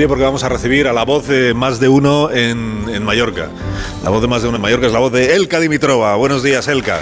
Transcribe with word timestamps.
pie 0.00 0.08
porque 0.08 0.24
vamos 0.24 0.42
a 0.44 0.48
recibir 0.48 0.88
a 0.88 0.94
la 0.94 1.04
voz 1.04 1.26
de 1.26 1.52
más 1.52 1.78
de 1.78 1.90
uno 1.90 2.30
en, 2.30 2.86
en 2.88 3.02
Mallorca. 3.04 3.48
La 4.02 4.08
voz 4.08 4.22
de 4.22 4.28
más 4.28 4.40
de 4.40 4.48
uno 4.48 4.56
en 4.56 4.62
Mallorca 4.62 4.86
es 4.86 4.94
la 4.94 4.98
voz 4.98 5.12
de 5.12 5.34
Elka 5.36 5.60
Dimitrova. 5.60 6.16
Buenos 6.16 6.42
días, 6.42 6.68
Elka. 6.68 7.00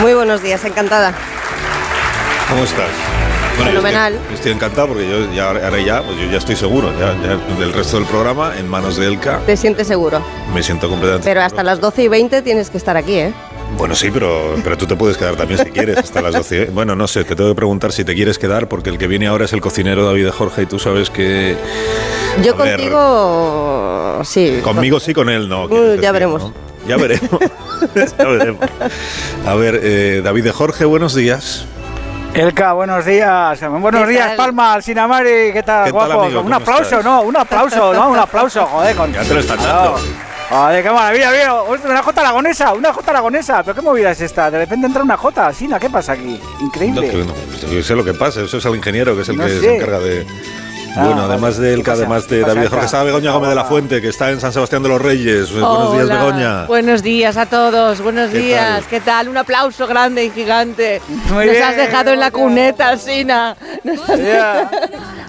Muy 0.00 0.14
buenos 0.14 0.42
días, 0.42 0.64
encantada. 0.64 1.12
¿Cómo 2.48 2.64
estás? 2.64 2.88
Bueno, 3.56 3.72
Fenomenal. 3.72 4.14
Estoy, 4.14 4.34
estoy 4.36 4.52
encantado 4.52 4.88
porque 4.88 5.06
yo 5.06 5.30
ya, 5.34 5.50
ahora 5.50 5.78
ya, 5.80 6.02
pues 6.02 6.16
yo 6.16 6.30
ya 6.30 6.38
estoy 6.38 6.56
seguro 6.56 6.90
ya, 6.98 7.14
ya 7.22 7.36
del 7.58 7.74
resto 7.74 7.98
del 7.98 8.06
programa 8.06 8.54
en 8.58 8.66
manos 8.66 8.96
de 8.96 9.06
Elka. 9.06 9.40
Te 9.44 9.58
sientes 9.58 9.88
seguro. 9.88 10.22
Me 10.54 10.62
siento 10.62 10.88
completamente 10.88 11.24
Pero 11.28 11.40
seguro. 11.42 11.46
hasta 11.46 11.62
las 11.62 11.78
12 11.78 12.04
y 12.04 12.08
20 12.08 12.40
tienes 12.40 12.70
que 12.70 12.78
estar 12.78 12.96
aquí, 12.96 13.16
¿eh? 13.18 13.34
Bueno, 13.82 13.96
sí, 13.96 14.12
pero, 14.12 14.54
pero 14.62 14.78
tú 14.78 14.86
te 14.86 14.94
puedes 14.94 15.16
quedar 15.16 15.34
también 15.34 15.58
si 15.58 15.72
quieres 15.72 15.98
hasta 15.98 16.22
las 16.22 16.32
12. 16.34 16.66
Bueno, 16.66 16.94
no 16.94 17.08
sé, 17.08 17.24
te 17.24 17.34
tengo 17.34 17.50
que 17.50 17.56
preguntar 17.56 17.90
si 17.90 18.04
te 18.04 18.14
quieres 18.14 18.38
quedar 18.38 18.68
porque 18.68 18.90
el 18.90 18.96
que 18.96 19.08
viene 19.08 19.26
ahora 19.26 19.46
es 19.46 19.52
el 19.54 19.60
cocinero 19.60 20.06
David 20.06 20.26
de 20.26 20.30
Jorge 20.30 20.62
y 20.62 20.66
tú 20.66 20.78
sabes 20.78 21.10
que... 21.10 21.56
Yo 22.44 22.54
A 22.54 22.62
ver, 22.62 22.76
contigo, 22.76 24.20
sí. 24.22 24.60
Conmigo 24.62 25.00
sí, 25.00 25.12
con 25.12 25.28
él 25.28 25.48
no. 25.48 25.64
Uh, 25.64 25.68
ya 25.68 25.82
decir, 25.96 26.12
veremos. 26.12 26.42
¿no? 26.42 26.54
Ya 26.86 26.96
veremos. 26.96 27.28
ya 28.18 28.24
veremos. 28.28 28.70
A 29.44 29.54
ver, 29.56 29.80
eh, 29.82 30.20
David 30.22 30.44
de 30.44 30.52
Jorge, 30.52 30.84
buenos 30.84 31.16
días. 31.16 31.66
Elka, 32.34 32.74
buenos 32.74 33.04
días. 33.04 33.60
Buenos 33.68 34.02
¿Qué 34.02 34.10
días, 34.10 34.28
tal? 34.28 34.36
Palma, 34.36 34.80
Sinamari, 34.80 35.52
¿qué 35.52 35.64
tal, 35.64 35.86
¿Qué 35.86 35.90
tal, 35.90 35.92
guapos? 35.92 36.24
amigo? 36.26 36.40
Un 36.40 36.44
¿Cómo 36.44 36.54
aplauso, 36.54 36.84
estás? 36.84 37.04
¿no? 37.04 37.22
Un 37.22 37.36
aplauso, 37.36 37.92
¿no? 37.92 38.10
Un 38.10 38.18
aplauso, 38.20 38.64
joder. 38.64 38.94
Con... 38.94 39.12
Ya 39.12 39.24
te 39.24 39.34
lo 39.34 39.40
están 39.40 39.58
dando. 39.58 39.98
Joder, 40.52 40.82
qué 40.82 40.90
maravilla, 40.90 41.30
mira, 41.30 41.54
hostia, 41.62 41.90
una 41.90 42.02
jota 42.02 42.20
aragonesa, 42.20 42.72
una 42.74 42.92
jota 42.92 43.10
aragonesa. 43.12 43.62
¿Pero 43.62 43.74
qué 43.74 43.80
movida 43.80 44.10
es 44.10 44.20
esta? 44.20 44.50
De 44.50 44.58
repente 44.58 44.86
entra 44.86 45.02
una 45.02 45.16
jota, 45.16 45.50
Sina, 45.54 45.80
¿qué 45.80 45.88
pasa 45.88 46.12
aquí? 46.12 46.38
No, 46.60 46.66
Increíble. 46.66 47.10
que 47.10 47.24
no, 47.24 47.72
yo 47.72 47.82
sé 47.82 47.94
lo 47.96 48.04
que 48.04 48.12
pasa, 48.12 48.42
eso 48.42 48.58
es 48.58 48.64
el 48.66 48.76
ingeniero 48.76 49.16
que 49.16 49.22
es 49.22 49.28
el 49.30 49.36
No 49.38 49.44
que 49.44 49.50
sé. 49.50 49.60
se 49.60 49.76
encarga 49.76 49.98
de... 49.98 50.26
Ah, 50.94 51.04
bueno, 51.06 51.22
vale. 51.22 51.32
además 51.32 51.56
de 51.56 51.68
¿Qué 51.68 51.72
Elka, 51.74 51.92
pasa? 51.92 52.02
además 52.02 52.28
de 52.28 52.36
¿Qué 52.38 52.42
pasa, 52.42 52.54
David 52.54 52.68
Jorge, 52.68 52.84
está 52.84 53.02
Begoña 53.02 53.32
Gómez 53.32 53.48
de 53.48 53.54
la 53.54 53.64
Fuente, 53.64 54.00
que 54.02 54.08
está 54.08 54.30
en 54.30 54.40
San 54.40 54.52
Sebastián 54.52 54.82
de 54.82 54.88
los 54.90 55.00
Reyes. 55.00 55.50
Buenos 55.50 55.92
días, 55.94 56.04
Hola. 56.04 56.14
Begoña. 56.24 56.64
Buenos 56.66 57.02
días 57.02 57.36
a 57.38 57.46
todos, 57.46 58.00
buenos 58.02 58.30
¿Qué 58.30 58.38
días. 58.38 58.60
tal? 58.80 58.84
¿Qué 58.86 59.00
tal? 59.00 59.28
Un 59.28 59.36
aplauso 59.38 59.86
grande 59.86 60.24
y 60.24 60.30
gigante. 60.30 61.00
Muy 61.30 61.46
Nos 61.46 61.54
bien, 61.54 61.62
has 61.62 61.76
dejado 61.76 62.10
en 62.12 62.20
la 62.20 62.30
cuneta, 62.30 62.88
Alsina. 62.90 63.56
Nos 63.84 64.08
has- 64.08 64.18
Ya. 64.22 64.70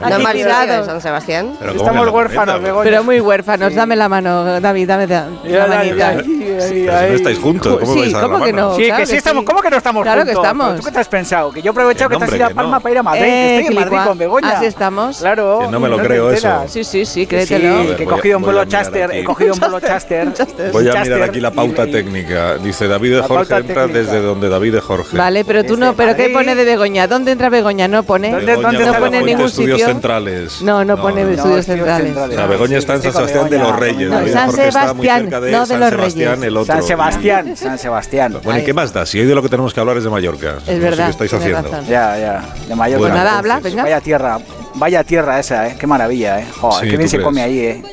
No 0.02 0.16
Aquí 0.16 0.24
mal 0.24 0.34
tirado. 0.36 0.80
de 0.82 0.86
San 0.86 1.00
Sebastián. 1.00 1.56
Pero 1.60 1.72
¿cómo 1.76 1.86
Estamos 1.86 2.06
que 2.08 2.12
huérfanos, 2.12 2.46
comenta? 2.56 2.68
Begoña. 2.68 2.84
Pero 2.90 3.04
muy 3.06 3.20
huérfanos. 3.22 3.74
Dame 3.74 3.96
la 3.96 4.10
mano, 4.10 4.60
David, 4.60 4.88
dame 4.90 5.08
la, 5.08 5.28
la 5.46 5.68
manita. 5.68 6.14
Pero 6.18 6.62
si 6.62 6.82
no 6.84 6.92
estáis 7.16 7.40
juntos, 7.40 7.80
¿cómo 7.80 7.94
Sí, 7.94 8.00
vais 8.02 8.14
a 8.16 8.22
¿cómo 8.22 8.40
la 8.40 8.46
que 8.46 8.52
mano? 8.54 8.70
no? 8.72 8.76
Sí, 8.76 8.84
Claro 8.86 9.00
que 9.00 9.06
sí 9.06 9.12
que 9.14 9.18
estamos. 9.20 9.42
sí. 9.42 9.46
¿Cómo 9.46 9.62
que 9.62 9.70
no 9.70 9.78
estamos 9.78 10.04
Claro 10.04 10.26
que 10.26 10.34
juntos? 10.34 10.44
estamos. 10.44 10.68
¿Pero 10.68 10.80
¿Tú 10.80 10.86
qué 10.88 10.92
te 10.92 11.00
has 11.00 11.08
pensado? 11.08 11.52
Que 11.54 11.62
yo 11.62 11.70
he 11.70 11.72
aprovechado 11.72 12.10
Que 12.10 12.14
que 12.18 12.24
estás 12.26 12.30
hombre, 12.34 12.44
en 12.44 12.48
que 12.50 12.56
Palma 12.56 12.80
para 12.82 12.92
ir 12.92 12.98
a 12.98 13.04
Madrid. 13.04 13.22
Eh, 13.24 13.56
Estoy 13.60 13.68
en 13.68 13.74
Madrid 13.76 13.90
Quilicua. 13.92 14.06
con 14.10 14.18
Begoña. 14.18 14.50
Así 14.50 14.66
estamos. 14.66 15.18
Claro. 15.20 15.53
Que 15.60 15.68
no 15.68 15.80
me 15.80 15.90
lo 15.90 15.98
creo 15.98 16.32
eso. 16.32 16.64
Sí, 16.68 16.84
sí, 16.84 17.06
sí, 17.06 17.14
Sí, 17.24 17.28
créetelo. 17.28 17.78
Ver, 17.80 17.96
que 17.96 18.04
he 18.04 18.06
voy 18.06 18.14
a- 18.14 18.18
cogido 18.18 18.38
un 18.38 18.44
mirar 18.46 18.68
Chaster, 18.68 19.04
aquí. 19.10 19.18
he 19.20 19.24
cogido 19.24 19.54
un 19.54 19.60
vuelo 19.60 19.80
Chaster. 19.80 20.28
Voy 20.72 20.90
a 20.90 21.02
mirar 21.04 21.22
aquí 21.24 21.40
la 21.40 21.52
pauta 21.52 21.86
y- 21.88 21.92
técnica. 21.92 22.58
Dice 22.58 22.88
David 22.88 23.12
de 23.12 23.18
La 23.18 23.24
Jorge 23.28 23.56
entra 23.56 23.84
técnica. 23.86 23.88
desde 24.00 24.22
donde 24.22 24.50
David 24.50 24.74
de 24.74 24.82
Jorge. 24.82 25.18
Vale, 25.18 25.46
pero 25.46 25.64
tú 25.64 25.76
Desde 25.76 25.86
no, 25.86 25.94
pero 25.96 26.16
¿qué 26.16 26.30
pone 26.30 26.56
de 26.56 26.64
Begoña? 26.66 27.08
¿Dónde 27.08 27.32
entra 27.32 27.50
Begoña? 27.50 27.88
No 27.88 28.04
pone. 28.04 28.32
¿Dónde- 28.32 28.46
Begoña 28.46 28.68
dónde 28.68 28.78
de 28.80 28.84
está 28.86 29.00
la 29.00 29.00
No 29.00 29.06
pone 29.06 29.22
ningún 29.24 29.46
estudios 29.46 29.78
sitio. 29.80 29.86
centrales. 29.94 30.62
No, 30.62 30.86
no 30.86 30.98
pone 31.02 31.24
no. 31.24 31.30
estudios 31.32 31.60
estudios 31.60 31.66
centrales. 31.66 32.16
sea, 32.36 32.46
Begoña 32.48 32.78
está 32.78 32.94
en 32.96 33.02
Sí, 33.02 33.12
San 33.12 33.14
Sebastián 33.14 33.50
de 33.50 33.58
los 33.60 33.80
Reyes. 33.80 34.10
San 34.34 34.46
Jorge 34.48 34.68
está 34.68 34.94
muy 34.94 35.06
Sebastián, 35.06 35.22
cerca 35.24 35.42
de 35.42 35.52
no 35.52 35.60
de 35.62 35.66
San 35.68 35.80
los 35.80 35.90
Sebastián, 35.90 36.30
Reyes. 36.36 36.48
el 36.48 36.58
otro. 36.58 36.74
San 36.76 36.84
Sebastián, 36.84 37.58
San 37.58 37.78
Sebastián. 37.80 38.38
Bueno, 38.44 38.60
¿y 38.60 38.64
qué 38.64 38.74
más 38.74 38.94
da? 38.94 39.06
Si 39.06 39.20
hoy 39.20 39.26
de 39.26 39.36
lo 39.36 39.42
que 39.42 39.50
tenemos 39.50 39.74
que 39.74 39.80
hablar 39.80 39.98
es 39.98 40.04
de 40.04 40.10
Mallorca. 40.10 40.56
Sé 40.66 40.80
verdad, 40.80 41.06
qué 41.06 41.12
estáis 41.12 41.34
haciendo. 41.34 41.70
Ya, 41.88 42.18
ya, 42.18 42.44
de 42.68 42.76
Mallorca. 42.76 43.00
Pues 43.04 43.14
nada, 43.14 43.38
habla, 43.40 43.60
venga. 43.60 43.84
Vaya 43.84 44.02
tierra, 44.02 44.40
vaya 44.76 45.04
tierra 45.04 45.40
esa, 45.40 45.68
¿eh? 45.68 45.76
Qué 45.80 45.88
maravilla, 45.88 46.40
¿eh? 46.40 46.46
Joder, 46.60 46.80
Sí, 46.86 46.90
qué 46.92 46.98
bien 46.98 47.02
¿tú 47.04 47.08
se 47.10 47.18
crees? 47.18 47.26
come 47.26 47.42
ahí, 47.42 47.60
¿eh? 47.60 47.84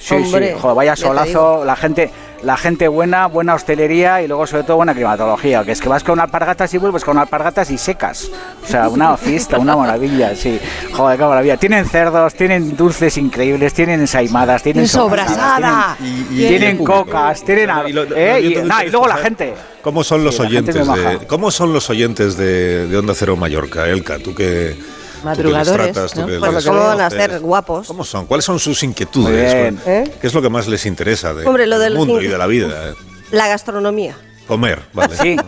Sí, 0.00 0.14
Hombre, 0.14 0.52
sí, 0.54 0.58
joder, 0.60 0.76
vaya 0.76 0.94
solazo, 0.96 1.64
la 1.64 1.74
gente, 1.74 2.08
la 2.44 2.56
gente 2.56 2.86
buena, 2.86 3.26
buena 3.26 3.54
hostelería 3.56 4.22
y 4.22 4.28
luego 4.28 4.46
sobre 4.46 4.62
todo 4.62 4.76
buena 4.76 4.94
climatología, 4.94 5.64
que 5.64 5.72
es 5.72 5.80
que 5.80 5.88
vas 5.88 6.04
con 6.04 6.20
alpargatas 6.20 6.72
y 6.72 6.78
vuelves 6.78 7.04
con 7.04 7.18
alpargatas 7.18 7.68
y 7.72 7.78
secas. 7.78 8.30
O 8.64 8.66
sea, 8.66 8.88
una 8.88 9.16
fiesta, 9.18 9.58
una 9.58 9.76
maravilla, 9.76 10.36
sí. 10.36 10.60
Joder, 10.92 11.18
qué 11.18 11.24
maravilla. 11.24 11.56
Tienen 11.56 11.84
cerdos, 11.84 12.32
tienen 12.34 12.76
dulces 12.76 13.18
increíbles, 13.18 13.74
tienen 13.74 14.00
ensaimadas, 14.00 14.62
tienen 14.62 14.84
Tienen 14.84 14.88
sobrasada. 14.88 15.96
tienen- 15.98 16.26
Y- 16.30 16.44
y- 16.44 16.48
tienen 16.48 16.78
cocas, 16.84 17.44
tienen 17.44 17.68
Y 17.88 17.92
lo- 17.92 18.04
lo- 18.04 18.16
eh, 18.16 18.40
y, 18.40 18.54
nah, 18.62 18.84
y 18.84 18.90
luego 18.90 19.08
la 19.08 19.16
gente. 19.16 19.54
¿Cómo 19.82 20.04
son 20.04 20.22
los 20.22 20.36
Sí, 20.36 20.42
oyentes 20.42 20.74
de 20.76 21.26
cómo 21.26 21.50
son 21.50 21.72
los 21.72 21.90
oyentes 21.90 22.36
de, 22.36 22.86
de 22.86 22.96
Onda 22.96 23.14
Cero 23.16 23.34
Mallorca, 23.36 23.86
Elka? 23.88 24.18
Tú 24.20 24.32
que 24.34 24.76
Madrugadores, 25.24 25.92
tratas, 25.92 26.16
¿no? 26.16 26.22
Por 26.22 26.30
les 26.52 26.64
van 26.66 27.00
a 27.00 27.10
ser 27.10 27.40
guapos. 27.40 27.86
¿Cómo 27.88 28.04
son? 28.04 28.26
¿Cuáles 28.26 28.44
son 28.44 28.58
sus 28.58 28.82
inquietudes? 28.82 29.52
Bien. 29.54 29.80
¿Eh? 29.86 30.10
¿Qué 30.20 30.26
es 30.26 30.34
lo 30.34 30.42
que 30.42 30.48
más 30.48 30.66
les 30.68 30.86
interesa 30.86 31.34
de- 31.34 31.46
Hombre, 31.46 31.66
lo 31.66 31.78
del 31.78 31.94
mundo 31.94 32.20
y 32.20 32.26
de 32.28 32.38
la 32.38 32.46
vida? 32.46 32.90
eh? 32.90 32.94
La 33.30 33.48
gastronomía. 33.48 34.16
Comer, 34.46 34.80
vale. 34.94 35.16
Sí. 35.16 35.36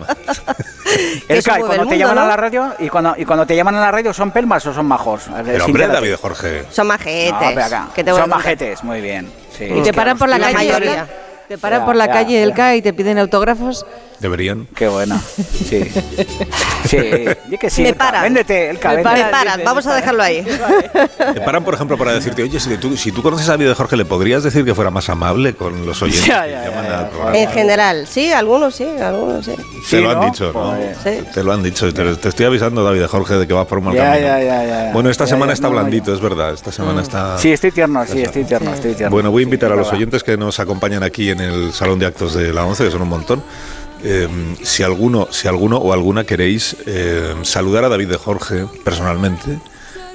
Que 1.28 1.40
cuando 1.44 1.66
el 1.66 1.72
te 1.72 1.78
mundo, 1.84 1.94
llaman 1.94 2.18
a 2.18 2.22
¿no? 2.22 2.26
la 2.28 2.36
radio 2.36 2.74
y 2.80 2.88
cuando, 2.88 3.14
y 3.16 3.24
cuando 3.24 3.46
te 3.46 3.54
llaman 3.54 3.76
a 3.76 3.80
la 3.80 3.90
radio 3.92 4.12
son 4.12 4.32
pelmas 4.32 4.66
o 4.66 4.74
son 4.74 4.86
majos. 4.86 5.22
Pero 5.44 5.64
hombre. 5.64 5.86
David 5.86 6.14
Jorge. 6.20 6.64
Son 6.72 6.88
No, 6.88 6.94
majetes. 6.94 7.58
acá. 7.64 7.88
que 7.94 8.02
te 8.02 8.10
Son 8.10 8.28
majetes, 8.28 8.82
muy 8.82 9.00
bien. 9.00 9.30
sí. 9.56 9.66
Y 9.66 9.82
te 9.82 9.92
paran 9.92 10.18
por 10.18 10.28
la 10.28 10.40
calle. 10.40 11.04
Te 11.46 11.58
paran 11.58 11.84
por 11.84 11.94
la 11.94 12.08
calle, 12.08 12.34
ya. 12.34 12.42
Elka, 12.42 12.74
y 12.74 12.82
te 12.82 12.92
piden 12.92 13.18
autógrafos. 13.18 13.86
Deberían. 14.20 14.66
Qué 14.74 14.86
buena. 14.88 15.18
Sí. 15.20 15.90
Sí. 16.86 16.98
Di 17.48 17.58
que 17.58 17.70
sí. 17.70 17.82
Me 17.82 17.94
paran. 17.94 18.22
Véndete, 18.24 18.72
Me 18.72 18.78
véndete. 18.96 19.24
Me 19.24 19.30
paran. 19.30 19.60
vamos 19.64 19.86
a 19.86 19.94
dejarlo 19.94 20.22
ahí. 20.22 20.42
Te 21.34 21.40
paran, 21.40 21.64
por 21.64 21.74
ejemplo, 21.74 21.96
para 21.96 22.12
decirte, 22.12 22.42
oye, 22.42 22.60
si 22.60 22.76
tú, 22.76 22.96
si 22.96 23.12
tú 23.12 23.22
conoces 23.22 23.48
a 23.48 23.52
David 23.52 23.68
de 23.68 23.74
Jorge, 23.74 23.96
¿le 23.96 24.04
podrías 24.04 24.42
decir 24.42 24.64
que 24.64 24.74
fuera 24.74 24.90
más 24.90 25.08
amable 25.08 25.54
con 25.54 25.86
los 25.86 26.02
oyentes 26.02 26.26
Ya, 26.26 26.44
que 26.44 26.50
ya, 26.50 27.10
ya? 27.32 27.38
En 27.40 27.48
general, 27.50 28.06
sí, 28.06 28.30
algunos 28.32 28.74
sí, 28.74 28.86
algunos 29.00 29.44
sí. 29.44 29.52
Te 29.56 29.62
Sí, 29.96 30.00
lo 30.02 30.10
han 30.10 30.18
¿no? 30.20 30.24
dicho, 30.26 30.52
¿no? 30.52 30.74
Te 31.32 31.42
lo 31.42 31.52
han 31.52 31.62
dicho. 31.62 31.92
Te, 31.92 32.14
te 32.16 32.28
estoy 32.28 32.46
avisando, 32.46 32.84
David 32.84 33.00
de 33.00 33.08
Jorge, 33.08 33.34
de 33.34 33.46
que 33.46 33.52
vas 33.54 33.66
por 33.66 33.78
un 33.78 33.84
mal 33.86 33.94
Ya, 33.94 34.04
camino. 34.12 34.26
ya, 34.26 34.42
ya, 34.42 34.64
ya. 34.64 34.92
Bueno, 34.92 35.08
esta 35.10 35.24
Ya, 35.24 35.30
semana 35.30 35.50
ya, 35.50 35.54
está 35.54 35.68
no, 35.68 35.72
blandito, 35.74 36.10
ya. 36.10 36.14
es 36.16 36.20
verdad. 36.20 36.52
Esta 36.52 36.72
semana 36.72 37.00
está... 37.02 37.38
Sí, 37.38 37.52
estoy 37.52 37.70
tierno, 37.72 38.04
sí, 38.06 38.20
estoy 38.22 38.44
tierno, 38.44 38.72
estoy 38.74 38.94
tierno. 38.94 39.10
Bueno, 39.14 39.30
voy 39.30 39.42
a 39.42 39.44
invitar 39.44 39.70
Sí, 39.70 39.74
a 39.74 39.76
los 39.76 39.92
oyentes 39.92 40.22
que 40.22 40.36
nos 40.36 40.60
acompañan 40.60 41.02
aquí 41.02 41.30
en 41.30 41.40
el 41.40 41.72
Salón 41.72 41.98
de 41.98 42.06
Actos 42.06 42.34
de 42.34 42.52
la 42.52 42.64
ONCE, 42.66 42.84
que 42.84 42.90
son 42.90 43.02
un 43.02 43.08
montón. 43.08 43.42
Eh, 44.02 44.28
si 44.62 44.82
alguno, 44.82 45.28
si 45.30 45.48
alguno 45.48 45.76
o 45.76 45.92
alguna 45.92 46.24
queréis 46.24 46.76
eh, 46.86 47.34
saludar 47.42 47.84
a 47.84 47.88
David 47.88 48.08
de 48.08 48.16
Jorge 48.16 48.66
personalmente, 48.84 49.58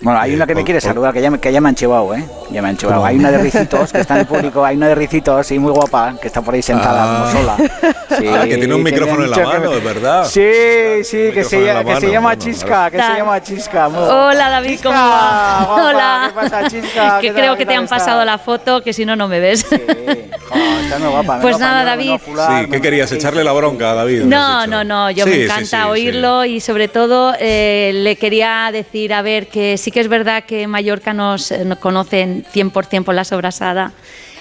Bueno, 0.05 0.19
hay 0.19 0.33
Eh, 0.33 0.35
una 0.35 0.45
que 0.45 0.53
me 0.53 0.63
quiere 0.63 0.77
o- 0.77 0.81
saludar, 0.81 1.11
que 1.13 1.19
ya, 1.19 1.31
me- 1.31 1.39
que 1.39 1.51
ya 1.51 1.59
me 1.59 1.69
han 1.69 1.73
chivado, 1.73 2.13
¿eh? 2.13 2.23
Ya 2.51 2.61
me 2.61 2.69
han 2.69 2.77
chivado. 2.77 3.03
Hay 3.03 3.15
una 3.17 3.31
de 3.31 3.39
Ricitos, 3.39 3.91
que 3.91 4.01
está 4.01 4.13
en 4.13 4.19
el 4.19 4.27
público, 4.27 4.63
hay 4.63 4.77
una 4.77 4.87
de 4.89 4.93
Ricitos, 4.93 5.47
sí, 5.47 5.57
muy 5.57 5.71
guapa, 5.71 6.13
que 6.21 6.27
está 6.27 6.43
por 6.43 6.53
ahí 6.53 6.61
sentada 6.61 7.03
Ah. 7.03 7.31
como 7.31 7.41
sola. 7.41 7.57
Sí, 8.15 8.27
Ah, 8.29 8.43
que 8.47 8.55
tiene 8.57 8.73
un 8.75 8.83
micrófono 8.83 9.23
en 9.25 9.31
la 9.31 9.37
mano, 9.39 9.71
me- 9.71 9.77
es 9.77 9.83
verdad. 9.83 10.25
Sí, 10.25 11.03
sí, 11.03 11.31
que 11.33 11.43
se, 11.43 11.57
que 11.59 11.99
se 11.99 12.11
llama 12.11 12.35
bueno, 12.35 12.35
Chisca, 12.35 12.89
que 12.91 12.97
se 13.01 13.13
llama 13.17 13.41
Chisca. 13.41 13.89
muy- 13.89 14.03
Hola 14.03 14.49
David, 14.51 14.69
Chisca, 14.69 14.89
¿cómo 14.89 15.01
va? 15.01 15.65
guapa, 15.65 15.83
Hola. 15.89 16.23
¿Qué 16.27 16.33
pasa, 16.35 16.67
Chisca? 16.69 17.19
que 17.19 17.27
¿Qué 17.27 17.33
creo 17.33 17.45
tal? 17.47 17.57
que 17.57 17.63
¿Qué 17.65 17.65
te 17.65 17.75
han 17.75 17.87
pasado 17.87 18.23
la 18.23 18.37
foto, 18.37 18.81
que 18.83 18.93
si 18.93 19.05
no, 19.05 19.15
no 19.15 19.27
me 19.27 19.39
ves. 19.39 19.65
Sí, 19.67 19.75
jo, 19.75 20.55
estás 20.83 20.99
muy 20.99 21.09
guapa. 21.09 21.39
Pues 21.41 21.57
nada, 21.59 21.83
David. 21.83 22.19
sí, 22.23 22.67
¿qué 22.71 22.79
querías? 22.79 23.11
¿Echarle 23.11 23.43
la 23.43 23.51
bronca 23.53 23.91
a 23.91 23.95
David? 23.95 24.21
No, 24.25 24.67
no, 24.67 24.83
no, 24.83 25.09
yo 25.11 25.25
me 25.25 25.43
encanta 25.43 25.87
oírlo 25.89 26.45
y 26.45 26.61
sobre 26.61 26.87
todo 26.87 27.33
eh, 27.39 27.91
le 27.95 28.15
quería 28.17 28.69
decir, 28.71 29.13
a 29.13 29.23
ver, 29.23 29.47
que 29.47 29.77
sí 29.77 29.91
que 29.95 30.01
es 30.01 30.09
verdad 30.09 30.43
que 30.43 30.67
Mallorca 30.67 31.13
nos, 31.13 31.51
nos 31.51 31.77
conocen 31.77 32.43
100% 32.53 33.05
por 33.05 33.15
la 33.15 33.23
sobrasada, 33.23 33.93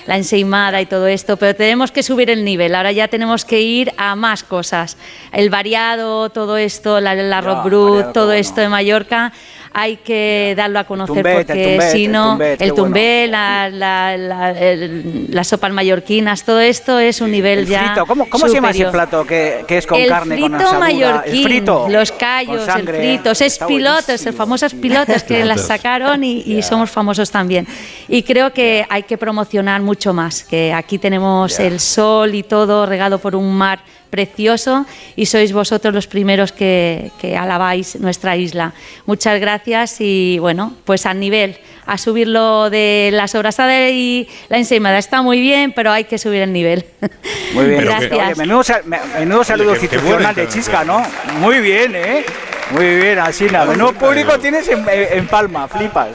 la 0.04 0.16
enseimada 0.16 0.80
y 0.80 0.86
todo 0.86 1.06
esto, 1.06 1.36
pero 1.36 1.54
tenemos 1.54 1.92
que 1.92 2.02
subir 2.02 2.28
el 2.28 2.44
nivel, 2.44 2.74
ahora 2.74 2.90
ya 2.90 3.06
tenemos 3.06 3.44
que 3.44 3.60
ir 3.60 3.92
a 3.96 4.16
más 4.16 4.42
cosas. 4.42 4.96
El 5.30 5.50
variado, 5.50 6.28
todo 6.30 6.56
esto, 6.56 6.98
la, 6.98 7.14
brut, 7.40 7.62
variado, 7.62 8.06
qué 8.08 8.12
todo 8.12 8.32
esto 8.32 8.62
de 8.62 8.68
Mallorca, 8.68 9.32
hay 9.76 9.96
que 9.96 10.54
darlo 10.56 10.78
a 10.78 10.84
conocer 10.84 11.22
porque 11.34 11.80
si 11.92 12.04
el 12.04 12.12
no, 12.12 12.38
el 12.40 12.56
bueno. 12.56 12.74
tumbé, 12.74 13.26
la, 13.28 13.68
la, 13.68 14.16
la- 14.16 14.50
el- 14.52 15.26
las 15.30 15.48
sopas 15.48 15.72
mallorquinas, 15.72 16.44
todo 16.44 16.60
esto 16.60 16.98
es 17.00 17.20
un 17.20 17.32
nivel 17.32 17.58
El 17.60 17.66
ya 17.66 17.86
frito, 17.86 18.06
¿cómo, 18.06 18.28
cómo 18.30 18.46
se 18.46 18.54
llama 18.54 18.70
ese 18.70 18.84
plato 18.86 19.26
que, 19.26 19.64
que 19.66 19.78
es 19.78 19.86
con 19.86 20.00
el 20.00 20.08
carne, 20.08 20.36
frito 20.36 20.48
con 20.50 20.54
asadura? 20.60 20.78
mallorquín, 20.78 21.34
El 21.34 21.42
frito. 21.44 21.86
los 21.90 22.12
callos, 22.12 22.68
el 22.68 22.88
frito, 22.88 23.30
es 23.32 23.40
está 23.40 23.66
pilotos, 23.66 24.24
el 24.26 24.32
famosas 24.32 24.72
pilotos 24.74 25.24
que 25.24 25.44
las 25.44 25.66
sacaron 25.66 26.22
y, 26.22 26.42
y 26.46 26.62
somos 26.62 26.88
famosos 26.90 27.30
también. 27.30 27.66
Y 28.08 28.22
creo 28.22 28.52
que 28.52 28.86
hay 28.88 29.02
que 29.02 29.18
promocionar 29.18 29.80
mucho 29.82 30.14
más, 30.14 30.44
que 30.44 30.72
aquí 30.72 30.98
tenemos 30.98 31.58
Ya. 31.58 31.64
el 31.64 31.80
sol 31.80 32.34
y 32.34 32.44
todo 32.44 32.86
regado 32.86 33.18
por 33.18 33.34
un 33.34 33.52
mar 33.54 33.80
precioso 34.19 34.87
y 35.16 35.26
sois 35.26 35.52
vosotros 35.52 35.93
los 35.93 36.06
primeros 36.06 36.52
que, 36.52 37.11
que 37.20 37.37
alabáis 37.37 37.96
nuestra 37.99 38.37
isla. 38.37 38.72
Muchas 39.06 39.40
gracias 39.40 39.96
y 39.99 40.38
bueno, 40.38 40.72
pues 40.84 41.05
al 41.06 41.19
nivel, 41.19 41.56
a 41.87 41.99
subir 41.99 42.28
lo 42.28 42.70
de 42.70 43.11
la 43.12 43.26
sobrasada 43.26 43.90
y 43.90 44.28
la 44.49 44.58
ensaimada. 44.58 44.99
Está 44.99 45.20
muy 45.22 45.40
bien, 45.40 45.72
pero 45.75 45.90
hay 45.90 46.05
que 46.05 46.16
subir 46.19 46.43
el 46.43 46.52
nivel. 46.52 46.84
Muy 47.55 47.66
bien. 47.66 47.81
Pero 47.84 47.99
que- 47.99 48.08
Gracias. 48.08 48.26
Oye, 48.28 48.34
menudo, 48.37 48.62
sal- 48.62 48.82
me- 48.84 49.00
menudo 49.19 49.43
saludo 49.44 49.72
Oye, 49.72 49.81
institucional 49.82 50.34
de 50.34 50.46
Chisca, 50.49 50.84
¿no? 50.84 51.02
Muy 51.40 51.58
bien, 51.60 51.93
¿eh? 51.96 52.25
Muy 52.70 52.96
bien, 52.96 53.19
Asina. 53.19 53.64
Menudo 53.67 53.93
público 53.93 54.38
tienes 54.38 54.67
en, 54.69 54.84
en 54.88 55.26
Palma, 55.26 55.67
flipas. 55.69 56.10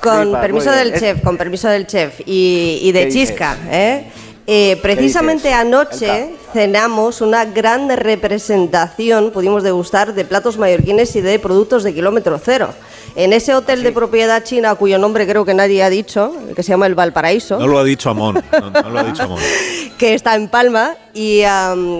Con 0.00 0.22
Flipas, 0.22 0.40
permiso 0.40 0.70
del 0.72 0.94
chef, 0.98 1.20
con 1.22 1.36
permiso 1.36 1.68
del 1.68 1.86
chef 1.86 2.20
y, 2.24 2.78
y 2.82 2.92
¿Qué 2.92 3.04
de? 3.06 3.10
Chisca, 3.12 3.56
¿eh? 3.70 4.04
Eh, 4.46 4.78
precisamente 4.82 5.52
anoche? 5.52 6.30
Cenamos 6.52 7.20
una 7.20 7.44
gran 7.44 7.88
representación, 7.96 9.30
pudimos 9.30 9.62
degustar 9.62 10.14
de 10.14 10.24
platos 10.24 10.58
mallorquines 10.58 11.14
y 11.16 11.20
de 11.20 11.38
productos 11.38 11.82
de 11.84 11.94
kilómetro 11.94 12.40
cero. 12.42 12.70
En 13.16 13.32
ese 13.32 13.54
hotel 13.54 13.82
de 13.82 13.90
propiedad 13.90 14.44
china, 14.44 14.74
cuyo 14.76 14.96
nombre 14.96 15.26
creo 15.26 15.44
que 15.44 15.52
nadie 15.52 15.82
ha 15.82 15.90
dicho, 15.90 16.32
que 16.54 16.62
se 16.62 16.68
llama 16.70 16.86
el 16.86 16.94
Valparaíso, 16.94 17.58
No 17.58 17.66
lo 17.66 17.78
ha 17.80 17.84
dicho 17.84 18.08
Amón. 18.10 18.40
No, 18.52 18.70
no 18.70 18.90
lo 18.90 18.98
ha 19.00 19.02
dicho 19.04 19.22
Amón. 19.24 19.40
que 19.98 20.14
está 20.14 20.36
en 20.36 20.48
Palma, 20.48 20.94
y 21.12 21.40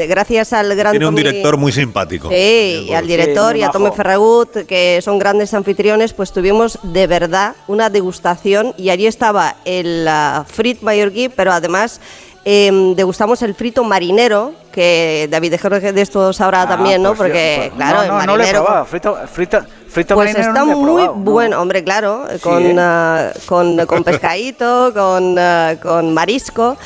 gracias 0.06 0.53
al 0.53 0.75
gran 0.76 0.93
Tiene 0.93 1.06
un 1.08 1.14
Tommy- 1.14 1.23
director 1.25 1.56
muy 1.56 1.73
simpático. 1.73 2.29
Sí, 2.29 2.87
y 2.88 2.94
al 2.94 3.06
director 3.08 3.55
Sí, 3.55 3.58
y 3.58 3.62
a 3.64 3.73
majo. 3.73 3.93
Ferragut, 3.93 4.53
que 4.69 5.00
son 5.03 5.19
grandes 5.19 5.53
anfitriones, 5.53 6.12
pues 6.12 6.32
tuvimos 6.32 6.79
de 6.85 7.06
verdad 7.08 7.56
una 7.67 7.91
degustación 7.91 8.73
y 8.79 8.91
allí 8.91 9.06
estaba 9.08 9.56
el 9.64 10.06
ah, 10.08 10.44
frit 10.49 10.81
mallorquí, 10.82 11.29
pero 11.29 11.50
además 11.53 12.00
em, 12.44 12.94
degustamos 12.94 13.42
el 13.42 13.54
frito 13.54 13.84
marinero, 13.84 14.52
que 14.72 15.28
David 15.31 15.50
de 15.52 15.58
Jorge 15.58 15.92
de 15.92 16.00
esto 16.00 16.32
sabrá 16.32 16.62
Ah, 16.62 16.69
también, 16.69 17.02
¿no? 17.02 17.10
pues 17.14 17.28
Porque, 17.28 17.54
yo- 17.56 17.62
pues, 17.70 17.76
claro, 17.76 17.96
no, 17.98 18.02
el 18.02 18.08
no, 18.08 18.19
no 18.19 18.26
lo 18.26 18.32
he 18.34 18.38
marinero... 18.38 18.64
probado. 18.64 18.84
Frito, 18.87 19.16
frito, 19.32 19.58
frito 19.88 20.14
pues 20.14 20.28
marinero 20.32 20.52
está 20.52 20.60
no 20.60 20.66
lo 20.66 20.72
he 20.72 20.76
muy 20.76 20.92
probado, 21.02 21.16
no. 21.16 21.31
bueno, 21.32 21.60
hombre, 21.60 21.84
claro, 21.84 22.25
Sí, 22.32 22.38
con, 22.40 22.62
¿eh? 22.64 22.76
ah, 22.78 23.31
con, 23.46 23.87
con 23.87 24.04
pescadito, 24.04 24.92
con, 24.94 25.37
ah, 25.38 25.75
con 25.82 26.14
marisco, 26.14 26.76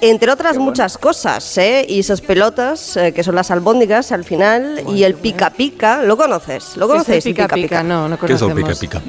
entre 0.00 0.32
otras 0.32 0.56
muchas 0.58 0.98
cosas, 0.98 1.58
¿eh? 1.58 1.84
Y 1.88 2.00
esas 2.00 2.20
pelotas, 2.20 2.96
eh, 2.96 3.12
que 3.12 3.22
son 3.22 3.34
las 3.36 3.50
albóndigas 3.52 4.10
al 4.12 4.24
final, 4.24 4.82
y 4.88 5.04
el 5.04 5.14
pica 5.14 5.50
pica, 5.50 6.02
¿lo 6.02 6.16
conoces? 6.16 6.76
¿Lo 6.76 6.86
¿Qué 6.88 6.92
es 6.94 7.02
conocéis? 7.04 7.26
el 7.26 7.32
pica 7.34 7.48
pica? 7.48 7.82
No, 7.84 8.08
no 8.08 8.18
¿Qué 8.18 8.26
es 8.32 8.42
el 8.42 8.48
conocemos. 8.48 8.78
pica 8.80 9.00
pica? 9.00 9.02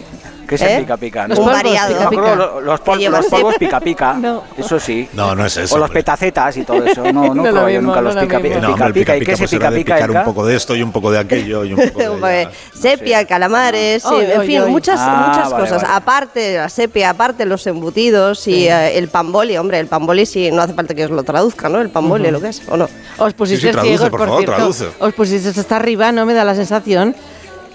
¿Qué 0.47 0.55
es 0.55 0.61
¿Eh? 0.61 0.75
el 0.75 0.81
pica 0.81 0.97
pica? 0.97 1.27
Los 1.27 1.37
polvos, 1.39 1.53
variado. 1.53 1.93
Pica 1.97 2.09
pica. 2.09 2.35
los, 2.35 2.79
pol- 2.81 3.03
los 3.03 3.25
polvos 3.27 3.55
pica 3.57 3.79
pica, 3.79 4.13
No. 4.19 4.43
eso 4.57 4.79
sí. 4.79 5.07
No, 5.13 5.33
no 5.35 5.45
es 5.45 5.55
eso. 5.57 5.75
o 5.75 5.77
los 5.77 5.89
petacetas 5.89 6.57
y 6.57 6.63
todo 6.63 6.83
eso. 6.85 7.03
No, 7.11 7.33
No 7.33 7.51
lo 7.51 7.65
mismo, 7.65 7.81
nunca 7.81 7.95
no 7.95 8.01
los 8.01 8.15
lo 8.15 8.21
pica 8.21 8.39
pica. 8.39 8.59
No, 8.59 8.85
el 8.85 8.93
pica, 8.93 9.15
¿Y 9.15 9.19
qué 9.19 9.25
pica 9.25 9.37
se 9.37 9.43
pues 9.43 9.51
pica 9.51 9.69
pica? 9.71 9.95
picar 9.95 10.11
un 10.11 10.23
poco 10.25 10.45
de 10.45 10.55
esto 10.55 10.75
y 10.75 10.81
un 10.83 10.91
poco 10.91 11.11
de 11.11 11.19
aquello 11.19 11.63
y 11.65 11.73
un 11.73 11.89
poco 11.93 12.25
de 12.27 12.47
sepia, 12.73 13.25
calamares, 13.25 14.03
sí, 14.03 14.15
en 14.19 14.41
fin, 14.43 14.65
muchas, 14.67 14.99
Ah, 15.01 15.25
muchas 15.29 15.51
vale, 15.51 15.63
cosas. 15.63 15.81
vale. 15.83 15.93
Aparte 15.95 16.55
la 16.55 16.69
sepia, 16.69 17.09
aparte 17.11 17.45
los 17.45 17.65
embutidos 17.67 18.47
y 18.47 18.67
eh, 18.67 18.97
el 18.97 19.07
pamboli, 19.07 19.57
hombre, 19.57 19.79
el 19.79 19.87
pamboli 19.87 20.25
sí, 20.25 20.51
no 20.51 20.61
hace 20.61 20.73
falta 20.73 20.93
que 20.93 21.05
os 21.05 21.11
lo 21.11 21.23
traduzca, 21.23 21.69
¿no? 21.69 21.79
El 21.81 21.89
pamboli, 21.89 22.29
lo 22.31 22.41
que 22.41 22.49
es, 22.49 22.61
¿o 22.69 22.77
no? 22.77 22.87
Os 23.17 23.33
pusiste 23.33 23.61
Sí, 23.61 23.67
sí, 23.67 23.71
traduce, 23.73 23.97
ciegos, 23.97 24.09
por 24.09 24.27
cierto. 24.37 24.55
traduce. 24.55 24.87
Os 24.99 25.13
pusiste 25.13 25.49
hasta 25.59 25.75
arriba, 25.75 26.11
no 26.11 26.25
me 26.25 26.33
da 26.33 26.43
la 26.43 26.55
sensación. 26.55 27.15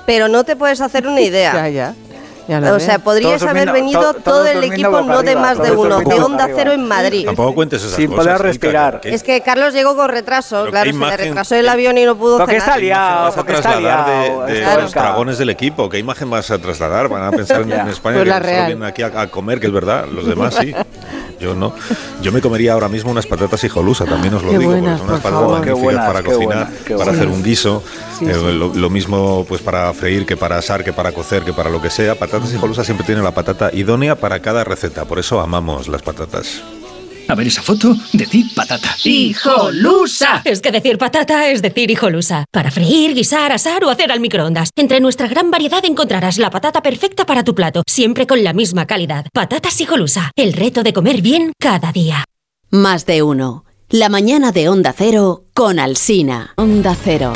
Pero 0.06 0.26
no 0.28 0.42
te 0.44 0.56
puedes 0.56 0.80
hacer 0.80 1.06
una 1.06 1.20
idea. 1.20 1.52
Ya, 1.52 1.68
ya. 1.68 1.94
O 2.48 2.80
sea, 2.80 2.98
podrías 2.98 3.40
Todos 3.40 3.50
haber 3.50 3.68
durmiendo- 3.68 3.72
venido 4.00 4.14
to- 4.14 4.20
todo 4.22 4.46
el 4.46 4.64
equipo, 4.64 5.02
no 5.02 5.22
de 5.22 5.30
arriba, 5.32 5.40
más 5.42 5.62
de 5.62 5.70
uno, 5.72 5.98
de 6.00 6.20
Onda 6.20 6.44
arriba. 6.44 6.58
Cero 6.58 6.72
en 6.72 6.88
Madrid. 6.88 7.26
Tampoco 7.26 7.54
cuentes 7.54 7.82
esas 7.82 7.94
Sin 7.96 8.06
cosas. 8.08 8.24
poder 8.24 8.36
Ilka, 8.36 8.42
respirar. 8.48 9.00
que- 9.00 9.14
Es 9.14 9.22
que 9.22 9.40
Carlos 9.42 9.74
llegó 9.74 9.94
con 9.96 10.08
retraso, 10.08 10.60
Pero 10.60 10.70
claro, 10.70 10.90
se 10.90 10.96
imagen- 10.96 11.18
le 11.18 11.24
retrasó 11.28 11.54
el 11.56 11.68
avión 11.68 11.98
y 11.98 12.04
no 12.06 12.16
pudo 12.16 12.38
Porque 12.38 12.56
está 12.56 12.72
cenar. 12.74 12.80
liado. 12.80 13.22
vas 13.24 13.32
a 13.32 13.36
porque 13.36 13.52
está 13.52 13.70
trasladar 13.72 14.06
de, 14.06 14.28
liado, 14.28 14.46
de 14.46 14.58
está 14.60 14.80
los 14.80 14.92
dragones 14.92 15.38
del 15.38 15.50
equipo? 15.50 15.88
¿Qué 15.90 15.98
imagen 15.98 16.30
vas 16.30 16.50
a 16.50 16.58
trasladar? 16.58 17.08
Van 17.08 17.22
a 17.22 17.30
pensar 17.30 17.60
en, 17.62 17.70
España 17.88 18.16
Pues 18.22 18.24
que 18.24 18.30
solo 18.40 18.46
vienen 18.66 18.82
aquí 18.82 19.02
a, 19.02 19.06
a 19.20 19.26
comer, 19.26 19.60
que 19.60 19.66
es 19.66 19.72
verdad. 19.72 20.06
Los 20.10 20.26
demás 20.26 20.54
sí. 20.54 20.74
Yo 21.40 21.54
no. 21.54 21.72
Yo 22.22 22.32
me 22.32 22.40
comería 22.40 22.72
ahora 22.72 22.88
mismo 22.88 23.10
unas 23.10 23.26
patatas 23.26 23.62
hijolusa, 23.64 24.04
también 24.04 24.34
os 24.34 24.42
lo 24.42 24.50
Qué 24.50 24.58
digo, 24.58 24.72
buenas, 24.72 25.00
porque 25.00 25.00
son 25.00 25.08
unas 25.08 25.20
por 25.22 25.30
patatas 25.30 25.40
favor. 25.40 25.58
magníficas 25.58 25.78
Qué 25.78 25.84
buenas, 25.84 26.06
para 26.06 26.22
cocinar, 26.22 26.66
buenas, 26.66 26.98
para 26.98 27.12
hacer 27.12 27.28
un 27.28 27.42
guiso. 27.42 27.82
Sí, 28.18 28.24
eh, 28.26 28.34
sí. 28.34 28.52
Lo, 28.52 28.74
lo 28.74 28.90
mismo 28.90 29.44
pues 29.48 29.60
para 29.62 29.92
freír 29.94 30.26
que 30.26 30.36
para 30.36 30.58
asar, 30.58 30.82
que 30.84 30.92
para 30.92 31.12
cocer, 31.12 31.44
que 31.44 31.52
para 31.52 31.70
lo 31.70 31.80
que 31.80 31.90
sea. 31.90 32.14
Patatas 32.16 32.52
hijolusa 32.52 32.84
siempre 32.84 33.06
tienen 33.06 33.22
la 33.24 33.32
patata 33.32 33.70
idónea 33.72 34.16
para 34.16 34.40
cada 34.40 34.64
receta. 34.64 35.04
Por 35.04 35.18
eso 35.18 35.40
amamos 35.40 35.88
las 35.88 36.02
patatas. 36.02 36.62
A 37.28 37.34
ver 37.34 37.46
esa 37.46 37.62
foto, 37.62 37.94
decir 38.14 38.46
patata. 38.54 38.96
¡Hijolusa! 39.04 40.40
Es 40.44 40.62
que 40.62 40.72
decir 40.72 40.96
patata 40.96 41.48
es 41.48 41.60
decir 41.60 41.90
hijolusa. 41.90 42.46
Para 42.50 42.70
freír, 42.70 43.14
guisar, 43.14 43.52
asar 43.52 43.84
o 43.84 43.90
hacer 43.90 44.10
al 44.10 44.20
microondas. 44.20 44.70
Entre 44.74 44.98
nuestra 45.00 45.28
gran 45.28 45.50
variedad 45.50 45.84
encontrarás 45.84 46.38
la 46.38 46.50
patata 46.50 46.80
perfecta 46.80 47.26
para 47.26 47.44
tu 47.44 47.54
plato, 47.54 47.82
siempre 47.86 48.26
con 48.26 48.42
la 48.42 48.54
misma 48.54 48.86
calidad. 48.86 49.26
Patatas 49.32 49.78
hijolusa. 49.80 50.30
El 50.36 50.54
reto 50.54 50.82
de 50.82 50.94
comer 50.94 51.20
bien 51.20 51.52
cada 51.60 51.92
día. 51.92 52.24
Más 52.70 53.04
de 53.04 53.22
uno. 53.22 53.64
La 53.90 54.08
mañana 54.08 54.50
de 54.50 54.68
Onda 54.70 54.94
Cero 54.96 55.44
con 55.52 55.78
Alsina. 55.78 56.54
Onda 56.56 56.96
cero. 57.02 57.32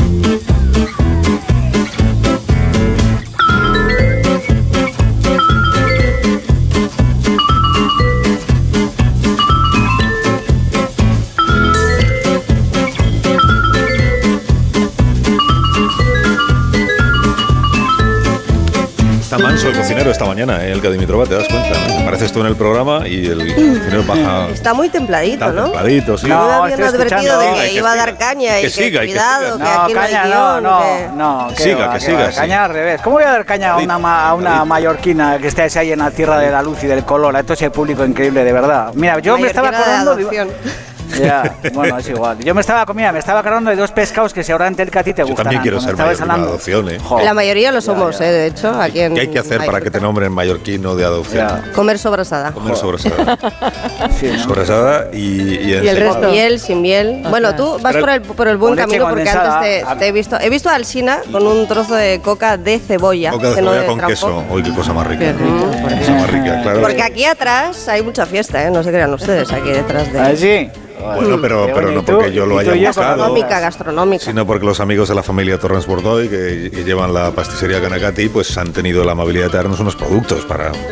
Está 19.33 19.39
manso 19.49 19.69
el 19.69 19.77
cocinero 19.79 20.11
esta 20.11 20.27
mañana, 20.27 20.63
¿eh? 20.63 20.73
el 20.73 20.83
Dimitrova, 20.83 21.25
te 21.25 21.35
das 21.37 21.49
cuenta. 21.49 21.71
¿no? 21.89 22.01
Apareces 22.01 22.31
tú 22.33 22.41
en 22.41 22.47
el 22.49 22.57
programa 22.57 23.09
y 23.09 23.25
el 23.27 23.39
cocinero 23.55 24.05
baja. 24.05 24.49
Está 24.53 24.75
muy 24.75 24.91
templadito, 24.91 25.33
Está 25.47 25.53
¿no? 25.53 25.63
templadito, 25.65 26.19
sí. 26.19 26.27
No, 26.27 26.47
No, 26.47 26.65
habían 26.65 26.83
advertido 26.83 27.39
de 27.39 27.53
que, 27.55 27.61
que 27.63 27.73
iba 27.73 27.93
a 27.93 27.97
dar 27.97 28.09
siga. 28.11 28.19
caña 28.19 28.59
y 28.59 28.63
Que 28.63 28.67
que, 28.69 28.71
siga, 28.71 29.05
y 29.05 29.07
que 29.07 29.13
cuidado, 29.15 29.57
siga. 29.57 29.57
que 29.57 29.73
No, 29.75 29.83
aquí 29.85 29.93
caña, 29.95 30.25
no 30.25 30.27
hay 30.27 30.31
no, 30.31 30.61
guion, 30.61 30.63
no, 30.63 30.81
que- 30.83 31.09
no. 31.17 31.49
Que 31.57 31.63
siga, 31.63 31.87
va, 31.87 31.95
que 31.95 32.01
siga, 32.01 32.19
va. 32.25 32.33
sí. 32.33 32.37
Caña 32.39 32.65
al 32.67 32.73
revés. 32.75 33.01
¿Cómo 33.01 33.17
voy 33.17 33.25
a 33.25 33.31
dar 33.33 33.45
caña 33.47 33.73
a 33.73 33.77
una, 33.79 33.99
ma- 33.99 34.29
a 34.29 34.35
una 34.35 34.65
mallorquina 34.67 35.39
que 35.39 35.49
esté 35.49 35.63
ahí 35.79 35.93
en 35.93 36.01
la 36.01 36.11
tierra 36.11 36.39
de 36.39 36.51
la 36.51 36.61
luz 36.63 36.83
y 36.85 36.87
del 36.87 37.05
color? 37.05 37.35
A 37.35 37.43
todo 37.43 37.55
ese 37.55 37.71
público 37.71 38.05
increíble, 38.05 38.45
de 38.45 38.53
verdad. 38.53 38.91
Mira, 38.95 39.19
yo 39.21 39.39
me 39.39 39.47
estaba 39.47 39.69
acordando. 39.71 40.15
de-. 40.15 40.47
Ya, 41.19 41.55
bueno, 41.73 41.99
es 41.99 42.09
igual. 42.09 42.39
Yo 42.39 42.55
me 42.55 42.61
estaba 42.61 42.87
comida, 42.87 43.13
me 43.13 43.19
estaba 43.19 43.41
acordando 43.41 43.71
de 43.71 43.77
dos 43.77 43.91
pescados 43.93 44.33
que 44.33 44.43
seguramente 44.43 44.83
el 44.83 44.91
que 44.91 44.99
a 44.99 45.03
ti 45.05 45.13
te 45.13 45.23
Yo 45.23 45.27
gustan. 45.29 45.45
también 45.45 45.63
quiero 45.63 45.81
ser 45.81 45.97
mallorquín 45.97 46.27
de 46.27 46.33
adopción, 46.35 46.89
¿eh? 46.91 46.99
La 47.25 47.35
mayoría 47.35 47.71
lo 47.73 47.81
somos, 47.81 48.21
eh, 48.21 48.25
de 48.25 48.47
hecho, 48.47 48.69
aquí 48.81 49.01
en 49.01 49.15
¿Qué 49.15 49.21
hay 49.23 49.29
que 49.29 49.39
hacer 49.39 49.65
para 49.65 49.81
que 49.81 49.91
te 49.91 50.01
nombren 50.01 50.33
mallorquino 50.33 50.95
de 50.97 51.05
adopción? 51.05 51.47
Ya. 51.49 51.73
Comer 51.73 51.99
sobrasada. 51.99 52.53
Comer 52.53 52.77
sobrasada. 52.77 53.39
Sí, 54.19 54.31
¿no? 54.33 54.43
sobrasada 54.43 55.09
y, 55.13 55.19
y, 55.19 55.81
Y 55.83 55.89
el 55.89 55.97
resto. 55.97 56.31
Miel, 56.31 56.61
sin 56.61 56.83
miel. 56.83 57.23
Bueno, 57.29 57.55
tú 57.55 57.79
vas 57.81 57.97
por 57.97 58.11
el, 58.11 58.21
por 58.23 58.49
el 58.49 58.57
buen 58.57 58.77
camino 58.77 59.09
porque 59.09 59.29
antes 59.29 59.61
te, 59.89 59.97
te 59.99 60.09
he 60.09 60.13
visto. 60.13 60.39
He 60.41 60.49
visto 60.51 60.69
a 60.69 60.75
Alsina 60.75 61.19
con 61.31 61.47
un 61.47 61.67
trozo 61.67 61.95
de 61.95 62.21
coca 62.21 62.57
de 62.57 62.79
cebolla. 62.79 63.31
Coca 63.31 63.51
de 63.51 63.63
no 63.63 63.71
cebolla 63.73 63.81
de 63.81 63.87
con 63.87 63.97
trampo. 63.99 64.11
queso. 64.13 64.45
Uy, 64.51 64.63
qué 64.63 64.73
cosa 64.73 64.93
más 64.93 65.07
rica. 65.07 65.25
Qué 65.33 65.99
cosa 65.99 66.13
más 66.13 66.31
rica, 66.31 66.63
claro. 66.63 66.81
Porque 66.81 67.03
aquí 67.03 67.25
atrás 67.25 67.89
hay 67.89 68.03
mucha 68.03 68.27
fiesta, 68.27 68.63
¿eh? 68.65 68.71
No 68.71 68.83
se 68.83 68.91
crean 68.91 69.13
ustedes, 69.15 69.51
aquí 69.53 69.71
detrás 69.71 70.09
¿Ah, 70.19 70.29
de... 70.29 70.37
sí? 70.37 70.71
Bueno, 71.03 71.39
pero, 71.41 71.67
pero 71.75 71.91
no 71.91 72.05
porque 72.05 72.33
yo 72.33 72.47
lo 72.47 72.59
haya 72.59 72.73
buscado. 72.75 73.09
Gastronómica, 73.19 73.61
gastronómica. 73.61 74.25
Sino 74.25 74.47
porque 74.47 74.65
los 74.67 74.81
amigos 74.81 75.09
de 75.09 75.15
la 75.15 75.23
familia 75.23 75.59
Torrens 75.59 75.87
Bordoy, 75.87 76.29
que, 76.29 76.71
que 76.73 76.85
llevan 76.85 77.13
la 77.13 77.31
pastissería 77.33 77.81
Canacati, 77.81 78.29
pues 78.29 78.57
han 78.59 78.73
tenido 78.73 79.05
la 79.05 79.13
amabilidad 79.13 79.51
de 79.51 79.57
darnos 79.59 79.81
unos 79.81 79.97
productos 79.97 80.45
para, 80.45 80.71
pues, 80.73 80.83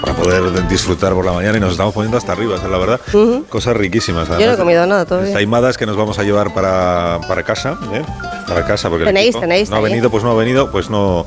para 0.00 0.14
poder 0.14 0.68
disfrutar 0.68 1.12
por 1.14 1.24
la 1.24 1.32
mañana 1.32 1.58
y 1.58 1.60
nos 1.60 1.72
estamos 1.72 1.92
poniendo 1.94 2.16
hasta 2.18 2.32
arriba, 2.32 2.56
esa 2.56 2.64
es 2.66 2.70
la 2.72 2.78
verdad. 2.78 3.00
Cosas 3.48 3.76
riquísimas. 3.76 4.28
Yo 4.28 4.34
no 4.34 4.40
he 4.40 4.44
además. 4.44 4.58
comido 4.58 4.86
nada 4.86 5.04
todavía. 5.04 5.32
Taimadas 5.34 5.76
que 5.76 5.86
nos 5.86 5.96
vamos 5.96 6.18
a 6.18 6.22
llevar 6.22 6.52
para, 6.54 7.20
para 7.28 7.42
casa, 7.42 7.78
¿eh? 7.92 8.02
Para 8.48 8.64
casa, 8.66 8.88
porque 8.88 9.02
el 9.04 9.08
Tenéis, 9.08 9.38
tenéis 9.38 9.70
no 9.70 9.76
ha 9.76 9.78
ahí. 9.78 9.84
venido, 9.84 10.10
pues 10.10 10.24
no 10.24 10.32
ha 10.32 10.34
venido, 10.34 10.70
pues 10.70 10.90
no. 10.90 11.26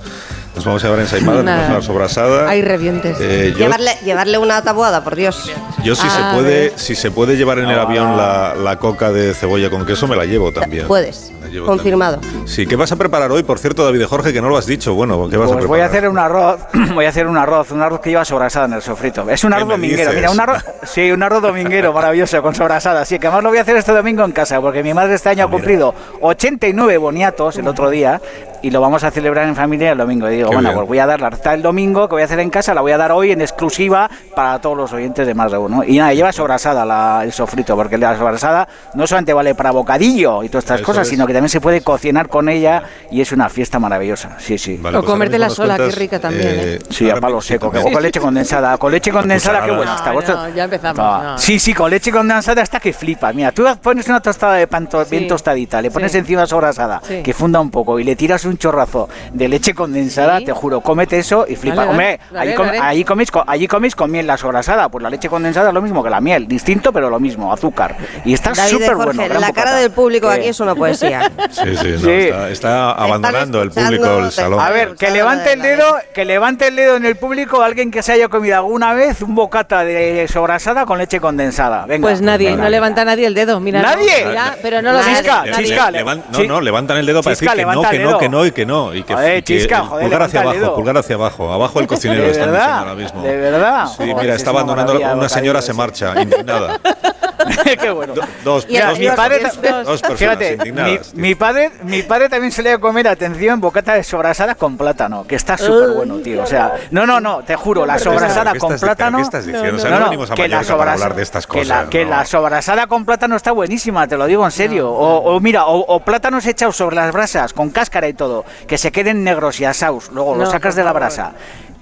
Nos 0.55 0.65
vamos 0.65 0.83
a 0.83 0.87
llevar 0.87 1.01
ensaimadas, 1.01 1.43
nos 1.43 1.51
vamos 1.53 1.63
a 1.63 1.67
llevar 1.69 1.83
sobrasada. 1.83 2.49
Hay 2.49 2.61
revientes. 2.61 3.17
Eh, 3.19 3.51
yo, 3.53 3.57
Llevarle, 3.59 3.91
llevarle 4.05 4.37
una 4.37 4.61
tabuada, 4.61 5.03
por 5.03 5.15
Dios. 5.15 5.49
yo 5.83 5.95
si 5.95 6.05
Ah, 6.05 6.29
se 6.31 6.37
puede, 6.37 6.73
si 6.77 6.95
se 6.95 7.09
puede 7.11 7.35
llevar 7.37 7.57
en 7.59 7.69
el 7.69 7.79
avión 7.79 8.15
la, 8.17 8.53
la 8.55 8.77
coca 8.77 9.11
de 9.11 9.33
cebolla 9.33 9.69
con 9.69 9.85
queso, 9.85 10.07
me 10.07 10.15
la 10.15 10.25
llevo 10.25 10.51
también. 10.51 10.85
Puedes. 10.87 11.31
Llevo 11.53 11.65
Confirmado. 11.67 12.17
también. 12.19 12.47
Sí, 12.47 12.65
¿qué 12.65 12.75
vas 12.75 12.91
a 12.91 12.95
preparar 12.95 13.31
hoy? 13.31 13.43
Por 13.43 13.59
cierto, 13.59 13.85
David 13.85 14.03
Jorge, 14.05 14.33
que 14.33 14.41
no 14.41 14.49
lo 14.49 14.57
has 14.57 14.65
dicho. 14.65 14.93
Bueno, 14.95 15.29
¿qué 15.29 15.37
vas 15.37 15.49
a 15.51 15.53
Pues 15.53 15.65
preparar? 15.65 15.67
voy 15.67 15.79
a 15.81 15.85
hacer 15.85 16.09
un 16.09 16.17
arroz, 16.17 16.59
voy 16.95 17.05
a 17.05 17.09
hacer 17.09 17.27
un 17.27 17.37
arroz, 17.37 17.71
un 17.71 17.81
arroz 17.81 17.99
que 17.99 18.09
lleva 18.09 18.25
sobrasada 18.25 18.65
en 18.65 18.73
el 18.73 18.81
sofrito. 18.81 19.29
Es 19.29 19.43
un 19.43 19.51
¿Qué 19.51 19.57
arroz 19.57 19.69
dominguero, 19.69 20.01
dices? 20.11 20.15
mira, 20.15 20.31
un 20.31 20.39
arroz, 20.39 20.65
sí, 20.83 21.11
un 21.11 21.21
arroz 21.23 21.41
dominguero 21.41 21.93
maravilloso 21.93 22.41
con 22.41 22.55
sobrasada. 22.55 23.01
Así 23.01 23.19
que 23.19 23.27
además 23.27 23.43
lo 23.43 23.49
voy 23.49 23.59
a 23.59 23.61
hacer 23.61 23.75
este 23.77 23.91
domingo 23.91 24.23
en 24.25 24.31
casa, 24.31 24.59
porque 24.59 24.81
mi 24.83 24.93
madre 24.93 25.13
este 25.15 25.29
año 25.29 25.43
ha 25.43 25.45
Ah, 25.45 25.47
mira. 25.47 25.57
cumplido 25.57 25.93
89 26.21 26.97
boniatos 26.97 27.57
el 27.57 27.67
otro 27.67 27.89
día 27.89 28.19
y 28.61 28.71
lo 28.71 28.79
vamos 28.79 29.03
a 29.03 29.11
celebrar 29.11 29.47
en 29.47 29.55
familia 29.55 29.91
el 29.91 29.97
domingo. 29.97 30.29
Y 30.29 30.37
digo, 30.37 30.49
Qué 30.49 30.55
bueno, 30.55 30.69
bien. 30.69 30.77
pues 30.79 30.87
voy 30.87 30.99
a 30.99 31.05
dar 31.05 31.19
la 31.21 31.29
receta 31.29 31.51
del 31.51 31.61
domingo 31.61 32.07
que 32.07 32.15
voy 32.15 32.21
a 32.21 32.25
hacer 32.25 32.39
en 32.39 32.49
casa, 32.49 32.73
la 32.73 32.79
voy 32.81 32.93
a 32.93 32.97
dar 32.97 33.11
hoy 33.11 33.31
en 33.31 33.41
exclusiva 33.41 34.09
para 34.35 34.59
todos 34.61 34.77
los 34.77 34.93
oyentes 34.93 35.27
de 35.27 35.33
más 35.33 35.51
de 35.51 35.57
uno. 35.57 35.83
Y 35.83 35.97
nada, 35.97 36.13
lleva 36.13 36.31
sobrasada 36.31 36.85
la- 36.85 37.21
el 37.23 37.33
sofrito, 37.33 37.75
porque 37.75 37.97
la 37.97 38.17
sobrasada 38.17 38.67
no 38.93 39.05
solamente 39.05 39.33
vale 39.33 39.53
para 39.53 39.71
bocadillo 39.71 40.43
y 40.43 40.49
todas 40.49 40.63
estas 40.63 40.77
Eso 40.79 40.85
cosas, 40.85 41.03
es. 41.03 41.09
sino 41.09 41.27
que 41.27 41.33
también 41.33 41.42
se 41.49 41.61
puede 41.61 41.81
cocinar 41.81 42.27
con 42.29 42.49
ella 42.49 42.83
y 43.11 43.21
es 43.21 43.31
una 43.31 43.49
fiesta 43.49 43.79
maravillosa. 43.79 44.37
Sí, 44.39 44.57
sí. 44.57 44.77
Vale, 44.77 44.97
O 44.97 45.01
pues 45.01 45.11
comértela 45.11 45.49
sola, 45.49 45.77
qué 45.77 45.91
rica 45.91 46.19
también, 46.19 46.47
¿eh? 46.49 46.79
Sí, 46.89 47.05
ahora 47.05 47.17
a 47.17 47.21
palo 47.21 47.41
seco, 47.41 47.71
que- 47.71 47.79
sí, 47.81 47.85
o 47.87 47.91
con 47.91 48.03
leche 48.03 48.19
condensada. 48.19 48.77
Con 48.77 48.91
leche 48.91 49.11
condensada, 49.11 49.63
qué 49.65 49.71
buena 49.71 49.95
está. 49.95 50.09
No, 50.09 50.13
Vosotros- 50.15 50.49
no, 50.49 50.55
ya 50.55 50.63
empezamos, 50.65 50.99
Ah, 50.99 51.21
no. 51.23 51.37
Sí, 51.37 51.59
sí, 51.59 51.73
con 51.73 51.89
leche 51.89 52.11
condensada 52.11 52.61
hasta 52.61 52.79
que 52.79 52.93
flipa. 52.93 53.31
Mira, 53.33 53.51
tú 53.51 53.65
pones 53.81 54.07
una 54.07 54.19
tostada 54.21 54.53
de 54.55 54.67
pan 54.67 54.87
to- 54.87 55.05
bien 55.05 55.23
Sí. 55.23 55.27
tostadita, 55.29 55.81
le 55.81 55.91
pones 55.91 56.11
Sí. 56.11 56.17
encima 56.19 56.45
sobrasada, 56.45 57.01
Sí. 57.07 57.21
que 57.23 57.33
funda 57.33 57.59
un 57.59 57.71
poco, 57.71 57.99
y 57.99 58.03
le 58.03 58.15
tiras 58.15 58.45
un 58.45 58.57
chorrazo 58.57 59.09
de 59.31 59.47
leche 59.47 59.73
condensada, 59.73 60.39
Sí. 60.39 60.45
te 60.45 60.53
juro, 60.53 60.81
cómete 60.81 61.19
eso 61.19 61.45
y 61.47 61.55
flipa. 61.55 61.77
Vale, 61.77 61.89
Hombre, 61.91 62.19
vale, 62.31 62.39
allí, 62.39 62.51
vale, 62.51 62.55
com- 62.55 62.65
vale. 62.67 62.79
allí 62.79 63.03
coméis, 63.03 63.31
co- 63.31 63.43
allí 63.45 63.67
coméis 63.67 63.95
con 63.95 64.11
miel 64.11 64.27
la 64.27 64.37
sobrasada, 64.37 64.89
pues 64.89 65.01
la 65.03 65.09
leche 65.09 65.29
condensada 65.29 65.69
es 65.69 65.73
lo 65.73 65.81
mismo 65.81 66.03
que 66.03 66.09
la 66.09 66.21
miel, 66.21 66.47
distinto 66.47 66.91
pero 66.93 67.09
lo 67.09 67.19
mismo, 67.19 67.51
azúcar. 67.51 67.95
Y 68.25 68.33
está 68.33 68.53
súper 68.55 68.95
bueno. 68.95 69.23
la 69.27 69.51
cara 69.51 69.75
del 69.75 69.91
público 69.91 70.31
Eh, 70.31 70.35
aquí 70.35 70.47
es 70.47 70.59
una 70.59 70.75
poesía. 70.75 71.31
Sí, 71.49 71.75
sí, 71.77 71.87
no, 71.93 71.99
Sí. 71.99 72.09
Está, 72.11 72.49
está 72.49 72.91
abandonando 72.91 73.61
el 73.61 73.71
público 73.71 74.19
el 74.19 74.31
salón. 74.31 74.59
A 74.59 74.69
ver, 74.69 74.95
que 74.95 75.09
levante 75.11 75.53
el 75.53 75.61
dedo, 75.61 75.85
que 76.13 76.25
levante 76.25 76.67
el 76.67 76.75
dedo 76.75 76.95
en 76.97 77.05
el 77.05 77.15
público 77.15 77.61
alguien 77.61 77.91
que 77.91 78.01
se 78.03 78.11
haya 78.13 78.27
comido 78.29 78.55
alguna 78.55 78.93
vez 78.93 79.21
un 79.21 79.35
bocata 79.35 79.83
de 79.83 80.27
sobrasada 80.31 80.85
con 80.85 80.97
leche 80.97 81.19
condensada. 81.19 81.85
Venga. 81.85 82.07
Pues 82.07 82.21
nadie, 82.21 82.55
no 82.55 82.67
levanta 82.69 83.05
nadie 83.05 83.27
el 83.27 83.33
dedo. 83.33 83.59
Mira, 83.59 83.81
no, 83.81 83.87
¿Nadie? 83.89 84.25
mira, 84.27 84.55
pero 84.61 84.81
no 84.81 84.91
lo. 84.93 84.99
Chisca, 85.03 85.43
Le- 85.45 85.51
nadie. 85.51 85.65
chisca, 85.65 85.91
le- 85.91 85.99
levan- 86.03 86.23
no, 86.31 86.43
no, 86.43 86.61
levantan 86.61 86.97
el 86.97 87.05
dedo 87.05 87.21
para 87.23 87.35
Chisca, 87.35 87.51
decir 87.55 87.67
que 87.67 87.75
no, 87.75 87.81
que 87.89 87.99
no, 87.99 88.17
que 88.17 88.29
no 88.29 88.45
y 88.45 88.51
que 88.51 88.65
no. 88.65 88.93
Y 88.93 89.03
que, 89.03 89.13
Joder, 89.13 89.37
y 89.37 89.41
que 89.43 89.57
Chisca, 89.59 89.79
joder, 89.81 90.03
pulgar 90.05 90.21
hacia 90.23 90.41
abajo, 90.41 90.75
pulgar 90.75 90.97
hacia 90.97 91.15
abajo. 91.15 91.51
Abajo 91.53 91.79
el 91.79 91.87
cocinero 91.87 92.23
De 92.23 92.31
están 92.31 92.51
verdad, 92.51 92.59
diciendo 92.65 92.89
ahora 92.89 92.95
mismo. 92.95 93.23
de 93.23 93.37
verdad. 93.37 93.87
Sí, 93.87 93.93
Joder, 93.97 94.15
mira, 94.15 94.33
es 94.33 94.37
está 94.37 94.49
abandonando. 94.51 94.99
Una 94.99 95.29
señora 95.29 95.61
se 95.61 95.73
marcha, 95.73 96.13
indignada. 96.21 96.79
Qué 97.81 97.91
bueno. 97.91 98.13
Do- 98.13 98.21
dos, 98.43 98.65
Y 98.69 98.77
dos, 98.77 98.99
mi 98.99 99.07
padre 99.09 99.39
dos- 99.39 99.61
ta- 99.61 99.83
dos 99.83 100.01
personas 100.01 100.19
Fíjate, 100.19 100.45
mi, 100.57 100.69
indignadas. 100.69 101.13
mi 101.15 101.35
padre, 101.35 101.71
mi 101.83 102.01
padre 102.03 102.29
también 102.29 102.51
solía 102.51 102.77
comer, 102.77 103.07
atención, 103.07 103.59
bocata 103.61 103.93
de 103.93 104.03
sobrasada 104.03 104.55
con 104.55 104.77
plátano, 104.77 105.25
que 105.27 105.35
está 105.35 105.57
súper 105.57 105.91
bueno, 105.91 106.17
tío. 106.17 106.43
O 106.43 106.45
sea, 106.45 106.73
no, 106.91 107.05
no, 107.05 107.19
no, 107.19 107.43
te 107.43 107.55
juro, 107.55 107.85
la 107.85 107.99
sobrasada 107.99 108.53
¿qué 108.53 108.59
con 108.59 108.77
plátano. 108.77 109.17
¿Qué 109.17 109.23
estás 109.23 109.45
diciendo? 109.45 109.75
O 109.77 109.79
sea, 109.79 109.89
No, 109.89 109.95
no, 109.95 109.99
no, 110.05 110.09
venimos 110.11 110.31
a 110.31 110.35
que 110.35 110.47
la 110.47 110.57
para 110.57 110.67
sobrasa- 110.67 110.93
hablar 110.93 111.15
de 111.15 111.23
estas 111.23 111.47
que 111.47 111.59
cosas. 111.59 111.67
la, 111.67 111.89
que 111.89 112.03
no. 112.05 112.11
la 112.11 112.25
sobrasada 112.25 112.87
con 112.87 113.05
plátano 113.05 113.35
está 113.35 113.51
buenísima, 113.51 114.07
te 114.07 114.17
lo 114.17 114.25
digo 114.25 114.45
en 114.45 114.51
serio. 114.51 114.91
O, 114.91 115.35
o 115.35 115.39
mira, 115.39 115.65
o, 115.65 115.79
o 115.79 115.99
plátanos 116.01 116.45
echados 116.45 116.75
sobre 116.75 116.95
las 116.95 117.11
brasas, 117.11 117.53
con 117.53 117.69
cáscara 117.69 118.07
y 118.07 118.13
todo, 118.13 118.45
que 118.67 118.77
se 118.77 118.91
queden 118.91 119.23
negros 119.23 119.59
y 119.59 119.65
asados, 119.65 120.09
luego 120.11 120.35
los 120.35 120.49
sacas 120.51 120.75
de 120.75 120.83
la 120.83 120.93
favor. 120.93 121.03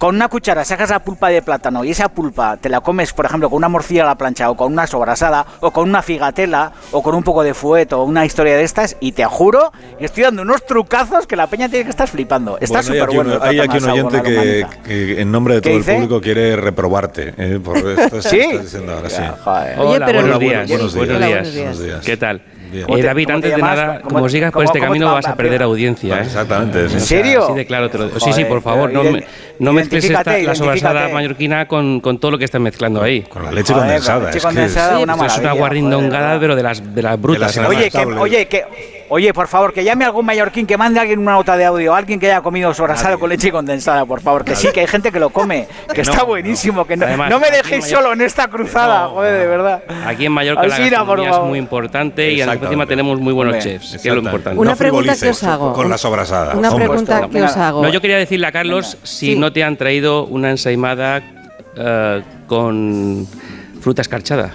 Con 0.01 0.15
una 0.15 0.29
cuchara 0.29 0.65
sacas 0.65 0.89
la 0.89 0.97
pulpa 0.97 1.29
de 1.29 1.43
plátano 1.43 1.83
y 1.83 1.91
esa 1.91 2.09
pulpa 2.09 2.57
te 2.57 2.69
la 2.69 2.79
comes, 2.81 3.13
por 3.13 3.27
ejemplo, 3.27 3.51
con 3.51 3.57
una 3.57 3.69
morcilla 3.69 4.01
a 4.01 4.07
la 4.07 4.15
plancha 4.15 4.49
o 4.49 4.57
con 4.57 4.73
una 4.73 4.87
sobrasada 4.87 5.45
o 5.59 5.69
con 5.69 5.87
una 5.87 6.01
figatela 6.01 6.71
o 6.91 7.03
con 7.03 7.13
un 7.13 7.21
poco 7.21 7.43
de 7.43 7.53
fuet 7.53 7.93
o 7.93 8.03
una 8.03 8.25
historia 8.25 8.57
de 8.57 8.63
estas 8.63 8.97
y 8.99 9.11
te 9.11 9.23
juro 9.25 9.71
que 9.99 10.05
estoy 10.05 10.23
dando 10.23 10.41
unos 10.41 10.65
trucazos 10.65 11.27
que 11.27 11.35
la 11.35 11.45
peña 11.45 11.69
tiene 11.69 11.83
que 11.85 11.91
estar 11.91 12.07
flipando. 12.07 12.57
Está 12.59 12.79
Bueno, 12.81 12.93
hay 12.93 12.97
súper 12.99 13.03
aquí 13.03 13.15
bueno. 13.15 13.35
un- 13.35 13.47
Hay 13.47 13.59
aquí 13.59 13.77
un 13.77 13.89
oyente 13.91 14.23
que, 14.23 15.21
en 15.21 15.31
nombre 15.31 15.53
de 15.53 15.61
¿Qué 15.61 15.69
todo 15.69 15.77
el 15.77 15.83
dice? 15.83 15.93
público 15.93 16.19
quiere 16.19 16.55
reprobarte. 16.55 17.35
eh, 17.37 17.59
por 17.63 17.77
esto 17.77 18.21
¿Sí? 18.23 18.39
estás 18.39 18.63
diciendo 18.63 18.93
ahora, 18.93 19.07
sí. 19.11 19.17
Ya, 19.21 19.37
joder. 19.43 19.79
Oye, 19.81 19.95
Hola, 19.97 20.05
pero- 20.07 20.19
buenos, 20.21 20.35
Hola, 20.37 20.39
días. 20.39 20.67
buenos 20.67 20.93
días. 20.93 20.95
Buenos 20.95 21.15
Hola, 21.15 21.27
días. 21.27 21.37
buenos 21.41 21.53
días. 21.53 21.63
Buenos 21.77 21.83
días. 21.85 22.05
¿Qué 22.07 22.17
tal? 22.17 22.41
Bien. 22.71 22.85
¿Cómo 22.85 22.97
Eh, 22.97 23.03
David, 23.03 23.29
antes 23.29 23.55
de 23.55 23.61
nada, 23.61 23.99
¿Cómo- 24.01 24.15
como 24.15 24.29
sigas 24.29 24.51
por 24.51 24.63
cómo- 24.63 24.73
este 24.73 24.79
camino 24.79 25.11
vas 25.13 25.27
a 25.27 25.35
perder 25.35 25.61
audiencia. 25.63 26.17
¿eh? 26.17 26.21
Exactamente. 26.23 26.87
sí. 26.89 26.99
Sí. 26.99 27.05
serio? 27.07 27.53
de 27.53 27.65
claro. 27.65 27.89
Te 27.89 27.97
lo, 27.97 28.19
sí, 28.19 28.31
sí, 28.33 28.45
por 28.45 28.61
favor, 28.61 28.91
no, 28.91 29.03
me- 29.03 29.23
no 29.59 29.73
mezcles 29.73 30.05
esta, 30.05 30.37
la 30.37 30.55
sobrasada 30.55 31.09
mallorquina 31.09 31.67
con, 31.67 31.99
con 31.99 32.17
todo 32.19 32.31
lo 32.31 32.37
que 32.37 32.45
estás 32.45 32.61
mezclando 32.61 33.01
ahí. 33.01 33.21
Con 33.23 33.43
la 33.43 33.51
leche 33.51 33.73
Joder, 33.73 33.87
condensada. 33.87 34.17
con 34.19 34.25
leche 34.27 34.37
es 34.37 34.43
que 34.43 34.49
es- 34.49 34.55
condensada, 34.55 34.99
una 34.99 35.13
Esto 35.13 35.25
es 35.25 35.37
una 35.39 35.51
guarrindongada, 35.53 36.39
pero 36.39 36.55
de 36.55 36.63
las, 36.63 36.95
de 36.95 37.01
las 37.01 37.21
brutas. 37.21 37.53
De 37.55 37.61
las 37.61 37.95
además. 37.95 38.21
Oye, 38.21 38.45
que. 38.47 39.00
Oye, 39.13 39.33
por 39.33 39.49
favor, 39.49 39.73
que 39.73 39.83
llame 39.83 40.05
algún 40.05 40.25
mallorquín, 40.25 40.65
que 40.65 40.77
mande 40.77 40.97
a 40.97 41.01
alguien 41.01 41.19
una 41.19 41.33
nota 41.33 41.57
de 41.57 41.65
audio, 41.65 41.93
alguien 41.93 42.17
que 42.17 42.27
haya 42.27 42.41
comido 42.41 42.73
sobrasado 42.73 43.19
con 43.19 43.29
leche 43.29 43.51
condensada, 43.51 44.05
por 44.05 44.21
favor, 44.21 44.45
que 44.45 44.55
sí, 44.55 44.69
que 44.73 44.79
hay 44.79 44.87
gente 44.87 45.11
que 45.11 45.19
lo 45.19 45.29
come, 45.31 45.67
que 45.93 45.97
No, 46.01 46.09
está 46.11 46.17
no. 46.21 46.27
buenísimo, 46.27 46.85
que 46.87 46.95
no, 46.95 47.05
Además, 47.05 47.29
no 47.29 47.37
me 47.39 47.47
en 47.47 47.53
dejéis 47.55 47.83
Mallorca- 47.83 48.01
solo 48.03 48.13
en 48.13 48.21
esta 48.21 48.47
cruzada, 48.47 49.01
No, 49.03 49.09
joder, 49.09 49.39
de 49.41 49.47
verdad. 49.47 49.83
Aquí 50.05 50.25
en 50.27 50.31
Mallorca 50.31 50.61
la 50.65 50.77
gastronomía 50.79 51.29
es 51.31 51.39
muy 51.39 51.59
importante 51.59 52.31
y 52.31 52.39
encima 52.41 52.85
tenemos 52.85 53.19
muy 53.19 53.33
buenos 53.33 53.59
chefs, 53.59 53.97
que 54.01 54.07
es 54.07 54.15
lo 54.15 54.21
importante. 54.21 54.57
Una 54.57 54.71
No 54.71 54.77
pregunta 54.77 55.13
que 55.19 55.29
os 55.29 55.43
hago. 55.43 55.73
Con 55.73 55.89
la 55.89 55.97
sobrasada. 55.97 56.55
Una 56.55 56.69
hombre. 56.69 56.87
pregunta 56.87 57.27
que 57.29 57.43
os 57.43 57.57
hago. 57.57 57.81
No, 57.83 57.89
yo 57.89 57.99
quería 57.99 58.17
decirle 58.17 58.47
a 58.47 58.51
Carlos 58.53 58.97
si 59.03 59.33
Sí. 59.33 59.35
no 59.35 59.51
te 59.51 59.63
han 59.65 59.75
traído 59.75 60.23
una 60.25 60.51
ensaimada 60.51 61.21
eh, 61.75 62.21
con 62.47 63.27
fruta 63.81 64.01
escarchada. 64.01 64.51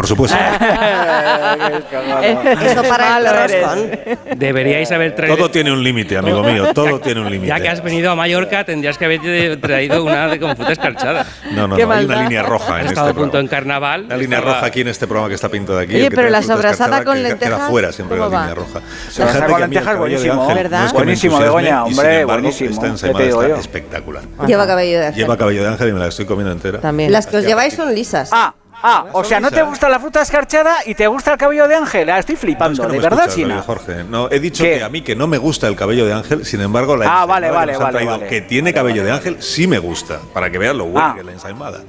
Por 0.00 0.08
supuesto. 0.08 0.38
Eso 2.64 2.82
para 2.88 3.18
el 3.18 3.26
roscón. 3.26 3.90
Deberíais 4.34 4.90
haber 4.92 5.14
traído. 5.14 5.36
Todo 5.36 5.50
tiene 5.50 5.70
un 5.72 5.84
límite, 5.84 6.16
amigo 6.16 6.42
mío. 6.42 6.72
Todo 6.72 7.00
tiene 7.00 7.20
un 7.20 7.30
límite. 7.30 7.48
Ya 7.48 7.60
que 7.60 7.68
has 7.68 7.82
venido 7.82 8.10
a 8.10 8.14
Mallorca, 8.14 8.64
tendrías 8.64 8.96
que 8.96 9.04
haber 9.04 9.60
traído 9.60 10.02
una 10.02 10.28
de 10.28 10.40
con 10.40 10.56
fruta 10.56 10.72
escarchada. 10.72 11.26
No, 11.50 11.68
no, 11.68 11.76
no. 11.76 11.92
Hay 11.92 12.06
una 12.06 12.22
línea 12.22 12.42
roja 12.42 12.80
en 12.80 12.86
este 12.86 12.98
a 12.98 13.12
punto 13.12 13.38
en 13.38 13.46
carnaval. 13.46 14.06
Una 14.06 14.16
línea 14.16 14.40
roja 14.40 14.64
aquí 14.64 14.80
en 14.80 14.88
este 14.88 15.06
programa 15.06 15.28
que 15.28 15.34
está 15.34 15.50
pintado 15.50 15.78
aquí. 15.78 15.96
Oye, 15.96 16.10
pero 16.10 16.30
la 16.30 16.42
sobrasada 16.42 17.04
con 17.04 17.22
lentejas, 17.22 17.58
Queda 17.58 17.68
fuera 17.68 17.92
siempre 17.92 18.18
la 18.18 18.28
línea 18.28 18.54
roja. 18.54 18.80
Sobrasada 19.10 19.48
con 19.48 19.60
lentejas, 19.60 19.98
buenísimo. 19.98 20.54
¿Verdad? 20.54 20.92
Buenísimo, 20.94 21.38
Begoña, 21.38 21.84
hombre, 21.84 22.24
buenísimo. 22.24 22.70
Esta 22.70 22.80
¿Qué 22.80 22.86
te 22.86 22.92
ensaimada 22.92 23.24
digo 23.26 23.42
está 23.42 23.60
espectacular. 23.60 24.22
Lleva 24.46 24.66
cabello 24.66 24.98
de 24.98 25.06
ángel. 25.08 25.22
Lleva 25.22 25.36
cabello 25.36 25.62
de 25.62 25.68
ángel 25.68 25.90
y 25.90 25.92
me 25.92 25.98
la 25.98 26.06
estoy 26.06 26.24
comiendo 26.24 26.52
entera. 26.52 26.80
También. 26.80 27.12
Las 27.12 27.26
que 27.26 27.36
os 27.36 27.44
lleváis 27.44 27.74
son 27.74 27.94
lisas. 27.94 28.30
Ah, 28.32 28.54
ah, 28.82 29.06
o 29.12 29.24
sea, 29.24 29.40
no 29.40 29.50
te 29.50 29.62
gusta 29.62 29.88
la 29.88 29.98
fruta 30.00 30.22
escarchada 30.22 30.76
y 30.86 30.94
te 30.94 31.06
gusta 31.06 31.32
el 31.32 31.38
cabello 31.38 31.68
de 31.68 31.74
ángel. 31.76 32.10
Ah, 32.10 32.18
estoy 32.18 32.34
No, 32.34 32.38
es 32.38 32.40
flipando, 32.40 32.82
que 32.82 32.88
no 32.88 32.94
de 32.94 33.00
verdad, 33.00 33.26
escuchas. 33.28 33.48
David 33.48 33.62
Jorge. 33.64 34.04
No, 34.04 34.30
he 34.30 34.40
dicho 34.40 34.64
¿Qué? 34.64 34.78
que 34.78 34.84
a 34.84 34.88
mí 34.88 35.02
que 35.02 35.14
no 35.16 35.26
me 35.26 35.38
gusta 35.38 35.68
el 35.68 35.76
cabello 35.76 36.06
de 36.06 36.12
ángel, 36.12 36.44
sin 36.44 36.60
embargo, 36.60 36.96
la 36.96 37.04
Ah, 37.06 37.08
ensaimada 37.22 37.26
vale, 37.26 37.46
que 37.46 37.52
vale, 37.52 37.76
vale, 37.78 37.92
traído, 37.92 38.10
vale. 38.12 38.26
que 38.26 38.40
tiene 38.42 38.72
cabello 38.72 39.04
de 39.04 39.12
ángel, 39.12 39.42
sí 39.42 39.66
me 39.66 39.78
gusta, 39.78 40.18
para 40.32 40.50
que 40.50 40.58
vean 40.58 40.78
lo 40.78 40.86
bueno 40.86 41.06
Ah. 41.08 41.12
que 41.14 41.20
es 41.20 41.26
la 41.26 41.32
ensaimada. 41.32 41.80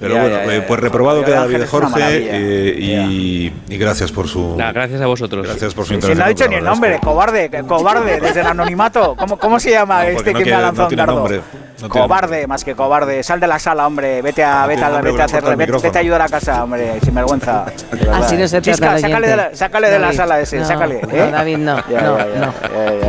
Pero 0.00 0.14
Ya, 0.14 0.20
bueno, 0.20 0.36
ya, 0.36 0.46
ya, 0.46 0.52
eh, 0.54 0.60
ya. 0.60 0.66
pues 0.68 0.78
reprobado 0.78 1.24
queda 1.24 1.40
David 1.40 1.64
Jorge 1.68 2.00
eh, 2.06 2.74
y, 2.78 3.52
y 3.68 3.78
gracias 3.78 4.12
por 4.12 4.28
su 4.28 4.54
Nada, 4.56 4.70
gracias 4.70 5.00
a 5.00 5.06
vosotros. 5.06 5.44
gracias 5.44 5.74
por 5.74 5.86
su 5.86 5.88
Si 5.88 5.94
intervención. 5.96 6.18
no 6.20 6.24
ha 6.24 6.28
dicho 6.28 6.48
ni 6.48 6.54
el 6.54 6.62
nombre, 6.64 7.00
cobarde, 7.02 7.50
cobarde, 7.66 8.20
desde 8.20 8.40
el 8.42 8.46
anonimato. 8.46 9.16
¿Cómo, 9.18 9.36
cómo 9.36 9.58
se 9.58 9.72
llama 9.72 10.04
No, 10.04 10.10
este 10.10 10.32
no 10.32 10.38
que 10.38 10.44
me 10.44 10.52
ha 10.54 10.60
lanzado 10.60 10.88
no 10.88 10.90
un 10.92 10.96
dardo? 10.96 11.14
nombre, 11.16 11.40
no 11.80 11.88
cobarde, 11.88 12.46
más 12.46 12.64
que 12.64 12.74
cobarde. 12.74 13.22
Sal 13.22 13.40
de 13.40 13.46
la 13.46 13.58
sala, 13.58 13.86
hombre. 13.86 14.20
Vete 14.22 14.42
a, 14.44 14.62
No 14.62 14.66
vete 14.68 14.84
a, 14.84 14.88
vete 15.00 15.22
a 15.22 15.24
hacer, 15.24 15.44
el 15.44 15.56
vete, 15.56 15.72
vete 15.72 15.98
a 15.98 16.00
ayudar 16.00 16.22
a 16.22 16.28
casa, 16.28 16.64
hombre, 16.64 16.98
sin 17.02 17.14
vergüenza. 17.14 17.66
Así 18.12 18.36
no 18.36 18.48
se 18.48 18.60
Chisca, 18.62 18.92
al 18.92 19.00
sácale 19.00 19.28
de 19.28 19.36
la, 19.36 19.54
sácale 19.54 19.90
de 19.90 19.98
la 19.98 20.06
David, 20.06 20.16
sala 20.16 20.40
ese, 20.40 20.58
no, 20.58 20.64
sácale. 20.66 21.00
No, 21.02 21.10
¿eh? 21.14 21.30
David, 21.30 21.56
no. 21.58 21.76
Ya, 21.88 22.00
no, 22.02 22.18
ya, 22.18 22.24
no. 22.24 22.52
ya, 22.62 23.06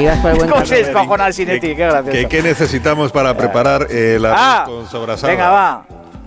ya, 0.00 0.16
no. 0.16 0.28
el 0.30 0.38
¿Cómo 0.50 0.64
se 0.66 0.76
descojona 0.76 1.32
Sinetti? 1.32 1.68
Qué 1.74 1.86
gracioso. 1.86 2.10
¿Qué, 2.12 2.26
qué 2.26 2.42
necesitamos 2.42 3.10
para 3.12 3.36
preparar 3.36 3.86
eh, 3.90 4.14
el 4.16 4.24
arroz 4.26 4.38
Ah, 4.40 4.62
con 4.66 4.86
sobrasada? 4.88 5.32
venga, 5.32 5.50
va. 5.50 5.82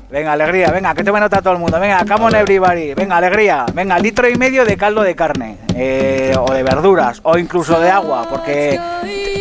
Venga, 0.09 0.33
alegría, 0.33 0.69
venga, 0.69 0.93
que 0.93 1.03
tome 1.03 1.19
nota 1.19 1.41
todo 1.41 1.53
el 1.53 1.59
mundo. 1.59 1.79
Venga, 1.79 2.05
come 2.07 2.25
on 2.25 2.35
everybody. 2.35 2.93
Venga, 2.93 3.17
alegría. 3.17 3.65
Venga, 3.73 3.97
litro 3.97 4.29
y 4.29 4.35
medio 4.35 4.63
de 4.63 4.77
caldo 4.77 5.01
de 5.01 5.15
carne. 5.15 5.57
eh, 5.75 6.35
o 6.37 6.53
de 6.53 6.61
verduras, 6.61 7.19
o 7.23 7.35
incluso 7.37 7.79
de 7.79 7.89
agua, 7.89 8.27
porque. 8.29 8.79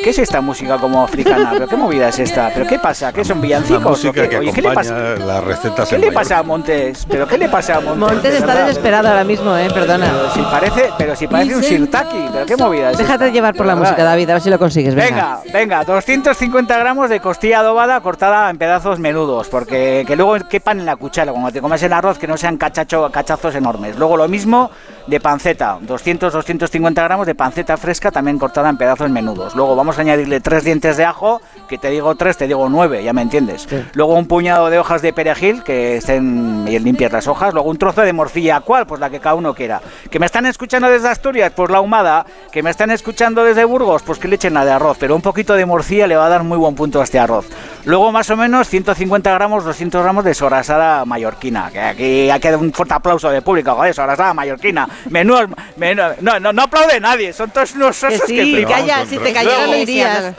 ¿Qué 0.03 0.11
es 0.11 0.19
esta 0.19 0.41
música 0.41 0.79
como 0.79 1.03
africana? 1.05 1.51
¿Pero 1.53 1.69
qué 1.69 1.77
movida 1.77 2.09
es 2.09 2.19
esta? 2.19 2.51
¿Pero 2.53 2.67
qué 2.67 2.79
pasa? 2.79 3.13
¿Qué 3.13 3.25
son 3.25 3.41
villancicos? 3.41 4.05
o 4.05 4.13
qué? 4.13 4.29
que 4.29 4.39
Oye, 4.39 4.53
¿qué 4.53 4.63
le 4.63 4.73
pasa? 4.73 4.95
las 5.17 5.45
recetas 5.45 5.89
¿Qué 5.89 5.95
en 5.95 6.01
le 6.01 6.07
Mallorca. 6.09 6.21
pasa 6.21 6.39
a 6.39 6.43
Montes? 6.43 7.07
¿Pero 7.09 7.29
qué 7.29 7.39
le 7.39 7.49
pasa 7.49 7.77
a 7.77 7.81
Montes? 7.81 7.99
Montes 7.99 8.35
está 8.35 8.47
verdad, 8.47 8.67
desesperado 8.67 9.09
ahora 9.09 9.25
mismo, 9.25 9.57
eh, 9.57 9.69
perdona. 9.73 10.07
Pero 10.13 10.31
si 10.33 10.41
parece, 10.43 10.91
pero 10.99 11.17
si 11.17 11.27
parece 11.29 11.57
un 11.57 11.63
sirtaki, 11.63 12.29
¿pero 12.33 12.47
qué 12.47 12.57
movida 12.57 12.91
es 12.91 12.99
Déjate 12.99 13.25
esta? 13.27 13.35
llevar 13.35 13.55
por 13.55 13.67
la 13.67 13.75
verdad. 13.75 13.91
música, 13.91 14.05
David, 14.05 14.31
a 14.31 14.33
ver 14.35 14.43
si 14.43 14.51
lo 14.51 14.59
consigues. 14.59 14.95
Venga. 14.95 15.41
Venga, 15.45 15.59
venga, 15.59 15.85
250 15.85 16.79
gramos 16.79 17.09
de 17.09 17.21
costilla 17.21 17.61
adobada 17.61 18.01
cortada 18.01 18.51
en 18.51 18.59
pedazos 18.59 18.99
menudos, 18.99 19.49
porque 19.49 20.05
que 20.07 20.17
luego 20.17 20.37
quepan 20.49 20.81
en 20.81 20.87
la 20.87 20.97
cuchara 20.97 21.31
cuando 21.33 21.53
te 21.53 21.61
comes 21.61 21.83
el 21.83 21.93
arroz, 21.93 22.19
que 22.19 22.27
no 22.27 22.37
sean 22.37 22.57
cachacho, 22.57 23.09
cachazos 23.13 23.55
enormes. 23.55 23.97
Luego 23.97 24.17
lo 24.17 24.27
mismo 24.29 24.71
de 25.07 25.21
panceta, 25.21 25.79
200-250 25.81 26.95
gramos 26.95 27.27
de 27.27 27.35
panceta 27.35 27.77
fresca 27.77 28.11
también 28.11 28.39
cortada 28.39 28.69
en 28.69 28.77
pedazos 28.77 29.11
menudos. 29.11 29.55
Luego 29.55 29.77
vamos 29.77 29.99
a 29.99 30.03
añadirle 30.03 30.41
tres 30.41 30.65
dientes 30.65 30.97
de 30.97 31.05
ajo, 31.05 31.41
que 31.73 31.79
te 31.79 31.89
digo 31.89 32.15
tres, 32.17 32.37
te 32.37 32.47
digo 32.47 32.69
nueve, 32.69 33.03
ya 33.03 33.15
me 33.15 33.23
entiendes. 33.23 33.67
Luego 33.95 34.13
un 34.15 34.27
puñado 34.27 34.69
de 34.69 34.79
hojas 34.79 35.01
de 35.01 35.15
perejil, 35.15 35.63
que 35.63 35.97
estén 35.97 36.67
bien 36.67 36.85
limpias 36.85 37.11
las 37.11 37.27
hojas. 37.27 37.55
Luego 37.55 37.71
un 37.71 37.79
trozo 37.79 38.03
de 38.03 38.13
morcilla, 38.13 38.61
¿cuál? 38.61 38.87
Pues 38.87 39.01
la 39.01 39.09
que 39.09 39.21
cada 39.21 39.35
uno 39.37 39.55
quiera. 39.55 39.81
Que 40.11 40.19
me 40.19 40.27
están 40.27 40.45
escuchando 40.45 40.87
desde 40.91 41.09
Asturias, 41.09 41.51
pues 41.57 41.71
la 41.71 41.79
ahumada. 41.79 42.27
Que 42.53 42.63
me 42.63 42.69
están 42.69 42.91
escuchando 42.91 43.43
desde 43.43 43.65
Burgos, 43.65 44.03
pues 44.03 44.19
que 44.19 44.29
le 44.29 44.37
echen 44.37 44.53
la 44.53 44.67
de 44.67 44.73
arroz. 44.73 44.99
Pero 45.01 45.17
un 45.17 45.23
poquito 45.23 45.55
de 45.55 45.65
morcilla 45.65 46.07
le 46.07 46.15
va 46.15 46.27
a 46.27 46.29
dar 46.29 46.43
muy 46.43 46.59
buen 46.59 46.75
punto 46.75 47.01
a 47.01 47.05
este 47.05 47.19
arroz. 47.19 47.47
Luego 47.87 48.13
más 48.13 48.29
o 48.29 48.37
menos 48.37 48.69
150 48.69 49.33
gramos, 49.33 49.65
200 49.65 50.03
gramos 50.03 50.25
de 50.27 50.35
sobrasada 50.35 51.07
mallorquina. 51.07 51.71
Que 51.73 51.81
aquí 51.81 52.29
hay 52.31 52.39
que 52.39 52.51
dar 52.51 52.61
un 52.61 52.71
fuerte 52.75 52.93
aplauso 52.93 53.31
de 53.31 53.41
público, 53.41 53.75
joder, 53.75 53.95
sobrasada 53.95 54.35
mallorquina. 54.35 54.87
Menú, 55.09 55.37
menú- 55.79 56.17
no, 56.21 56.39
no, 56.39 56.53
no 56.53 56.63
aplaude 56.65 57.01
nadie, 57.01 57.33
son 57.33 57.51
todos 57.51 57.75
unos 57.77 57.99
Que 57.99 58.07
osos 58.09 58.21
sí, 58.27 58.37
que 58.37 58.67
que 58.67 58.75
haya, 58.75 59.07
si 59.07 59.17
te 59.17 59.33
cayera 59.33 59.57
Luego- 59.65 59.73
no 59.73 59.79
irías. 59.79 60.35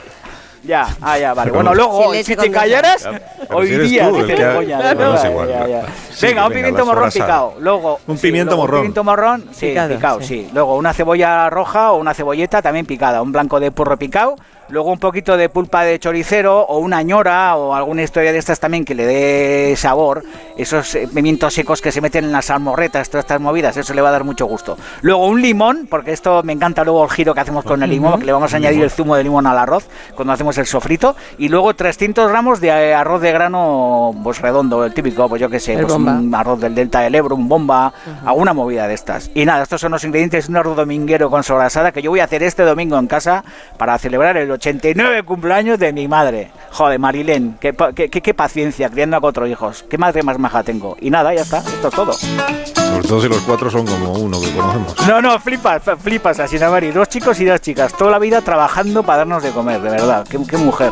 Ya, 0.64 0.88
ah, 1.02 1.18
ya, 1.18 1.34
vale. 1.34 1.50
Pero 1.50 1.62
Bueno, 1.62 1.74
luego, 1.74 2.12
leche 2.12 2.24
si 2.24 2.36
te 2.36 2.50
callaras, 2.50 3.06
hoy 3.50 3.66
si 3.68 3.76
día 3.78 4.08
tú 4.08 4.16
igual, 4.18 4.66
Ya, 4.66 4.78
ya. 4.94 5.66
ya. 5.66 5.82
Sí, 6.10 6.26
Venga, 6.26 6.42
un 6.44 6.48
venga, 6.48 6.54
pimiento 6.60 6.86
morrón 6.86 7.10
picado. 7.10 7.54
Luego, 7.58 8.00
Un 8.06 8.16
sí, 8.16 8.22
pimiento 8.22 8.50
luego 8.52 8.62
morrón. 8.62 8.76
Un 8.78 8.82
pimiento 8.82 9.04
morrón, 9.04 9.44
sí, 9.52 9.66
Picado, 9.68 9.94
picado, 9.94 10.20
sí. 10.20 10.26
sí. 10.26 10.50
Luego 10.54 10.76
una 10.76 10.92
cebolla 10.94 11.50
roja 11.50 11.92
o 11.92 11.96
una 11.98 12.14
cebolleta 12.14 12.62
también 12.62 12.86
picada. 12.86 13.20
Un 13.20 13.32
blanco 13.32 13.60
de 13.60 13.70
purro 13.72 13.98
picado. 13.98 14.36
Luego 14.68 14.92
un 14.92 14.98
poquito 14.98 15.36
de 15.36 15.48
pulpa 15.48 15.84
de 15.84 15.98
choricero 15.98 16.62
o 16.62 16.78
una 16.78 17.02
ñora 17.02 17.54
o 17.56 17.74
alguna 17.74 18.02
historia 18.02 18.32
de 18.32 18.38
estas 18.38 18.60
también 18.60 18.84
que 18.84 18.94
le 18.94 19.04
dé 19.04 19.74
sabor. 19.76 20.22
Esos 20.56 20.94
eh, 20.94 21.08
pimientos 21.12 21.52
secos 21.52 21.82
que 21.82 21.92
se 21.92 22.00
meten 22.00 22.24
en 22.24 22.32
las 22.32 22.48
almorretas, 22.50 23.10
todas 23.10 23.24
estas 23.24 23.40
movidas, 23.40 23.76
eso 23.76 23.92
le 23.92 24.00
va 24.00 24.08
a 24.08 24.12
dar 24.12 24.24
mucho 24.24 24.46
gusto. 24.46 24.78
Luego 25.02 25.26
un 25.26 25.42
limón, 25.42 25.86
porque 25.90 26.12
esto 26.12 26.42
me 26.44 26.52
encanta 26.54 26.82
luego 26.82 27.04
el 27.04 27.10
giro 27.10 27.34
que 27.34 27.40
hacemos 27.40 27.64
con 27.64 27.82
el 27.82 27.90
limón, 27.90 28.20
que 28.20 28.26
le 28.26 28.32
vamos 28.32 28.54
a 28.54 28.56
añadir 28.56 28.82
el 28.82 28.90
zumo 28.90 29.16
de 29.16 29.24
limón 29.24 29.46
al 29.46 29.58
arroz 29.58 29.86
cuando 30.14 30.32
hacemos 30.32 30.56
el 30.56 30.66
sofrito. 30.66 31.14
Y 31.36 31.48
luego 31.48 31.74
300 31.74 32.28
gramos 32.28 32.60
de 32.60 32.94
arroz 32.94 33.20
de 33.20 33.32
grano 33.32 34.14
pues 34.22 34.40
redondo, 34.40 34.84
el 34.84 34.94
típico, 34.94 35.28
pues 35.28 35.42
yo 35.42 35.50
qué 35.50 35.60
sé, 35.60 35.76
pues 35.76 35.92
un 35.92 36.34
arroz 36.34 36.60
del 36.60 36.74
delta 36.74 37.00
del 37.00 37.14
Ebro, 37.14 37.36
un 37.36 37.48
bomba, 37.48 37.92
alguna 38.24 38.54
movida 38.54 38.88
de 38.88 38.94
estas. 38.94 39.30
Y 39.34 39.44
nada, 39.44 39.64
estos 39.64 39.80
son 39.80 39.92
los 39.92 40.04
ingredientes 40.04 40.46
de 40.46 40.52
un 40.52 40.56
arroz 40.56 40.76
dominguero 40.76 41.28
con 41.28 41.42
sobrasada 41.42 41.92
que 41.92 42.00
yo 42.00 42.10
voy 42.10 42.20
a 42.20 42.24
hacer 42.24 42.42
este 42.42 42.62
domingo 42.62 42.98
en 42.98 43.06
casa 43.06 43.44
para 43.76 43.98
celebrar 43.98 44.36
el 44.36 44.50
89 44.54 45.22
cumpleaños 45.24 45.78
de 45.78 45.92
mi 45.92 46.08
madre. 46.08 46.50
Joder, 46.72 46.98
Marilén, 46.98 47.56
qué, 47.60 47.74
qué, 47.94 48.08
qué- 48.10 48.20
qué 48.20 48.34
paciencia 48.34 48.88
criando 48.90 49.16
a 49.16 49.20
cuatro 49.20 49.46
hijos. 49.46 49.84
Qué 49.88 49.96
madre 49.98 50.22
más 50.22 50.38
maja 50.38 50.62
tengo. 50.64 50.96
Y 51.00 51.10
nada, 51.10 51.32
ya 51.34 51.42
está, 51.42 51.58
esto 51.58 51.88
es 51.88 51.94
todo. 51.94 52.12
Sobre 52.12 53.08
todo 53.08 53.20
si 53.22 53.28
los 53.28 53.38
cuatro 53.42 53.70
son 53.70 53.86
como 53.86 54.12
uno 54.12 54.40
que 54.40 54.50
conocemos. 54.52 54.94
No, 55.08 55.20
no, 55.22 55.38
flipas, 55.40 55.82
flipas, 56.00 56.38
así 56.40 56.58
Mari. 56.58 56.90
Dos 56.92 57.08
chicos 57.08 57.38
y 57.40 57.44
dos 57.44 57.60
chicas. 57.60 57.92
Toda 57.92 58.10
la 58.12 58.18
vida 58.18 58.40
trabajando 58.40 59.02
para 59.02 59.18
darnos 59.18 59.42
de 59.42 59.50
comer, 59.50 59.80
de 59.80 59.90
verdad. 59.90 60.26
Qué, 60.28 60.38
qué 60.48 60.56
mujer. 60.56 60.90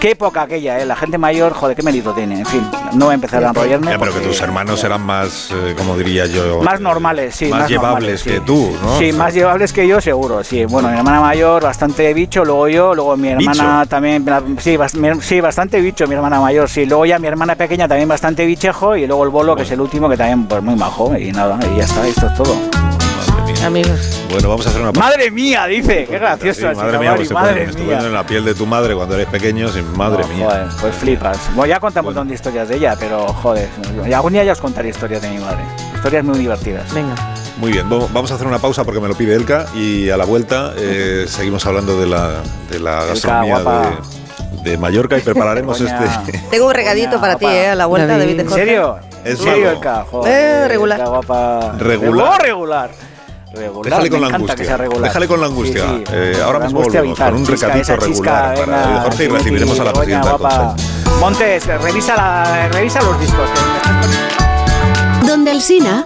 Qué 0.00 0.10
época 0.12 0.42
aquella, 0.42 0.80
¿eh? 0.80 0.86
La 0.86 0.96
gente 0.96 1.18
mayor, 1.18 1.52
joder, 1.52 1.76
qué 1.76 1.82
mérito 1.82 2.12
tiene. 2.12 2.40
En 2.40 2.46
fin, 2.46 2.62
no 2.94 3.06
voy 3.06 3.12
a 3.12 3.14
empezar 3.14 3.44
a 3.44 3.48
enrollarme. 3.48 3.90
Ya, 3.90 3.98
pero 3.98 4.12
que 4.12 4.18
porque- 4.20 4.28
tus 4.28 4.40
hermanos 4.40 4.82
eran 4.84 5.02
más, 5.02 5.50
eh, 5.50 5.74
como 5.76 5.96
diría 5.96 6.26
yo... 6.26 6.62
Más 6.62 6.80
eh, 6.80 6.82
normales, 6.82 7.34
sí. 7.36 7.46
Más, 7.46 7.68
llevables 7.68 8.00
normales, 8.00 8.22
que 8.22 8.36
sí. 8.36 8.42
tú, 8.46 8.76
¿no? 8.82 8.98
Sí, 8.98 9.08
O 9.10 9.12
sea, 9.12 9.18
más 9.24 9.34
llevables 9.34 9.72
que 9.72 9.86
yo, 9.86 10.00
seguro, 10.00 10.42
sí. 10.44 10.64
Bueno, 10.64 10.88
mi 10.90 10.96
hermana 10.98 11.20
mayor, 11.20 11.62
bastante 11.62 12.12
bicho, 12.14 12.44
luego 12.44 12.68
yo, 12.68 12.94
luego 12.94 13.01
mi 13.16 13.28
hermana 13.28 13.80
¿Bicho? 13.80 13.88
también, 13.88 14.24
la- 14.24 14.42
sí, 14.58 14.76
bas- 14.76 14.94
mi- 14.96 15.20
sí, 15.22 15.40
bastante 15.40 15.80
bicho, 15.80 16.06
mi 16.06 16.14
hermana 16.14 16.40
mayor, 16.40 16.68
sí. 16.68 16.86
Luego 16.86 17.04
ya 17.06 17.18
mi 17.18 17.26
hermana 17.28 17.54
pequeña 17.56 17.86
también 17.88 18.08
bastante 18.08 18.44
bichejo 18.46 18.96
y 18.96 19.06
luego 19.06 19.24
el 19.24 19.30
bolo, 19.30 19.54
que 19.56 19.62
es 19.62 19.70
el 19.70 19.80
último, 19.80 20.08
que 20.08 20.16
también 20.16 20.46
pues 20.46 20.62
muy 20.62 20.74
majo 20.76 21.16
y 21.16 21.32
nada, 21.32 21.58
y 21.72 21.78
ya 21.78 21.84
está, 21.84 22.06
esto 22.06 22.26
es 22.26 22.34
todo. 22.34 22.54
Madre 22.54 23.52
mía. 23.54 23.66
Amigos. 23.66 24.20
Bueno, 24.30 24.48
vamos 24.48 24.66
a 24.66 24.70
hacer 24.70 24.80
una 24.82 24.92
pausa. 24.92 25.08
Madre 25.08 25.30
mía, 25.30 25.66
dice, 25.66 26.06
qué 26.08 26.18
gracioso. 26.18 26.70
Sí, 26.70 26.76
madre 26.76 26.98
mía, 26.98 27.14
pues 27.16 27.30
madre 27.32 27.66
te 27.66 27.82
mía. 27.82 27.98
en 27.98 28.12
la 28.12 28.24
piel 28.26 28.44
de 28.44 28.54
tu 28.54 28.66
madre 28.66 28.94
cuando 28.94 29.14
eres 29.14 29.26
pequeño, 29.28 29.68
sin 29.68 29.96
madre 29.96 30.22
No, 30.22 30.34
mía. 30.34 30.46
joder, 30.46 30.66
pues 30.80 30.94
flipas. 30.96 31.38
Bueno, 31.54 31.66
ya 31.66 31.80
conté 31.80 32.00
un 32.00 32.06
montón 32.06 32.28
de 32.28 32.34
historias 32.34 32.68
de 32.68 32.76
ella, 32.76 32.96
pero 32.98 33.26
joder, 33.26 33.68
y 34.08 34.12
algún 34.12 34.32
día 34.32 34.44
ya 34.44 34.52
os 34.52 34.60
contaré 34.60 34.88
historias 34.88 35.22
de 35.22 35.30
mi 35.30 35.38
madre. 35.38 35.60
Historias 35.94 36.24
muy 36.24 36.38
divertidas. 36.38 36.92
Venga. 36.94 37.14
Muy 37.62 37.70
bien, 37.70 37.88
vamos 37.88 38.28
a 38.32 38.34
hacer 38.34 38.48
una 38.48 38.58
pausa 38.58 38.82
porque 38.82 38.98
me 38.98 39.06
lo 39.06 39.14
pide 39.14 39.36
Elka 39.36 39.66
y 39.72 40.10
a 40.10 40.16
la 40.16 40.24
vuelta 40.24 40.72
eh, 40.76 41.26
seguimos 41.28 41.64
hablando 41.64 41.96
de 42.00 42.08
la, 42.08 42.40
de 42.68 42.80
la 42.80 43.04
gastronomía 43.04 43.60
de, 43.60 44.70
de 44.70 44.76
Mallorca 44.78 45.16
y 45.16 45.20
prepararemos 45.20 45.80
este... 45.80 46.40
Tengo 46.50 46.66
un 46.66 46.74
regadito 46.74 47.10
Coña, 47.10 47.20
para 47.20 47.36
ti. 47.36 47.46
¿eh? 47.46 47.68
A 47.68 47.74
la 47.76 47.86
vuelta, 47.86 48.18
David. 48.18 48.40
¿En 48.40 48.50
serio? 48.50 48.96
¿En 49.24 49.36
serio. 49.36 49.70
Elka? 49.70 50.04
Joder, 50.10 50.32
Eh, 50.64 50.66
regular. 50.68 50.98
Elka, 50.98 51.10
guapa. 51.10 51.72
Regular. 51.78 52.42
Regular. 52.42 52.90
Regular. 53.54 53.84
Déjale 53.84 54.10
con 54.10 54.20
me 54.22 54.28
la 54.28 54.34
angustia. 54.34 54.56
que 54.56 54.64
sea 54.64 54.76
regular. 54.76 55.02
Déjale 55.04 55.28
con 55.28 55.40
la 55.40 55.46
angustia. 55.46 55.82
Sí, 55.84 56.04
sí. 56.04 56.12
Eh, 56.14 56.36
ahora 56.44 56.58
La 56.58 56.64
mismo 56.64 56.80
angustia 56.80 57.00
volvemos 57.00 57.18
vital. 57.18 57.30
con 57.32 57.40
un 57.42 57.46
Chisca, 57.46 57.66
recadito 57.68 57.92
chisca, 57.92 58.06
regular 58.06 58.54
para 58.54 58.64
venga, 58.66 58.80
David 58.88 59.02
Jorge 59.04 59.22
y 59.22 59.26
sí, 59.28 59.32
recibiremos 59.32 59.78
a 59.80 59.84
la 59.84 59.92
presidenta 59.92 60.32
del. 60.36 61.20
Montes, 61.20 61.66
revisa, 61.66 62.16
la, 62.16 62.68
revisa 62.72 63.00
los 63.02 63.20
discos. 63.20 63.48
que- 65.20 65.26
Donde 65.28 65.50
el 65.52 65.62
Sina. 65.62 66.04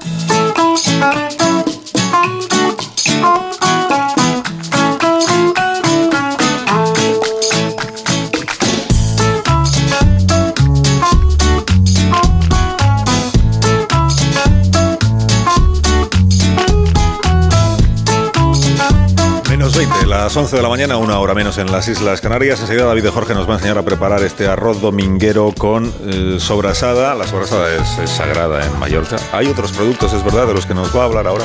Menos 19.67 19.79
20, 19.79 20.07
las 20.07 20.37
11 20.37 20.55
de 20.55 20.63
la 20.63 20.69
mañana, 20.69 20.97
una 20.97 21.19
hora 21.19 21.35
menos 21.35 21.59
en 21.59 21.73
las 21.73 21.89
Islas 21.89 22.21
Canarias. 22.21 22.61
Enseguida 22.61 22.85
David 22.85 23.03
de 23.03 23.11
Jorge 23.11 23.35
nos 23.35 23.49
va 23.49 23.55
a 23.55 23.57
enseñar 23.57 23.77
a 23.79 23.83
preparar 23.83 24.23
este 24.23 24.47
arroz 24.47 24.81
dominguero 24.81 25.53
con 25.59 25.93
eh, 26.05 26.37
sobrasada. 26.39 27.17
La 27.17 27.27
sobrasada 27.27 27.75
es, 27.75 27.99
es 27.99 28.11
sagrada 28.11 28.65
en 28.65 28.79
Mallorca. 28.79 29.17
Hay 29.33 29.49
otros 29.49 29.73
productos, 29.73 30.13
es 30.13 30.23
verdad, 30.23 30.47
de 30.47 30.55
los 30.55 30.67
que 30.67 30.75
nos 30.75 30.97
va 30.97 31.03
a 31.03 31.05
hablar 31.07 31.27
ahora 31.27 31.45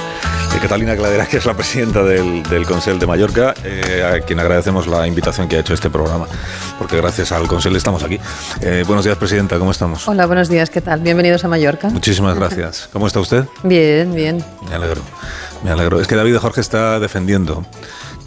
eh, 0.55 0.59
Catalina 0.61 0.95
Cladera, 0.95 1.25
que 1.25 1.37
es 1.37 1.45
la 1.45 1.53
presidenta 1.53 2.03
del, 2.03 2.43
del 2.43 2.65
Consell 2.65 2.99
de 2.99 3.07
Mallorca, 3.07 3.53
eh, 3.63 4.03
a 4.03 4.23
quien 4.23 4.39
agradecemos 4.39 4.85
la 4.85 5.07
invitación 5.07 5.47
que 5.47 5.55
ha 5.55 5.59
hecho 5.59 5.73
este 5.73 5.89
programa, 5.89 6.27
porque 6.77 6.97
gracias 6.97 7.31
al 7.31 7.47
Consell 7.47 7.75
estamos 7.75 8.03
aquí. 8.03 8.19
Eh, 8.61 8.83
buenos 8.85 9.05
días, 9.05 9.17
presidenta, 9.17 9.57
¿cómo 9.57 9.71
estamos? 9.71 10.07
Hola, 10.07 10.25
buenos 10.25 10.49
días, 10.49 10.69
¿qué 10.69 10.81
tal? 10.81 10.99
Bienvenidos 10.99 11.43
a 11.45 11.47
Mallorca. 11.47 11.89
Muchísimas 11.89 12.35
gracias. 12.35 12.89
¿Cómo 12.91 13.07
está 13.07 13.19
usted? 13.19 13.45
Bien, 13.63 14.13
bien. 14.13 14.43
Me 14.69 14.75
alegro, 14.75 15.01
me 15.63 15.71
alegro. 15.71 16.01
Es 16.01 16.07
que 16.07 16.15
David 16.15 16.33
de 16.33 16.39
Jorge 16.39 16.61
está 16.61 16.99
defendiendo 16.99 17.65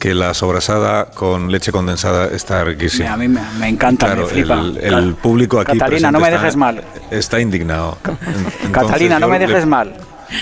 que 0.04 0.14
la 0.14 0.34
sobrasada 0.34 1.06
con 1.06 1.50
leche 1.50 1.72
condensada 1.72 2.26
está 2.26 2.62
riquísima. 2.62 3.14
A 3.14 3.16
mí 3.16 3.26
me, 3.26 3.40
me 3.58 3.68
encanta, 3.70 4.04
Claro, 4.04 4.24
me 4.24 4.28
flipa. 4.28 4.60
el, 4.60 4.76
el 4.76 5.14
público 5.14 5.58
aquí 5.60 5.78
Catalina, 5.78 6.12
no 6.12 6.20
me 6.20 6.30
dejes 6.30 6.48
está- 6.48 6.58
mal. 6.58 6.84
Está 7.10 7.40
indignado. 7.40 7.96
Entonces, 8.04 8.70
Catalina, 8.70 9.18
no 9.18 9.28
me 9.28 9.38
le- 9.38 9.46
dejes 9.46 9.64
mal. 9.64 9.94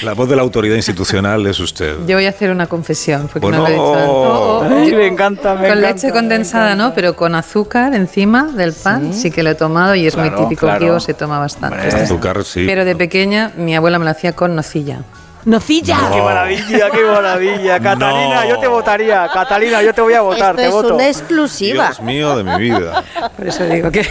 La 0.03 0.15
voz 0.15 0.29
de 0.29 0.35
la 0.35 0.43
autoridad 0.43 0.75
institucional 0.75 1.47
es 1.47 1.61
usted. 1.61 1.95
Yo 2.09 2.17
voy 2.17 2.27
a 2.27 2.31
hacer 2.31 2.51
una 2.51 2.67
confesión, 2.67 3.29
porque 3.33 3.39
Bueno. 3.39 3.59
no 3.59 3.63
lo 3.63 3.69
he 3.69 3.73
dicho 3.73 3.95
antes. 3.95 4.09
Oh, 4.09 4.59
oh, 4.69 4.79
Ay, 4.83 4.95
me 4.97 5.07
encanta, 5.07 5.55
me 5.55 5.69
con 5.69 5.79
encanta, 5.79 5.89
leche 5.93 6.11
condensada, 6.11 6.75
¿no? 6.75 6.93
Pero 6.93 7.15
con 7.15 7.37
azúcar 7.37 7.95
encima 7.95 8.47
del 8.57 8.73
pan, 8.73 9.15
sí, 9.15 9.31
que 9.31 9.45
lo 9.45 9.51
he 9.51 9.55
tomado 9.55 9.95
y 9.95 10.09
es 10.09 10.17
muy 10.17 10.29
Claro, 10.29 10.43
típico. 10.43 10.67
claro. 10.67 10.97
Aquí 10.97 11.05
se 11.05 11.15
toma 11.15 11.39
bastante. 11.39 11.77
Hombre. 11.87 12.03
Azúcar, 12.03 12.43
sí. 12.43 12.65
Pero 12.67 12.85
de 12.85 12.97
pequeña 12.97 13.53
mi 13.57 13.77
abuela 13.77 14.01
me 14.01 14.07
lo 14.07 14.11
hacía 14.11 14.33
con 14.33 14.57
nocilla. 14.57 15.03
¡Nocilla! 15.45 15.99
¡Qué 16.13 16.23
maravilla, 16.23 16.91
qué 16.91 17.05
maravilla! 17.05 17.81
Catalina, 17.83 18.43
No. 18.45 18.49
yo 18.49 18.59
te 18.59 18.69
votaría. 18.69 19.29
Catalina, 19.33 19.83
yo 19.83 19.93
te 19.93 20.01
voy 20.01 20.15
a 20.15 20.21
votar, 20.23 20.51
Esto 20.51 20.57
te 20.57 20.67
es 20.67 20.73
voto. 20.73 20.95
una 20.95 21.09
exclusiva. 21.09 21.87
Dios 21.87 22.01
mío 22.01 22.37
de 22.37 22.45
mi 22.45 22.59
vida. 22.59 23.03
Por 23.37 23.47
eso 23.49 23.65
digo 23.65 23.91
que 23.91 24.07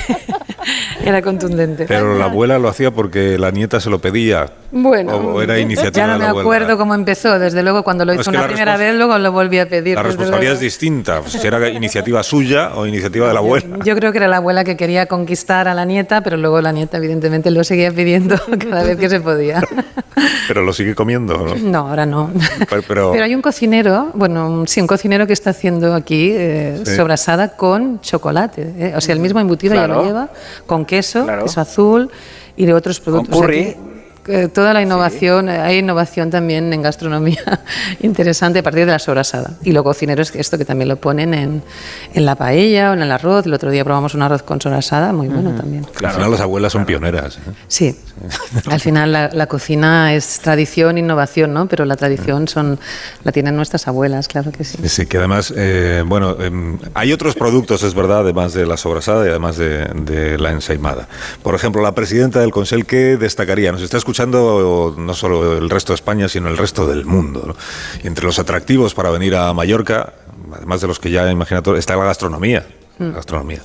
era 1.04 1.22
contundente. 1.22 1.86
Pero 1.88 2.18
la 2.18 2.26
abuela 2.26 2.58
lo 2.60 2.68
hacía 2.70 2.92
porque 2.92 3.38
la 3.38 3.52
nieta 3.52 3.80
se 3.80 3.90
lo 3.90 4.00
pedía. 4.00 4.48
Bueno, 4.72 5.16
O, 5.18 5.42
era 5.42 5.60
iniciativa 5.60 5.92
ya 6.06 6.08
no 6.08 6.14
de 6.14 6.20
me 6.20 6.24
la 6.26 6.30
abuela. 6.30 6.44
acuerdo 6.48 6.78
cómo 6.78 6.96
empezó. 6.96 7.38
Desde 7.40 7.62
luego, 7.64 7.84
cuando 7.84 8.06
lo 8.06 8.14
No, 8.14 8.22
hizo 8.22 8.30
es 8.30 8.34
que 8.34 8.38
una 8.38 8.42
la 8.42 8.48
primera 8.48 8.78
vez, 8.78 8.96
luego 8.96 9.18
lo 9.18 9.32
volví 9.32 9.60
a 9.60 9.68
pedir. 9.68 9.96
La 9.96 10.04
responsabilidad 10.04 10.54
es 10.54 10.60
distinta. 10.62 11.22
Si 11.28 11.46
era 11.46 11.70
iniciativa 11.70 12.24
suya 12.24 12.72
o 12.76 12.86
iniciativa 12.86 13.28
de 13.28 13.34
la 13.34 13.40
abuela. 13.40 13.80
Yo 13.84 13.96
creo 13.96 14.12
que 14.12 14.18
era 14.20 14.28
la 14.28 14.38
abuela 14.38 14.64
que 14.64 14.78
quería 14.78 15.08
conquistar 15.08 15.68
a 15.68 15.74
la 15.74 15.84
nieta, 15.86 16.22
pero 16.22 16.38
luego 16.38 16.62
la 16.62 16.72
nieta, 16.72 16.98
evidentemente, 16.98 17.52
lo 17.52 17.64
seguía 17.64 17.92
pidiendo 17.92 18.36
cada 18.70 18.84
vez 18.84 18.98
que 18.98 19.10
se 19.10 19.20
podía. 19.20 19.62
Pero 20.48 20.62
lo 20.64 20.74
sigue 20.74 20.96
comiendo, 20.96 21.38
¿no? 21.38 21.56
No, 21.56 21.90
ahora 21.90 22.06
no. 22.06 22.32
Pero- 22.70 22.84
pero- 22.88 23.14
hay 23.24 23.36
un 23.36 23.42
cocinero, 23.42 24.12
bueno, 24.14 24.64
sí, 24.68 24.82
un 24.82 24.88
cocinero 24.88 25.28
que 25.28 25.34
está 25.34 25.50
haciendo 25.52 25.94
aquí 25.94 26.32
eh, 26.34 26.82
Sí. 26.86 26.96
sobrasada 26.96 27.50
con 27.56 28.00
chocolate. 28.02 28.74
eh. 28.78 28.94
O 28.96 29.02
sea, 29.02 29.14
el 29.14 29.20
mismo 29.20 29.40
embutido 29.40 29.74
ya 29.76 29.86
Claro. 29.86 30.02
lo 30.02 30.06
lleva, 30.08 30.30
con 30.66 30.86
queso, 30.92 31.24
Claro. 31.24 31.44
queso 31.44 31.62
azul 31.62 32.10
y 32.58 32.66
de 32.66 32.74
otros 32.74 33.00
productos. 33.00 33.40
curry. 33.40 33.62
Aquí, 33.70 33.78
eh, 34.28 34.48
toda 34.48 34.74
la 34.74 34.84
innovación, 34.84 35.50
eh, 35.50 35.58
hay 35.60 35.80
innovación 35.80 36.30
también 36.30 36.72
en 36.74 36.82
gastronomía 36.84 37.62
interesante 38.02 38.60
a 38.60 38.64
partir 38.64 38.86
de 38.86 38.92
la 38.92 39.00
sobrasada. 39.00 39.54
Y 39.64 39.72
los 39.72 39.84
cocineros, 39.84 40.32
esto 40.36 40.58
que 40.60 40.66
también 40.66 40.90
lo 40.90 40.98
ponen 40.98 41.34
en, 41.34 41.64
en 42.14 42.26
la 42.26 42.36
paella 42.36 42.92
o 42.92 42.94
en 42.94 43.02
el 43.02 43.12
arroz. 43.12 43.48
El 43.48 43.54
otro 43.54 43.72
día 43.72 43.84
probamos 43.84 44.14
un 44.14 44.22
arroz 44.22 44.44
con 44.44 44.62
sobrasada, 44.62 45.12
muy 45.12 45.28
bueno 45.28 45.52
también. 45.52 45.88
Al 46.04 46.12
final 46.14 46.32
las 46.32 46.42
abuelas 46.42 46.72
son 46.72 46.86
pioneras. 46.86 47.38
¿eh? 47.38 47.52
Sí, 47.68 48.00
al 48.70 48.80
final 48.80 49.12
la, 49.12 49.30
la 49.34 49.48
cocina 49.48 50.14
es 50.14 50.40
tradición, 50.40 51.00
innovación, 51.00 51.52
¿no? 51.54 51.68
Pero 51.68 51.86
la 51.86 51.96
tradición 51.96 52.48
son 52.48 52.80
la 53.24 53.32
tienen 53.32 53.56
nuestras 53.56 53.88
abuelas, 53.88 54.28
claro 54.28 54.52
que 54.52 54.64
sí. 54.64 54.78
Sí, 54.88 55.08
que 55.08 55.18
además, 55.18 55.52
eh, 55.58 56.04
bueno, 56.06 56.40
em, 56.40 56.78
hay 56.94 57.12
otros 57.12 57.34
productos, 57.34 57.82
es 57.82 57.96
verdad, 57.96 58.20
además 58.20 58.54
de 58.54 58.68
la 58.68 58.78
sobrasada 58.78 59.26
y 59.26 59.30
además 59.30 59.58
de, 59.58 59.86
de 59.86 60.38
la 60.38 60.52
ensaimada. 60.52 61.08
Por 61.42 61.56
ejemplo, 61.56 61.82
la 61.82 61.96
presidenta 61.96 62.40
del 62.40 62.52
Consell, 62.52 62.86
¿qué 62.86 63.18
destacaría? 63.18 63.72
Nos 63.72 63.82
está 63.82 63.98
escuchando 63.98 64.11
no 64.98 65.14
solo 65.14 65.58
el 65.58 65.70
resto 65.70 65.94
de 65.94 65.96
España, 65.96 66.28
sino 66.28 66.50
el 66.50 66.58
resto 66.58 66.86
del 66.88 67.06
mundo. 67.06 67.44
¿no? 67.48 67.56
Y 68.04 68.08
entre 68.08 68.26
los 68.26 68.40
atractivos 68.40 68.94
para 68.94 69.10
venir 69.10 69.36
a 69.36 69.54
Mallorca, 69.54 70.14
además 70.54 70.82
de 70.82 70.88
los 70.88 71.00
que 71.00 71.12
ya 71.12 71.30
imaginato, 71.32 71.76
está 71.76 71.96
la 71.96 72.06
gastronomía. 72.06 72.66
la 73.00 73.12
gastronomía. 73.12 73.62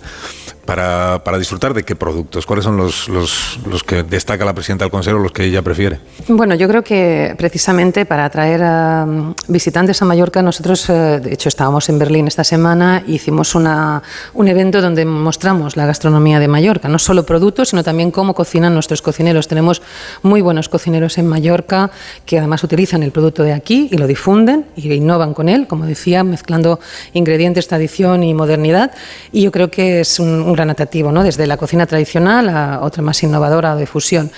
Para, 0.67 1.23
para 1.25 1.39
disfrutar 1.39 1.73
de 1.73 1.85
qué 1.85 1.97
productos? 1.97 2.45
¿Cuáles 2.45 2.65
son 2.65 2.77
los, 2.77 3.09
los, 3.09 3.59
los 3.67 3.83
que 3.83 4.03
destaca 4.03 4.45
la 4.45 4.53
presidenta 4.53 4.85
del 4.85 4.91
Consejo, 4.91 5.19
los 5.19 5.33
que 5.33 5.45
ella 5.45 5.63
prefiere? 5.63 6.01
Bueno, 6.29 6.55
yo 6.55 6.69
creo 6.69 6.83
que 6.83 7.35
precisamente 7.39 8.05
para 8.05 8.27
atraer 8.27 8.63
a 8.63 9.07
mm, 9.07 9.35
visitantes 9.49 10.03
a 10.03 10.05
Mallorca, 10.05 10.43
nosotros, 10.43 10.91
eh, 10.91 11.21
de 11.23 11.33
hecho, 11.33 11.49
estábamos 11.49 11.89
en 11.89 11.99
Berlín 11.99 12.27
esta 12.27 12.45
semana 12.45 13.03
hicimos 13.07 13.55
una, 13.55 14.03
un 14.35 14.49
evento 14.49 14.81
donde 14.81 15.05
mostramos 15.05 15.77
la 15.77 15.87
gastronomía 15.87 16.41
de 16.41 16.49
Mallorca, 16.49 16.89
no 16.89 16.99
solo 16.99 17.25
productos, 17.25 17.71
sino 17.71 17.85
también 17.85 18.11
cómo 18.11 18.35
cocinan 18.35 18.75
nuestros 18.75 19.03
cocineros. 19.03 19.49
Tenemos 19.49 19.83
muy 20.23 20.41
buenos 20.41 20.69
cocineros 20.69 21.19
en 21.19 21.27
Mallorca 21.27 21.91
que 22.25 22.39
además 22.39 22.65
utilizan 22.65 23.03
el 23.03 23.13
producto 23.13 23.43
de 23.43 23.53
aquí 23.53 23.89
y 23.91 23.97
lo 23.97 24.07
difunden 24.07 24.67
y 24.77 24.93
innovan 24.93 25.35
con 25.35 25.49
él, 25.49 25.67
como 25.67 25.87
decía, 25.87 26.25
mezclando 26.25 26.81
ingredientes, 27.13 27.69
tradición 27.69 28.25
y 28.25 28.35
modernidad. 28.35 28.93
Y 29.33 29.43
yo 29.43 29.53
creo 29.53 29.71
que 29.71 30.01
es 30.01 30.19
un, 30.19 30.43
un 30.43 30.56
gran 30.57 30.71
¿no? 31.13 31.23
desde 31.23 31.47
la 31.47 31.57
cocina 31.57 31.87
tradicional 31.87 32.49
a 32.49 32.81
otra 32.81 33.03
más 33.03 33.23
innovadora 33.23 33.77
de 33.77 33.87
fusión. 33.87 34.31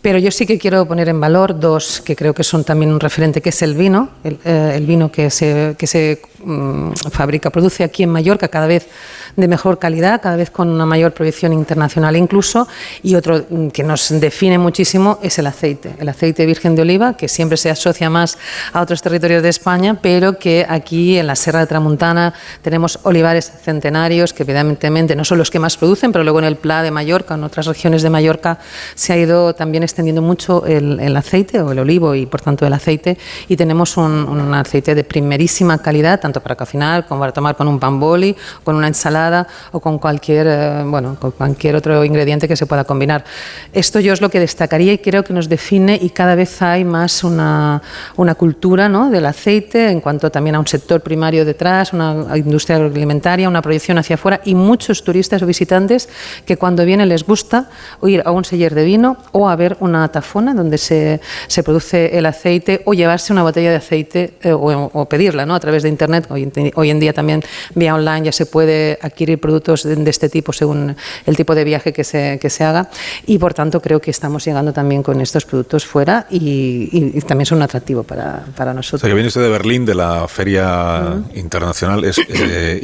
Pero 0.00 0.18
yo 0.18 0.30
sí 0.30 0.46
que 0.46 0.58
quiero 0.58 0.86
poner 0.86 1.08
en 1.08 1.20
valor 1.20 1.58
dos 1.58 2.00
que 2.00 2.14
creo 2.14 2.34
que 2.34 2.44
son 2.44 2.64
también 2.64 2.92
un 2.92 3.00
referente, 3.00 3.40
que 3.40 3.48
es 3.48 3.62
el 3.62 3.74
vino, 3.74 4.10
el, 4.24 4.38
eh, 4.44 4.72
el 4.76 4.86
vino 4.86 5.10
que 5.10 5.30
se, 5.30 5.74
que 5.78 5.86
se 5.86 6.20
mm, 6.44 6.92
fabrica, 7.10 7.50
produce 7.50 7.84
aquí 7.84 8.02
en 8.02 8.10
Mallorca 8.10 8.48
cada 8.48 8.66
vez 8.66 8.88
de 9.36 9.48
mejor 9.48 9.78
calidad, 9.78 10.20
cada 10.20 10.36
vez 10.36 10.50
con 10.50 10.68
una 10.68 10.86
mayor 10.86 11.12
proyección 11.12 11.52
internacional 11.52 12.16
incluso, 12.16 12.68
y 13.02 13.14
otro 13.14 13.44
mm, 13.48 13.68
que 13.68 13.82
nos 13.82 14.08
define 14.20 14.58
muchísimo 14.58 15.18
es 15.22 15.38
el 15.38 15.46
aceite, 15.46 15.94
el 15.98 16.08
aceite 16.08 16.46
virgen 16.46 16.74
de 16.74 16.82
oliva, 16.82 17.16
que 17.16 17.28
siempre 17.28 17.56
se 17.56 17.70
asocia 17.70 18.10
más 18.10 18.38
a 18.72 18.80
otros 18.80 19.02
territorios 19.02 19.42
de 19.42 19.48
España, 19.48 19.98
pero 20.00 20.38
que 20.38 20.66
aquí 20.68 21.18
en 21.18 21.26
la 21.26 21.36
Serra 21.36 21.60
de 21.60 21.66
Tramuntana 21.66 22.34
tenemos 22.62 22.98
olivares 23.02 23.52
centenarios 23.62 24.32
que 24.32 24.42
evidentemente 24.42 25.16
no 25.16 25.24
son 25.24 25.38
los 25.38 25.50
que 25.50 25.58
más 25.58 25.76
producen, 25.76 26.12
pero 26.12 26.24
luego 26.24 26.38
en 26.38 26.44
el 26.46 26.56
Pla 26.56 26.82
de 26.82 26.90
Mallorca, 26.90 27.34
en 27.34 27.44
otras 27.44 27.66
regiones 27.66 28.02
de 28.02 28.10
Mallorca, 28.10 28.58
se 28.94 29.12
ha 29.12 29.16
ido 29.16 29.54
también 29.54 29.82
extendiendo 29.82 30.22
mucho 30.22 30.66
el, 30.66 31.00
el 31.00 31.16
aceite 31.16 31.60
o 31.60 31.72
el 31.72 31.78
olivo 31.78 32.14
y 32.14 32.26
por 32.26 32.40
tanto 32.40 32.66
el 32.66 32.72
aceite, 32.72 33.18
y 33.48 33.56
tenemos 33.56 33.96
un, 33.96 34.12
un 34.12 34.54
aceite 34.54 34.94
de 34.94 35.04
primerísima 35.04 35.78
calidad, 35.78 36.20
tanto 36.20 36.31
para 36.40 36.56
cocinar 36.56 37.06
como 37.06 37.20
para 37.20 37.32
tomar 37.32 37.56
con 37.56 37.68
un 37.68 37.78
pan 37.78 38.00
boli, 38.00 38.36
con 38.64 38.76
una 38.76 38.88
ensalada 38.88 39.46
o 39.72 39.80
con 39.80 39.98
cualquier, 39.98 40.46
eh, 40.48 40.82
bueno, 40.86 41.16
con 41.20 41.32
cualquier 41.32 41.76
otro 41.76 42.04
ingrediente 42.04 42.48
que 42.48 42.56
se 42.56 42.66
pueda 42.66 42.84
combinar. 42.84 43.24
Esto 43.72 44.00
yo 44.00 44.12
es 44.12 44.20
lo 44.20 44.30
que 44.30 44.40
destacaría 44.40 44.92
y 44.92 44.98
creo 44.98 45.24
que 45.24 45.32
nos 45.32 45.48
define 45.48 45.98
y 46.00 46.10
cada 46.10 46.34
vez 46.34 46.62
hay 46.62 46.84
más 46.84 47.24
una, 47.24 47.82
una 48.16 48.34
cultura 48.34 48.88
¿no? 48.88 49.10
del 49.10 49.26
aceite 49.26 49.90
en 49.90 50.00
cuanto 50.00 50.30
también 50.30 50.56
a 50.56 50.60
un 50.60 50.66
sector 50.66 51.00
primario 51.00 51.44
detrás, 51.44 51.92
una 51.92 52.36
industria 52.36 52.76
agroalimentaria, 52.76 53.48
una 53.48 53.62
proyección 53.62 53.98
hacia 53.98 54.14
afuera 54.14 54.40
y 54.44 54.54
muchos 54.54 55.04
turistas 55.04 55.42
o 55.42 55.46
visitantes 55.46 56.08
que 56.44 56.56
cuando 56.56 56.84
vienen 56.84 57.08
les 57.08 57.24
gusta 57.24 57.68
ir 58.02 58.22
a 58.24 58.30
un 58.30 58.44
seller 58.44 58.74
de 58.74 58.84
vino 58.84 59.16
o 59.32 59.48
a 59.48 59.56
ver 59.56 59.76
una 59.80 60.08
tafona 60.08 60.54
donde 60.54 60.78
se, 60.78 61.20
se 61.46 61.62
produce 61.62 62.16
el 62.18 62.26
aceite 62.26 62.82
o 62.84 62.94
llevarse 62.94 63.32
una 63.32 63.42
botella 63.42 63.70
de 63.70 63.76
aceite 63.76 64.34
eh, 64.42 64.52
o, 64.52 64.90
o 64.92 65.04
pedirla 65.06 65.46
¿no? 65.46 65.54
a 65.54 65.60
través 65.60 65.82
de 65.82 65.88
internet. 65.88 66.21
Hoy, 66.30 66.50
en- 66.54 66.72
hoy 66.74 66.90
en 66.90 67.00
día 67.00 67.12
también 67.12 67.42
vía 67.74 67.94
online 67.94 68.26
ya 68.26 68.32
se 68.32 68.46
puede 68.46 68.98
adquirir 69.02 69.38
productos 69.40 69.82
de, 69.82 69.96
de 69.96 70.10
este 70.10 70.28
tipo 70.28 70.52
según 70.52 70.94
el 71.26 71.36
tipo 71.36 71.54
de 71.54 71.64
viaje 71.64 71.92
que 71.92 72.04
se, 72.04 72.38
que 72.40 72.50
se 72.50 72.64
haga. 72.64 72.88
Y 73.26 73.38
por 73.38 73.54
tanto 73.54 73.80
creo 73.80 74.00
que 74.00 74.10
estamos 74.10 74.44
llegando 74.44 74.72
también 74.72 75.02
con 75.02 75.20
estos 75.20 75.44
productos 75.44 75.84
fuera 75.86 76.26
y, 76.30 76.88
y- 76.92 77.12
y 77.14 77.20
también 77.22 77.46
son 77.46 77.58
un 77.58 77.62
atractivo 77.62 78.02
para, 78.02 78.44
para 78.56 78.70
O 78.72 78.74
nosotros. 78.74 79.00
sea, 79.02 79.08
que 79.10 79.14
viene 79.14 79.28
usted 79.28 79.42
de 79.42 79.48
Berlín, 79.48 79.84
de 79.84 79.94
la 79.94 80.26
Feria 80.28 81.22
Internacional, 81.34 82.04
es 82.04 82.18
eh, 82.28 82.78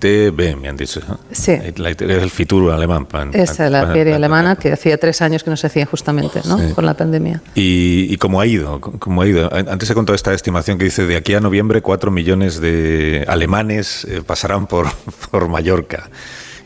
ITB, 0.00 0.56
me 0.56 0.68
han 0.68 0.76
dicho. 0.76 1.00
¿no? 1.08 1.18
Sí. 1.30 1.56
La 1.76 1.90
ITB 1.90 2.10
es 2.10 2.22
el 2.22 2.30
Fitur 2.30 2.70
alemán. 2.72 3.06
pan- 3.06 3.30
Esa 3.34 3.66
es 3.66 3.70
la 3.72 3.86
feria 3.88 4.16
alemana 4.16 4.56
que 4.56 4.72
hacía 4.72 4.98
tres 4.98 5.20
años 5.22 5.42
que 5.44 5.50
no 5.50 5.56
se 5.56 5.66
hacía 5.66 5.86
justamente 5.86 6.40
¿no? 6.46 6.58
Sí. 6.58 6.72
con 6.74 6.86
la 6.86 6.94
pandemia. 6.94 7.42
¿Y, 7.54 8.06
y 8.12 8.16
cómo 8.16 8.40
ha 8.40 8.46
ido? 8.46 8.80
¿Cómo 8.80 9.22
ha 9.22 9.26
ido? 9.26 9.50
Antes 9.54 9.88
se 9.88 9.94
contó 9.94 10.14
esta 10.14 10.32
estimación 10.34 10.78
que 10.78 10.84
dice 10.84 11.06
de 11.06 11.16
aquí 11.16 11.34
a 11.34 11.40
noviembre 11.40 11.82
4 11.82 12.10
millones 12.10 12.60
de 12.60 13.24
alemanes 13.28 14.04
eh, 14.04 14.22
pasarán 14.26 14.66
por, 14.66 14.86
por 15.30 15.48
Mallorca. 15.48 16.08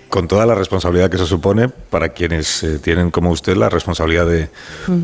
Con 0.08 0.28
toda 0.28 0.46
la 0.46 0.54
responsabilidad 0.54 1.10
que 1.10 1.16
eso 1.16 1.26
supone 1.26 1.68
para 1.68 2.10
quienes 2.10 2.62
eh, 2.62 2.78
tienen, 2.78 3.10
como 3.10 3.30
usted, 3.30 3.56
la 3.56 3.68
responsabilidad 3.68 4.26
de, 4.26 4.48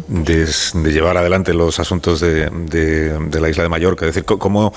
de, 0.06 0.46
de 0.74 0.92
llevar 0.92 1.16
adelante 1.16 1.52
los 1.52 1.80
asuntos 1.80 2.20
de, 2.20 2.48
de- 2.48 3.40
la 3.40 3.48
isla 3.48 3.64
de 3.64 3.68
Mallorca. 3.68 4.06
Es 4.06 4.14
decir, 4.14 4.24
cómo 4.24 4.72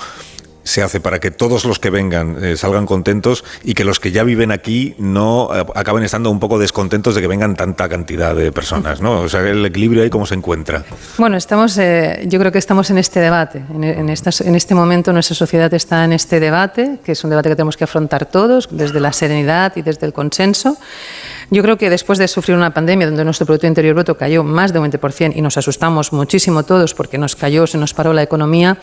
se 0.64 0.82
hace 0.82 0.98
para 0.98 1.20
que 1.20 1.30
todos 1.30 1.64
los 1.64 1.78
que 1.78 1.90
vengan 1.90 2.42
eh, 2.42 2.56
salgan 2.56 2.86
contentos 2.86 3.44
y 3.62 3.74
que 3.74 3.84
los 3.84 4.00
que 4.00 4.10
ya 4.10 4.24
viven 4.24 4.50
aquí 4.50 4.94
no 4.98 5.50
eh, 5.54 5.64
acaben 5.74 6.02
estando 6.02 6.30
un 6.30 6.40
poco 6.40 6.58
descontentos 6.58 7.14
de 7.14 7.20
que 7.20 7.28
vengan 7.28 7.54
tanta 7.54 7.88
cantidad 7.88 8.34
de 8.34 8.50
personas, 8.50 9.00
¿no? 9.00 9.20
O 9.20 9.28
sea, 9.28 9.40
el 9.48 9.64
equilibrio 9.64 10.02
ahí 10.02 10.10
cómo 10.10 10.26
se 10.26 10.34
encuentra. 10.34 10.84
Bueno, 11.18 11.36
estamos, 11.36 11.78
eh, 11.78 12.24
yo 12.26 12.38
creo 12.38 12.50
que 12.50 12.58
estamos 12.58 12.90
en 12.90 12.98
este 12.98 13.20
debate. 13.20 13.62
En, 13.70 14.08
este 14.08 14.74
momento 14.74 15.12
nuestra 15.12 15.36
sociedad 15.36 15.72
está 15.74 16.04
en 16.04 16.12
este 16.12 16.40
debate, 16.40 16.98
que 17.04 17.12
es 17.12 17.22
un 17.24 17.30
debate 17.30 17.50
que 17.50 17.56
tenemos 17.56 17.76
que 17.76 17.84
afrontar 17.84 18.26
todos 18.26 18.68
desde 18.70 19.00
la 19.00 19.12
serenidad 19.12 19.72
y 19.76 19.82
desde 19.82 20.06
el 20.06 20.12
consenso. 20.12 20.78
Yo 21.50 21.62
creo 21.62 21.76
que 21.76 21.90
después 21.90 22.18
de 22.18 22.28
sufrir 22.28 22.56
una 22.56 22.72
pandemia 22.72 23.06
donde 23.06 23.24
nuestro 23.24 23.46
Producto 23.46 23.66
Interior 23.66 23.94
Bruto 23.94 24.16
cayó 24.16 24.44
más 24.44 24.72
de 24.72 24.78
un 24.78 24.90
20% 24.90 25.32
y 25.34 25.42
nos 25.42 25.56
asustamos 25.56 26.12
muchísimo 26.12 26.62
todos 26.62 26.94
porque 26.94 27.18
nos 27.18 27.36
cayó, 27.36 27.66
se 27.66 27.78
nos 27.78 27.94
paró 27.94 28.12
la 28.12 28.22
economía, 28.22 28.78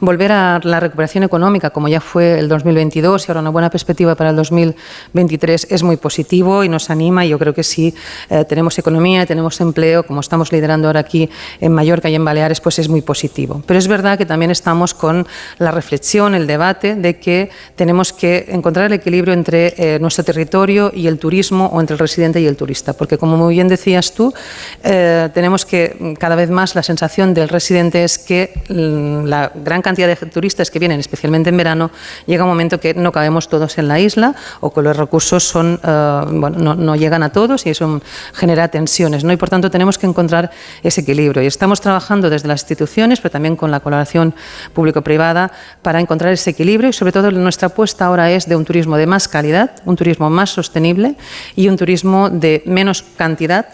volver 0.00 0.32
a 0.32 0.60
la 0.62 0.80
recuperación 0.80 1.24
económica 1.24 1.70
como 1.70 1.88
ya 1.88 2.00
fue 2.00 2.38
el 2.38 2.48
2022 2.48 3.26
y 3.26 3.30
ahora 3.30 3.40
una 3.40 3.50
buena 3.50 3.70
perspectiva 3.70 4.14
para 4.14 4.30
el 4.30 4.36
2023 4.36 5.68
es 5.70 5.82
muy 5.82 5.96
positivo 5.96 6.64
y 6.64 6.68
nos 6.68 6.90
anima 6.90 7.24
y 7.24 7.30
yo 7.30 7.38
creo 7.38 7.54
que 7.54 7.62
si 7.62 7.94
eh, 8.28 8.44
tenemos 8.44 8.78
economía, 8.78 9.26
tenemos 9.26 9.60
empleo, 9.60 10.04
como 10.04 10.20
estamos 10.20 10.52
liderando 10.52 10.88
ahora 10.88 11.00
aquí 11.00 11.30
en 11.60 11.72
Mallorca 11.72 12.08
y 12.08 12.14
en 12.14 12.24
Baleares, 12.24 12.60
pues 12.60 12.78
es 12.78 12.88
muy 12.88 13.02
positivo. 13.02 13.62
Pero 13.66 13.78
es 13.78 13.88
verdad 13.88 14.18
que 14.18 14.26
también 14.26 14.50
estamos 14.50 14.94
con 14.94 15.26
la 15.58 15.70
reflexión, 15.70 16.34
el 16.34 16.46
debate 16.46 16.94
de 16.94 17.18
que 17.18 17.50
tenemos 17.76 18.12
que 18.12 18.46
encontrar 18.48 18.86
el 18.86 18.92
equilibrio 18.92 19.34
entre 19.34 19.74
eh, 19.76 19.98
nuestro 20.00 20.24
territorio 20.24 20.90
y 20.94 21.06
el 21.06 21.18
turismo 21.18 21.66
o 21.72 21.80
entre 21.80 21.94
el 21.94 21.99
residente 22.00 22.40
y 22.40 22.46
el 22.46 22.56
turista, 22.56 22.94
porque 22.94 23.16
como 23.16 23.36
muy 23.36 23.54
bien 23.54 23.68
decías 23.68 24.12
tú, 24.12 24.34
eh, 24.82 25.28
tenemos 25.32 25.64
que 25.64 25.96
mm, 25.98 26.14
cada 26.14 26.34
vez 26.34 26.50
más 26.50 26.74
la 26.74 26.82
sensación 26.82 27.32
del 27.32 27.48
residente 27.48 28.02
es 28.02 28.18
que 28.18 28.52
mm, 28.68 29.26
la 29.26 29.52
gran 29.54 29.82
cantidad 29.82 30.08
de 30.08 30.16
turistas 30.16 30.70
que 30.70 30.80
vienen, 30.80 30.98
especialmente 30.98 31.50
en 31.50 31.56
verano, 31.56 31.90
llega 32.26 32.42
un 32.42 32.50
momento 32.50 32.80
que 32.80 32.94
no 32.94 33.12
cabemos 33.12 33.48
todos 33.48 33.78
en 33.78 33.86
la 33.86 34.00
isla 34.00 34.34
o 34.60 34.72
que 34.72 34.82
los 34.82 34.96
recursos 34.96 35.44
son, 35.44 35.78
eh, 35.82 36.20
bueno, 36.32 36.58
no, 36.58 36.74
no 36.74 36.96
llegan 36.96 37.22
a 37.22 37.30
todos 37.30 37.66
y 37.66 37.70
eso 37.70 38.00
genera 38.32 38.68
tensiones. 38.68 39.22
¿no? 39.22 39.32
Y 39.32 39.36
por 39.36 39.50
tanto 39.50 39.70
tenemos 39.70 39.98
que 39.98 40.06
encontrar 40.06 40.50
ese 40.82 41.02
equilibrio. 41.02 41.42
Y 41.42 41.46
estamos 41.46 41.80
trabajando 41.80 42.30
desde 42.30 42.48
las 42.48 42.62
instituciones, 42.62 43.20
pero 43.20 43.30
también 43.30 43.56
con 43.56 43.70
la 43.70 43.80
colaboración 43.80 44.34
público-privada 44.72 45.52
para 45.82 46.00
encontrar 46.00 46.32
ese 46.32 46.50
equilibrio 46.50 46.90
y 46.90 46.92
sobre 46.92 47.12
todo 47.12 47.30
nuestra 47.30 47.68
apuesta 47.68 48.06
ahora 48.06 48.30
es 48.30 48.48
de 48.48 48.56
un 48.56 48.64
turismo 48.64 48.96
de 48.96 49.06
más 49.06 49.28
calidad, 49.28 49.70
un 49.84 49.96
turismo 49.96 50.30
más 50.30 50.50
sostenible 50.50 51.16
y 51.56 51.68
un 51.68 51.76
turismo 51.76 51.89
de 52.30 52.62
menos 52.66 53.02
cantidad 53.02 53.66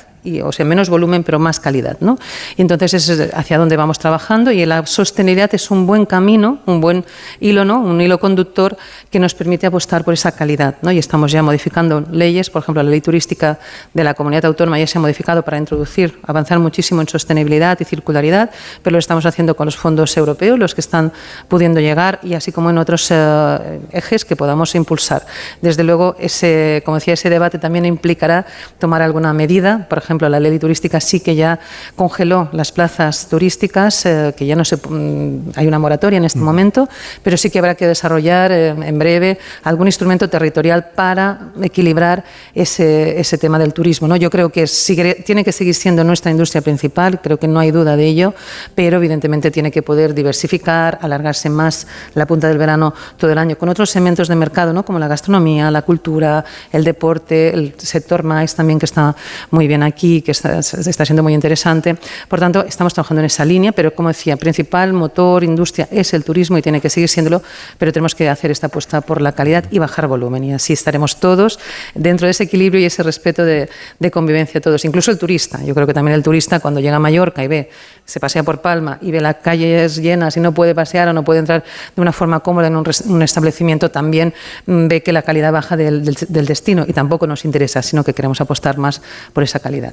o 0.45 0.53
sea, 0.53 0.65
menos 0.65 0.89
volumen 0.89 1.23
pero 1.23 1.39
más 1.39 1.61
calidad. 1.61 1.97
¿no? 2.01 2.19
Y 2.57 2.63
entonces 2.63 2.95
es 2.95 3.35
hacia 3.35 3.59
donde 3.59 3.77
vamos 3.77 3.99
trabajando 3.99 4.51
y 4.51 4.65
la 4.67 4.85
sostenibilidad 4.87 5.55
es 5.55 5.71
un 5.71 5.87
buen 5.87 6.07
camino, 6.07 6.59
un 6.67 6.81
buen 6.81 7.05
hilo, 7.41 7.65
¿no? 7.65 7.81
un 7.81 8.01
hilo 8.01 8.19
conductor 8.19 8.77
que 9.11 9.19
nos 9.19 9.35
permite 9.35 9.67
apostar 9.67 10.05
por 10.05 10.15
esa 10.15 10.33
calidad. 10.33 10.77
¿no? 10.83 10.93
Y 10.93 10.99
estamos 10.99 11.33
ya 11.33 11.43
modificando 11.43 12.05
leyes, 12.11 12.51
por 12.51 12.63
ejemplo, 12.63 12.83
la 12.83 12.91
ley 12.91 13.01
turística 13.01 13.59
de 13.95 14.05
la 14.05 14.15
comunidad 14.15 14.47
autónoma 14.47 14.79
ya 14.79 14.87
se 14.87 14.99
ha 14.99 15.01
modificado 15.01 15.43
para 15.43 15.59
introducir, 15.59 16.19
avanzar 16.27 16.59
muchísimo 16.59 17.01
en 17.01 17.09
sostenibilidad 17.09 17.79
y 17.81 17.85
circularidad, 17.85 18.51
pero 18.83 18.95
lo 18.95 18.99
estamos 18.99 19.27
haciendo 19.27 19.57
con 19.57 19.67
los 19.67 19.77
fondos 19.77 20.17
europeos, 20.17 20.59
los 20.59 20.75
que 20.75 20.81
están 20.81 21.13
pudiendo 21.49 21.81
llegar 21.81 22.21
y 22.23 22.35
así 22.35 22.53
como 22.53 22.71
en 22.71 22.79
otros 22.79 23.09
eh, 23.11 23.81
ejes 23.93 24.25
que 24.25 24.37
podamos 24.37 24.75
impulsar. 24.75 25.27
Desde 25.61 25.85
luego, 25.85 26.17
ese, 26.19 26.83
como 26.85 26.97
decía, 26.97 27.15
ese 27.15 27.31
debate 27.31 27.59
también 27.59 27.85
implicará 27.85 28.47
tomar 28.79 29.03
alguna 29.03 29.33
medida, 29.33 29.87
por 29.89 29.99
ejemplo, 29.99 30.16
la 30.21 30.41
ley 30.41 30.59
turística 30.59 31.01
sí 31.01 31.21
que 31.21 31.35
ya 31.37 31.59
congeló 31.95 32.49
las 32.53 32.73
plazas 32.73 33.29
turísticas, 33.29 34.07
eh, 34.07 34.35
que 34.37 34.47
ya 34.47 34.57
no 34.57 34.65
se, 34.65 34.77
mm, 34.77 35.51
hay 35.57 35.67
una 35.67 35.79
moratoria 35.79 36.17
en 36.17 36.25
este 36.25 36.39
momento, 36.39 36.89
pero 37.23 37.37
sí 37.37 37.51
que 37.51 37.59
habrá 37.59 37.75
que 37.75 37.87
desarrollar 37.87 38.51
eh, 38.53 38.69
en 38.69 38.99
breve 38.99 39.39
algún 39.65 39.87
instrumento 39.89 40.29
territorial 40.29 40.87
para 40.95 41.51
equilibrar 41.63 42.25
ese, 42.55 43.19
ese 43.21 43.39
tema 43.39 43.59
del 43.59 43.73
turismo. 43.73 44.09
¿no? 44.09 44.17
Yo 44.17 44.31
creo 44.31 44.51
que 44.51 44.67
sigue- 44.67 45.23
tiene 45.25 45.45
que 45.45 45.53
seguir 45.53 45.75
siendo 45.75 46.05
nuestra 46.05 46.31
industria 46.31 46.63
principal, 46.63 47.21
creo 47.21 47.39
que 47.39 47.49
no 47.49 47.61
hay 47.61 47.71
duda 47.71 47.97
de 47.97 48.07
ello, 48.07 48.35
pero 48.75 48.97
evidentemente 48.99 49.51
tiene 49.51 49.71
que 49.71 49.83
poder 49.83 50.15
diversificar, 50.15 50.99
alargarse 51.03 51.49
más 51.51 51.87
la 52.15 52.27
punta 52.27 52.49
del 52.49 52.59
verano 52.59 52.95
todo 53.17 53.31
el 53.33 53.39
año 53.39 53.57
con 53.59 53.69
otros 53.69 53.91
segmentos 53.91 54.29
de 54.29 54.35
mercado, 54.37 54.73
¿no? 54.73 54.85
como 54.85 54.99
la 54.99 55.09
gastronomía, 55.09 55.71
la 55.71 55.83
cultura, 55.83 56.45
el 56.73 56.85
deporte, 56.85 57.53
el 57.55 57.75
sector 57.79 58.23
más 58.23 58.55
también 58.55 58.79
que 58.79 58.87
está 58.87 59.15
muy 59.51 59.67
bien 59.67 59.83
aquí 59.83 59.96
aquí, 59.97 60.21
que 60.21 60.33
está, 60.33 60.59
está 60.61 61.05
siendo 61.05 61.23
muy 61.23 61.33
interesante. 61.33 61.97
Por 62.29 62.39
tanto, 62.39 62.65
estamos 62.69 62.93
trabajando 62.93 63.21
en 63.23 63.27
esa 63.27 63.45
línea, 63.45 63.73
pero 63.73 63.95
como 63.95 64.09
decía, 64.09 64.37
principal 64.37 64.93
motor, 64.93 65.43
industria 65.43 65.89
es 65.91 66.13
el 66.13 66.23
turismo 66.23 66.59
y 66.59 66.63
tiene 66.63 66.81
que 66.83 66.91
seguir 66.91 67.09
siéndolo, 67.09 67.43
pero 67.79 67.93
tenemos 67.93 68.15
que 68.15 68.29
hacer 68.29 68.51
esta 68.51 68.67
apuesta 68.67 69.01
por 69.01 69.23
la 69.23 69.33
calidad 69.33 69.65
y 69.71 69.79
bajar 69.79 70.07
volumen. 70.07 70.45
Y 70.45 70.53
así 70.53 70.73
estaremos 70.75 71.17
todos 71.19 71.59
dentro 71.95 72.27
de 72.27 72.33
ese 72.33 72.45
equilibrio 72.45 72.81
y 72.83 72.85
ese 72.85 73.03
respeto 73.03 73.45
de, 73.45 73.69
de 73.99 74.11
convivencia 74.11 74.61
todos, 74.61 74.85
incluso 74.85 75.11
el 75.11 75.19
turista. 75.19 75.63
Yo 75.65 75.75
creo 75.75 75.87
que 75.87 75.95
también 75.95 76.15
el 76.15 76.23
turista 76.23 76.61
cuando 76.61 76.81
llega 76.81 76.97
a 76.97 77.01
Mallorca 77.01 77.43
y 77.43 77.49
ve, 77.49 77.71
se 78.05 78.21
pasea 78.21 78.43
por 78.43 78.61
Palma 78.61 78.99
y 79.01 79.11
ve 79.11 79.21
las 79.21 79.37
calles 79.37 79.97
llenas 79.97 80.37
y 80.37 80.41
no 80.41 80.53
puede 80.53 80.75
pasear 80.75 81.09
o 81.09 81.13
no 81.13 81.25
puede 81.25 81.41
entrar 81.41 81.65
de 81.95 82.03
una 82.03 82.13
forma 82.13 82.41
cómoda 82.41 82.67
en 82.67 82.77
un, 82.77 82.85
un 83.07 83.23
establecimiento, 83.23 83.91
también 83.91 84.35
mm, 84.67 84.89
ve 84.89 85.03
que 85.03 85.13
la 85.13 85.23
calidad 85.23 85.53
baja 85.53 85.77
del, 85.77 86.05
del- 86.05 86.17
del 86.29 86.47
destino 86.47 86.85
y 86.87 86.93
tampoco 86.93 87.27
nos 87.27 87.45
interesa, 87.45 87.83
sino 87.83 88.05
que 88.05 88.13
queremos 88.13 88.41
apostar 88.41 88.77
más 88.79 89.01
por 89.33 89.43
esa 89.43 89.59
calidad. 89.61 89.86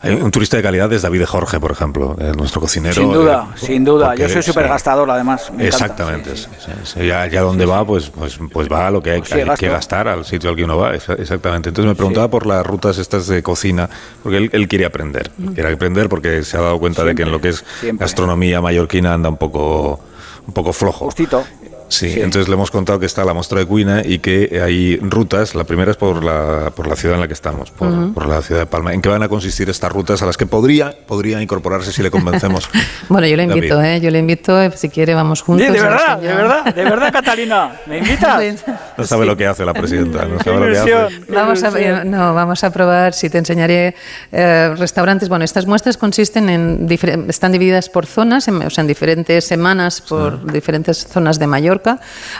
Hay 0.00 0.14
un 0.14 0.30
turista 0.30 0.56
de 0.56 0.62
calidad 0.62 0.92
es 0.92 1.02
David 1.02 1.24
Jorge, 1.24 1.60
por 1.60 1.70
ejemplo, 1.70 2.16
eh, 2.18 2.32
nuestro 2.36 2.60
cocinero. 2.60 2.94
Sin 2.94 3.12
duda, 3.12 3.48
eh, 3.54 3.58
sin 3.66 3.84
duda. 3.84 4.06
porque, 4.08 4.22
Yo 4.22 4.28
soy 4.28 4.42
súper 4.42 4.68
gastador, 4.68 5.10
además. 5.10 5.50
me. 5.52 5.66
Exactamente. 5.66 6.36
sí, 6.36 6.46
sí, 6.58 6.70
sí. 6.84 7.06
Ya, 7.06 7.26
ya 7.26 7.42
donde 7.42 7.66
va, 7.66 7.84
pues, 7.86 8.10
pues, 8.10 8.38
pues 8.52 8.68
va 8.70 8.86
a 8.88 8.90
lo 8.90 9.02
que 9.02 9.10
hay, 9.12 9.18
Pues 9.18 9.30
sí, 9.30 9.36
hay 9.36 9.44
gasto. 9.44 9.60
que 9.60 9.68
gastar, 9.68 10.08
al 10.08 10.24
sitio 10.24 10.50
al 10.50 10.56
que 10.56 10.64
uno 10.64 10.76
va. 10.76 10.94
Exa- 10.94 11.18
Exactamente. 11.18 11.68
Entonces 11.70 11.88
me 11.88 11.94
preguntaba 11.94 12.28
por 12.28 12.46
las 12.46 12.66
rutas 12.66 12.98
estas 12.98 13.26
de 13.26 13.42
cocina, 13.42 13.88
porque 14.22 14.38
él, 14.38 14.50
él 14.52 14.68
quiere 14.68 14.84
aprender. 14.84 15.30
Quiere 15.54 15.72
aprender 15.72 16.08
porque 16.08 16.42
se 16.42 16.56
ha 16.56 16.60
dado 16.60 16.78
cuenta 16.78 17.04
de 17.04 17.14
que 17.14 17.22
en 17.22 17.30
lo 17.32 17.40
que 17.40 17.50
es 17.50 17.64
siempre. 17.80 18.04
gastronomía 18.04 18.60
mallorquina 18.60 19.14
anda 19.14 19.28
un 19.28 19.36
poco, 19.36 20.00
un 20.46 20.52
poco 20.54 20.72
flojo. 20.72 21.04
Justito. 21.06 21.44
Sí, 21.92 22.10
entonces 22.16 22.48
le 22.48 22.54
hemos 22.54 22.70
contado 22.70 22.98
que 22.98 23.04
está 23.04 23.22
la 23.22 23.34
muestra 23.34 23.58
de 23.58 23.66
Cuina 23.66 24.00
y 24.02 24.18
que 24.18 24.60
hay 24.64 24.96
rutas. 24.96 25.54
La 25.54 25.64
primera 25.64 25.90
es 25.90 25.98
por 25.98 26.24
la, 26.24 26.72
por 26.74 26.86
la 26.86 26.96
ciudad 26.96 27.16
en 27.16 27.20
la 27.20 27.28
que 27.28 27.34
estamos, 27.34 27.70
por, 27.70 28.26
la 28.26 28.40
ciudad 28.40 28.62
de 28.62 28.66
Palma. 28.66 28.94
¿En 28.94 29.02
qué 29.02 29.10
van 29.10 29.22
a 29.22 29.28
consistir 29.28 29.68
estas 29.68 29.92
rutas 29.92 30.22
a 30.22 30.26
las 30.26 30.38
que 30.38 30.46
podría, 30.46 30.94
podría 31.06 31.42
incorporarse 31.42 31.92
si 31.92 32.02
le 32.02 32.10
convencemos? 32.10 32.68
Bueno, 33.08 33.26
yo 33.26 33.36
le 33.36 33.46
David? 33.46 33.56
invito, 33.62 33.82
¿eh? 33.82 34.00
yo 34.00 34.10
le 34.10 34.18
invito, 34.20 34.70
si 34.74 34.88
quiere 34.88 35.12
vamos 35.14 35.42
juntos. 35.42 35.66
Sí, 35.66 35.72
de 35.72 35.80
verdad, 35.82 36.18
de 36.18 36.28
verdad, 36.34 36.74
de 36.74 36.84
verdad, 36.84 37.12
Catalina. 37.12 37.72
¿Me 37.86 37.98
invitas? 37.98 38.64
No 38.96 39.04
sabe 39.04 39.26
lo 39.26 39.36
que 39.36 39.46
hace 39.46 39.64
la 39.64 39.74
presidenta, 39.74 40.24
no 40.26 40.38
sabe 40.38 40.60
lo 40.68 40.72
que 40.72 40.78
hace. 40.78 41.20
Vamos 41.28 41.62
a, 41.62 42.04
no, 42.04 42.34
vamos 42.34 42.62
a 42.64 42.70
probar, 42.70 43.12
si 43.12 43.28
te 43.28 43.38
enseñaré 43.38 43.94
eh, 44.30 44.74
restaurantes. 44.78 45.28
Bueno, 45.28 45.44
estas 45.44 45.66
muestras 45.66 45.96
consisten 45.96 46.48
en, 46.48 46.86
están 47.28 47.52
divididas 47.52 47.88
por 47.88 48.06
zonas, 48.06 48.48
en- 48.48 48.62
o 48.62 48.70
sea, 48.70 48.82
en 48.82 48.88
diferentes 48.88 49.44
semanas 49.44 50.00
por 50.00 50.50
diferentes 50.52 51.06
zonas 51.06 51.38
de 51.38 51.46
Mallorca, 51.46 51.81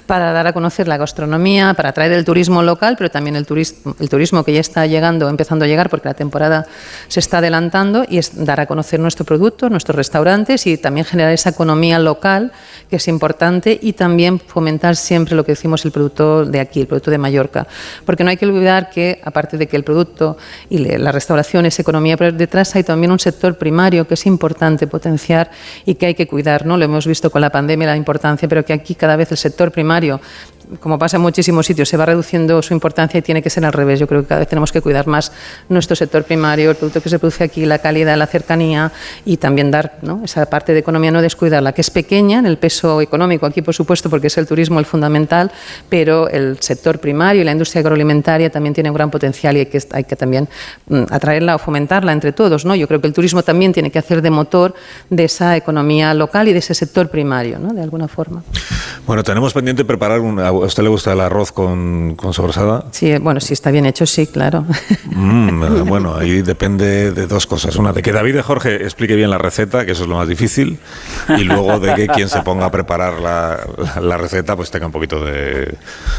para 0.07 0.33
dar 0.33 0.47
a 0.47 0.53
conocer 0.53 0.89
la 0.89 0.97
gastronomía, 0.97 1.75
para 1.75 1.91
atraer 1.91 2.13
el 2.13 2.25
turismo 2.25 2.63
local, 2.63 2.97
pero 2.97 3.11
también 3.11 3.37
el 3.37 3.47
turismo, 3.47 3.95
el 3.99 4.09
turismo 4.09 4.45
que 4.45 4.53
ya 4.53 4.61
está 4.61 4.87
llegando, 4.87 5.29
empezando 5.29 5.65
a 5.65 5.69
llegar, 5.69 5.91
porque 5.91 6.09
la 6.09 6.15
temporada 6.15 6.67
se 7.09 7.21
está 7.21 7.39
adelantando, 7.39 8.05
y 8.09 8.19
es 8.19 8.45
dar 8.45 8.61
a 8.61 8.67
conocer 8.67 9.01
nuestro 9.01 9.25
producto, 9.25 9.69
nuestros 9.69 9.97
restaurantes 9.97 10.67
y 10.67 10.77
también 10.77 11.07
generar 11.07 11.33
esa 11.33 11.51
economía 11.51 11.99
local, 11.99 12.53
que 12.89 12.97
es 12.97 13.09
importante, 13.09 13.79
y 13.81 13.95
también 13.95 14.39
fomentar 14.39 14.97
siempre 14.97 15.35
lo 15.35 15.45
que 15.45 15.53
decimos 15.53 15.85
el 15.85 15.93
producto 15.93 16.45
de 16.45 16.61
aquí, 16.61 16.81
el 16.81 16.87
producto 16.87 17.11
de 17.11 17.19
Mallorca. 17.19 17.67
Porque 18.05 18.25
no 18.25 18.31
hay 18.31 18.37
que 18.37 18.47
olvidar 18.47 18.91
que, 18.91 19.21
aparte 19.25 19.57
de 19.57 19.67
que 19.67 19.77
el 19.77 19.85
producto 19.85 20.37
y 20.69 20.79
la 20.79 21.13
restauración 21.13 21.67
es 21.67 21.79
economía, 21.79 22.17
pero 22.17 22.33
detrás 22.33 22.75
hay 22.77 22.85
también 22.85 23.13
un 23.13 23.19
sector 23.19 23.57
primario 23.57 24.07
que 24.07 24.15
es 24.15 24.27
importante 24.27 24.87
potenciar 24.87 25.51
y 25.85 25.95
que 25.95 26.07
hay 26.07 26.15
que 26.15 26.27
cuidar. 26.27 26.67
¿no? 26.67 26.77
Lo 26.77 26.85
hemos 26.85 27.07
visto 27.07 27.31
con 27.31 27.41
la 27.41 27.51
pandemia, 27.51 27.89
la 27.89 27.97
importancia, 27.97 28.49
pero 28.49 28.65
que 28.65 28.73
aquí 28.73 28.95
cada 28.95 29.17
vez 29.17 29.32
el 29.33 29.39
sector 29.39 29.73
primario 29.73 30.21
como 30.81 30.99
pasa 30.99 31.17
en 31.17 31.23
muchísimos 31.23 31.67
sitios, 31.67 31.89
se 31.89 31.97
va 31.97 32.07
reduciendo 32.07 32.63
su 32.63 32.75
importancia 32.75 33.19
y 33.19 33.23
tiene 33.23 33.43
que 33.43 33.51
ser 33.51 33.65
al 33.65 33.73
revés. 33.73 34.01
Yo 34.01 34.07
creo 34.07 34.23
que 34.23 34.29
cada 34.29 34.41
vez 34.41 34.49
tenemos 34.49 34.73
que 34.73 34.81
cuidar 34.81 35.07
más 35.07 35.33
nuestro 35.69 35.97
sector 35.97 36.25
primario, 36.25 36.71
el 36.71 36.77
producto 36.77 37.01
que 37.01 37.09
se 37.09 37.19
produce 37.19 37.45
aquí, 37.45 37.67
la 37.67 37.79
calidad, 37.79 38.17
la 38.17 38.27
cercanía 38.27 38.93
y 39.25 39.37
también 39.37 39.71
dar 39.71 39.99
¿no? 40.03 40.23
esa 40.25 40.47
parte 40.47 40.73
de 40.73 40.81
economía, 40.81 41.11
no 41.11 41.23
descuidarla, 41.23 41.73
que 41.73 41.81
es 41.81 41.91
pequeña 41.91 42.39
en 42.39 42.47
el 42.47 42.59
peso 42.59 43.01
económico 43.01 43.47
aquí, 43.47 43.63
por 43.63 43.75
supuesto, 43.75 44.11
porque 44.11 44.29
es 44.29 44.39
el 44.39 44.47
turismo 44.47 44.79
el 44.79 44.87
fundamental, 44.87 45.51
pero 45.89 46.29
el 46.29 46.59
sector 46.61 46.99
primario 46.99 47.43
y 47.43 47.45
la 47.45 47.53
industria 47.53 47.81
agroalimentaria 47.81 48.51
también 48.51 48.75
tiene 48.75 48.91
un 48.91 48.95
gran 48.95 49.11
potencial 49.11 49.57
y 49.57 49.61
hay 49.61 49.67
que, 49.67 49.81
hay 49.93 50.05
que 50.05 50.17
también 50.17 50.49
mm, 50.89 51.05
atraerla 51.11 51.57
o 51.57 51.59
fomentarla 51.59 52.13
entre 52.13 52.33
todos. 52.33 52.65
Yo 52.65 52.89
creo 52.89 53.01
que 53.01 53.07
el 53.07 53.13
turismo 53.13 53.43
también 53.43 53.73
tiene 53.73 53.91
que 53.91 53.99
hacer 53.99 54.23
de 54.23 54.31
motor 54.31 54.75
de 55.11 55.25
esa 55.25 55.57
economía 55.57 56.15
local 56.15 56.49
y 56.49 56.53
de 56.53 56.59
ese 56.59 56.75
sector 56.75 57.09
primario, 57.09 57.59
de 57.59 57.83
alguna 57.83 58.09
forma. 58.09 58.43
Bueno, 59.07 59.23
tenemos 59.23 59.53
pendiente 59.53 59.85
preparar 59.85 60.21
un... 60.21 60.39
¿A 60.63 60.67
usted 60.67 60.83
le 60.83 60.89
gusta 60.89 61.13
el 61.13 61.21
arroz 61.21 61.53
con, 61.53 62.15
con 62.17 62.33
sobrasada? 62.33 62.85
Sí, 62.93 63.17
bueno, 63.19 63.41
si 63.41 63.53
está 63.53 63.71
bien 63.71 63.85
hecho, 63.87 64.07
sí, 64.07 64.27
claro. 64.27 64.65
Mm, 65.07 65.63
eh, 65.63 65.69
bueno, 65.87 66.15
ahí 66.17 66.43
depende 66.43 67.13
de 67.13 67.27
dos 67.27 67.47
cosas. 67.47 67.77
Una, 67.77 67.93
de 67.93 68.03
que 68.03 68.13
David 68.13 68.35
de 68.35 68.43
Jorge 68.43 68.77
explique 68.77 69.15
bien 69.17 69.31
la 69.31 69.39
receta, 69.39 69.85
que 69.85 69.93
eso 69.93 70.05
es 70.05 70.09
lo 70.09 70.17
más 70.17 70.29
difícil, 70.29 70.79
y 71.37 71.45
luego 71.45 71.79
de 71.81 71.95
que 71.95 72.07
quien 72.09 72.29
se 72.29 72.41
ponga 72.43 72.67
a 72.67 72.71
preparar 72.71 73.21
la, 73.21 73.59
la- 73.77 74.01
la 74.01 74.17
receta, 74.17 74.57
pues 74.57 74.71
tenga 74.71 74.87
un 74.87 74.93
poquito 74.93 75.25
de... 75.25 75.75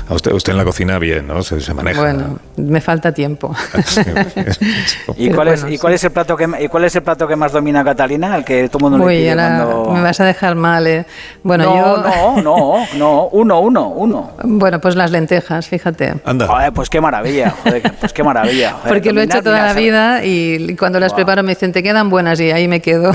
A 0.09 0.13
usted, 0.13 0.31
usted 0.33 0.51
en 0.51 0.57
la 0.57 0.65
cocina 0.65 0.99
bien, 0.99 1.27
¿no? 1.27 1.41
Se, 1.43 1.59
se 1.61 1.73
maneja. 1.73 1.99
Bueno, 2.01 2.39
me 2.57 2.81
falta 2.81 3.11
tiempo. 3.13 3.55
¿Y 5.17 5.29
cuál, 5.31 5.47
es, 5.49 5.61
bueno, 5.61 5.75
¿Y 5.75 5.77
cuál 5.77 5.93
es 5.93 6.03
el 6.03 6.11
plato 6.11 6.35
que 6.35 6.47
y 6.59 6.67
cuál 6.67 6.85
es 6.85 6.95
el 6.95 7.03
plato 7.03 7.27
que 7.27 7.35
más 7.35 7.51
domina 7.51 7.83
Catalina? 7.83 8.35
El 8.35 8.43
que 8.43 8.67
todo 8.69 8.79
el 8.87 8.91
mundo 8.91 8.97
le 8.99 9.05
Uy, 9.05 9.15
pide 9.21 9.31
ahora 9.31 9.65
cuando... 9.65 9.91
me 9.93 10.01
vas 10.01 10.19
a 10.19 10.25
dejar 10.25 10.55
mal. 10.55 10.87
¿eh? 10.87 11.05
Bueno, 11.43 11.65
no, 11.65 11.75
yo. 11.75 12.41
no, 12.41 12.41
no, 12.41 12.85
no, 12.97 13.27
uno, 13.31 13.59
uno, 13.59 13.87
uno. 13.89 14.31
Bueno, 14.43 14.79
pues 14.79 14.95
las 14.95 15.11
lentejas, 15.11 15.67
fíjate. 15.67 16.15
Anda. 16.25 16.47
Joder, 16.47 16.73
pues 16.73 16.89
qué 16.89 16.99
maravilla, 17.01 17.51
joder, 17.63 17.93
pues 17.99 18.13
qué 18.13 18.23
maravilla. 18.23 18.71
joder, 18.73 18.87
Porque 18.93 19.11
lo 19.13 19.21
he 19.21 19.25
hecho 19.25 19.41
toda 19.43 19.61
la 19.65 19.73
vida 19.73 20.23
y 20.25 20.75
cuando 20.75 20.99
las 20.99 21.13
preparo 21.13 21.43
me 21.43 21.49
dicen, 21.51 21.71
te 21.71 21.83
quedan 21.83 22.09
buenas 22.09 22.39
y 22.39 22.51
ahí 22.51 22.67
me 22.67 22.81
quedo. 22.81 23.11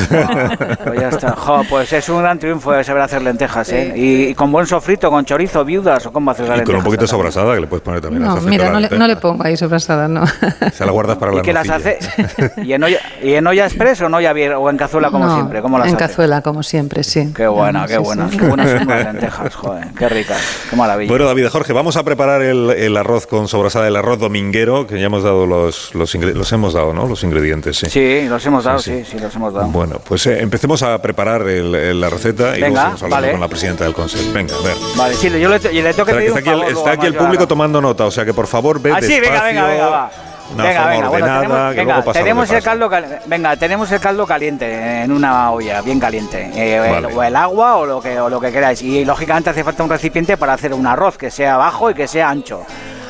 Pues 0.85 1.01
ya 1.01 1.09
está. 1.09 1.33
Jo, 1.33 1.63
pues 1.69 1.93
es 1.93 2.09
un 2.09 2.19
gran 2.23 2.39
triunfo 2.39 2.73
de 2.73 2.85
saber 2.85 3.03
hacer 3.03 3.23
lentejas, 3.23 3.71
¿eh? 3.73 3.93
Y, 3.97 4.23
y 4.29 4.35
con 4.35 4.51
buen 4.53 4.67
sofrito, 4.67 5.11
con 5.11 5.25
chorizo, 5.25 5.65
viudas, 5.65 6.05
o 6.07 6.13
cómo 6.13 6.31
haces 6.31 6.49
las 6.49 6.59
Y 6.59 6.63
con 6.63 6.69
un 6.69 6.73
lentejas, 6.77 6.85
poquito 6.85 7.03
de 7.03 7.09
sobrasada, 7.09 7.55
que 7.55 7.61
le 7.61 7.67
puedes 7.67 7.83
poner 7.83 8.01
también. 8.01 8.23
No, 8.23 8.37
mira, 8.43 8.65
la 8.67 8.71
no 8.73 8.81
le, 8.81 8.89
no 8.91 9.07
le 9.07 9.17
pongo 9.17 9.45
ahí 9.45 9.57
sobrasada, 9.57 10.09
no. 10.09 10.25
Se 10.73 10.85
la 10.87 10.93
guardas 10.93 11.17
para 11.19 11.33
¿Y 11.33 11.37
la 11.37 11.43
que 11.43 11.53
las 11.53 11.69
hace? 11.69 11.99
¿Y 12.63 12.73
en 12.73 12.83
olla, 12.85 12.99
y 13.23 13.35
en 13.35 13.47
olla 13.47 13.65
express 13.67 14.01
o 14.03 14.07
en 14.07 14.15
olla 14.15 14.33
o 14.59 14.71
en 14.71 14.77
cazuela 14.77 15.11
como 15.11 15.27
No, 15.27 15.35
siempre? 15.35 15.63
¿Cómo 15.63 15.79
las 15.79 15.89
en 15.89 15.97
hace? 15.97 16.07
cazuela, 16.07 16.41
como 16.43 16.63
siempre, 16.63 17.03
sí. 17.03 17.33
Qué 17.35 17.47
buena, 17.47 17.83
Sí, 17.87 17.95
qué 17.95 17.99
sí. 17.99 18.05
buena. 18.05 18.29
Qué 18.31 18.47
buenas 18.47 18.71
son 18.79 18.89
las 18.89 19.05
lentejas, 19.05 19.55
joder. 19.55 19.87
Qué 19.99 20.09
ricas, 20.09 20.41
qué 20.71 20.77
maravilla. 20.77 20.98
Bueno, 21.07 21.27
David 21.27 21.49
Jorge, 21.49 21.73
vamos 21.73 21.97
a 21.97 22.03
preparar 22.03 22.43
el, 22.43 22.71
el 22.71 22.97
arroz 22.97 23.27
con 23.27 23.47
sobrasada, 23.47 23.87
el 23.87 23.97
arroz 23.97 24.19
dominguero, 24.19 24.87
que 24.87 24.99
ya 24.99 25.07
hemos 25.07 25.23
dado 25.23 25.47
los, 25.47 25.95
los, 25.95 26.15
los 26.15 26.53
hemos 26.53 26.73
dado, 26.75 26.93
¿no? 26.93 27.07
Los 27.07 27.23
ingredientes, 27.23 27.77
sí. 27.77 27.87
Sí, 27.91 28.27
los 28.29 28.45
hemos 28.47 28.65
dado, 28.65 28.79
Sí, 28.79 29.05
sí, 29.05 29.13
sí, 29.13 29.19
los 29.19 29.35
hemos 29.37 29.53
dado. 29.55 29.67
Bueno, 29.69 30.01
pues 30.05 30.27
eh, 30.27 30.41
empecemos 30.41 30.83
a 30.83 31.01
preparar 31.01 31.43
el- 31.49 32.01
la 32.01 32.11
receta 32.11 32.57
y 32.57 32.61
luego 32.61 32.77
seguimos 32.77 33.03
hablando 33.03 33.17
vale. 33.17 33.31
con 33.33 33.41
la 33.41 33.49
presidenta 33.49 33.85
del 33.85 33.95
Consejo. 33.95 34.33
Venga, 34.33 34.55
a 34.57 34.63
ver. 34.63 34.77
Vale, 34.97 35.15
sí, 35.15 35.29
yo 35.39 35.49
le, 35.49 35.57
y 35.73 35.83
le 35.83 35.93
tengo 35.95 36.05
que 36.07 36.13
Espera, 36.13 36.19
que 36.19 36.19
pedir 36.19 36.29
está 36.29 36.33
un 36.33 36.39
aquí 36.39 36.49
el, 36.49 36.57
favor, 36.59 36.69
está 36.79 36.91
aquí 36.93 37.07
el 37.07 37.15
público 37.15 37.47
tomando 37.47 37.81
nota, 37.81 38.07
o 38.07 38.11
sea 38.11 38.25
que 38.25 38.35
por 38.35 38.47
favor 38.47 38.81
ve 38.81 38.93
Ah, 38.93 39.01
sí, 39.01 39.21
venga, 39.21 39.43
venga, 39.45 39.69
despacio, 39.69 39.69
venga, 39.69 39.87
va. 39.89 40.11
Una 40.55 40.65
venga, 40.65 40.81
forma 40.81 40.91
venga, 40.95 41.09
bueno, 41.09 41.27
tenemos, 41.27 41.59
que 41.73 41.79
venga, 41.81 41.95
luego 41.97 42.13
tenemos 42.13 42.51
el 42.51 42.63
caldo 42.63 42.89
cal- 42.91 43.21
venga, 43.27 43.57
tenemos 43.57 43.93
el 43.93 44.01
caldo 44.01 44.27
caliente 44.27 45.03
en 45.03 45.13
una 45.13 45.51
olla, 45.53 45.81
bien 45.83 46.01
caliente, 46.01 46.51
eh, 46.55 46.97
el- 46.99 47.05
o 47.07 47.23
el 47.23 47.37
agua 47.37 47.77
o 47.77 47.87
lo 47.87 48.01
que 48.01 48.19
o 48.19 48.29
lo 48.31 48.41
que 48.41 48.51
queráis 48.51 48.81
y 48.83 49.05
lógicamente 49.05 49.51
hace 49.51 49.63
falta 49.63 49.83
un 49.85 49.91
recipiente 49.91 50.37
para 50.37 50.55
hacer 50.55 50.73
un 50.73 50.87
arroz 50.87 51.19
que 51.19 51.31
sea 51.31 51.57
bajo 51.57 51.91
y 51.91 51.95
que 51.95 52.09
sea 52.09 52.31
ancho. 52.31 52.63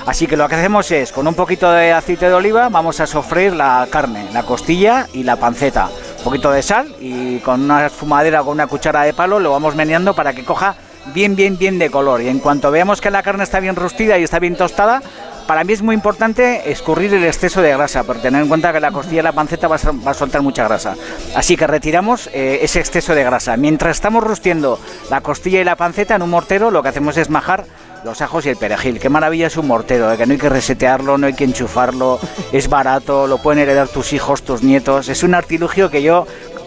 Así 0.07 0.27
que 0.27 0.37
lo 0.39 0.49
que 0.49 0.55
hacemos 0.55 0.91
es, 0.91 1.13
con 1.13 1.27
un 1.29 1.35
poquito 1.35 1.71
de 1.71 1.93
aceite 1.93 2.29
de 2.29 2.35
oliva, 2.35 2.69
vamos 2.71 2.99
a 2.99 3.07
sofreír 3.07 3.53
la 3.55 3.87
carne, 3.91 4.27
la 4.33 4.43
costilla 4.43 5.07
y 5.13 5.23
la 5.23 5.37
panceta. 5.37 5.91
Un 6.19 6.25
poquito 6.25 6.51
de 6.51 6.63
sal 6.63 6.95
y 6.99 7.39
con 7.41 7.63
una 7.63 7.87
esfumadera 7.87 8.41
o 8.41 8.47
con 8.47 8.55
una 8.55 8.67
cuchara 8.67 9.03
de 9.03 9.13
palo 9.13 9.39
lo 9.39 9.53
vamos 9.53 9.75
meneando 9.77 10.15
para 10.15 10.33
que 10.33 10.45
coja 10.45 10.75
bien, 11.15 11.37
bien, 11.37 11.59
bien 11.59 11.79
de 11.79 11.91
color. 11.91 12.23
Y 12.23 12.29
en 12.29 12.39
cuanto 12.39 12.71
veamos 12.71 13.01
que 13.03 13.11
la 13.11 13.23
carne 13.23 13.45
está 13.45 13.61
bien 13.61 13.77
rostida 13.77 14.17
y 14.19 14.23
está 14.25 14.39
bien 14.39 14.57
tostada, 14.57 15.03
para 15.49 15.65
mí 15.65 15.73
es 15.73 15.81
muy 15.81 15.95
importante 15.95 16.71
escurrir 16.71 17.15
el 17.15 17.25
exceso 17.25 17.63
de 17.63 17.73
grasa, 17.73 18.05
por 18.05 18.21
tener 18.21 18.43
en 18.43 18.49
cuenta 18.49 18.71
que 18.71 18.81
la 18.81 18.93
costilla 18.93 19.21
y 19.21 19.25
la 19.25 19.33
panceta 19.33 19.67
va 19.67 19.77
a, 19.77 20.15
soltar 20.15 20.43
mucha 20.43 20.63
grasa. 20.65 20.95
Así 21.35 21.57
que 21.57 21.67
retiramos 21.67 22.29
eh, 22.35 22.59
ese 22.61 22.81
exceso 22.81 23.15
de 23.15 23.25
grasa. 23.25 23.57
Mientras 23.57 23.97
estamos 23.97 24.23
rostiendo 24.23 24.79
la 25.11 25.23
costilla 25.23 25.63
y 25.63 25.65
la 25.65 25.75
panceta 25.75 26.17
en 26.17 26.23
un 26.23 26.29
mortero, 26.29 26.71
lo 26.71 26.83
que 26.83 26.91
hacemos 26.91 27.17
es 27.17 27.31
majar 27.31 27.65
los 28.05 28.21
ajos 28.21 28.45
y 28.45 28.51
el 28.51 28.59
perejil. 28.59 29.01
Qué 29.01 29.09
maravilla 29.09 29.47
es 29.47 29.57
un 29.57 29.67
mortero, 29.67 30.11
de 30.11 30.19
que 30.19 30.27
no 30.27 30.35
hay 30.35 30.39
que 30.39 30.51
resetearlo, 30.51 31.17
no 31.17 31.27
hay 31.27 31.33
que 31.33 31.45
enchufarlo, 31.45 32.21
es 32.53 32.69
barato, 32.69 33.27
lo 33.27 33.39
pueden 33.39 33.63
heredar 33.63 33.89
tus 33.89 34.13
hijos, 34.13 34.43
tus 34.43 34.63
nietos. 34.63 35.09
Es 35.09 35.23
un 35.23 35.35
artilugio 35.35 35.91
que 35.91 36.03
yo 36.03 36.27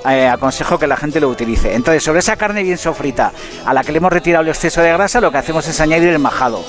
eh, 0.09 0.27
aconsejo 0.27 0.79
que 0.79 0.87
la 0.87 0.97
gente 0.97 1.19
lo 1.19 1.29
utilice. 1.29 1.75
Entonces, 1.75 2.03
sobre 2.03 2.19
esa 2.19 2.35
carne 2.35 2.63
bien 2.63 2.79
sofrita, 2.79 3.31
a 3.63 3.75
la 3.75 3.83
que 3.83 3.91
le 3.91 3.99
hemos 3.99 4.11
retirado 4.11 4.41
el 4.41 4.49
exceso 4.49 4.81
de 4.81 4.91
grasa, 4.91 5.21
lo 5.21 5.31
que 5.31 5.37
hacemos 5.37 5.67
es 5.67 5.79
añadir 5.79 6.09
el 6.09 6.17
majado. 6.19 6.63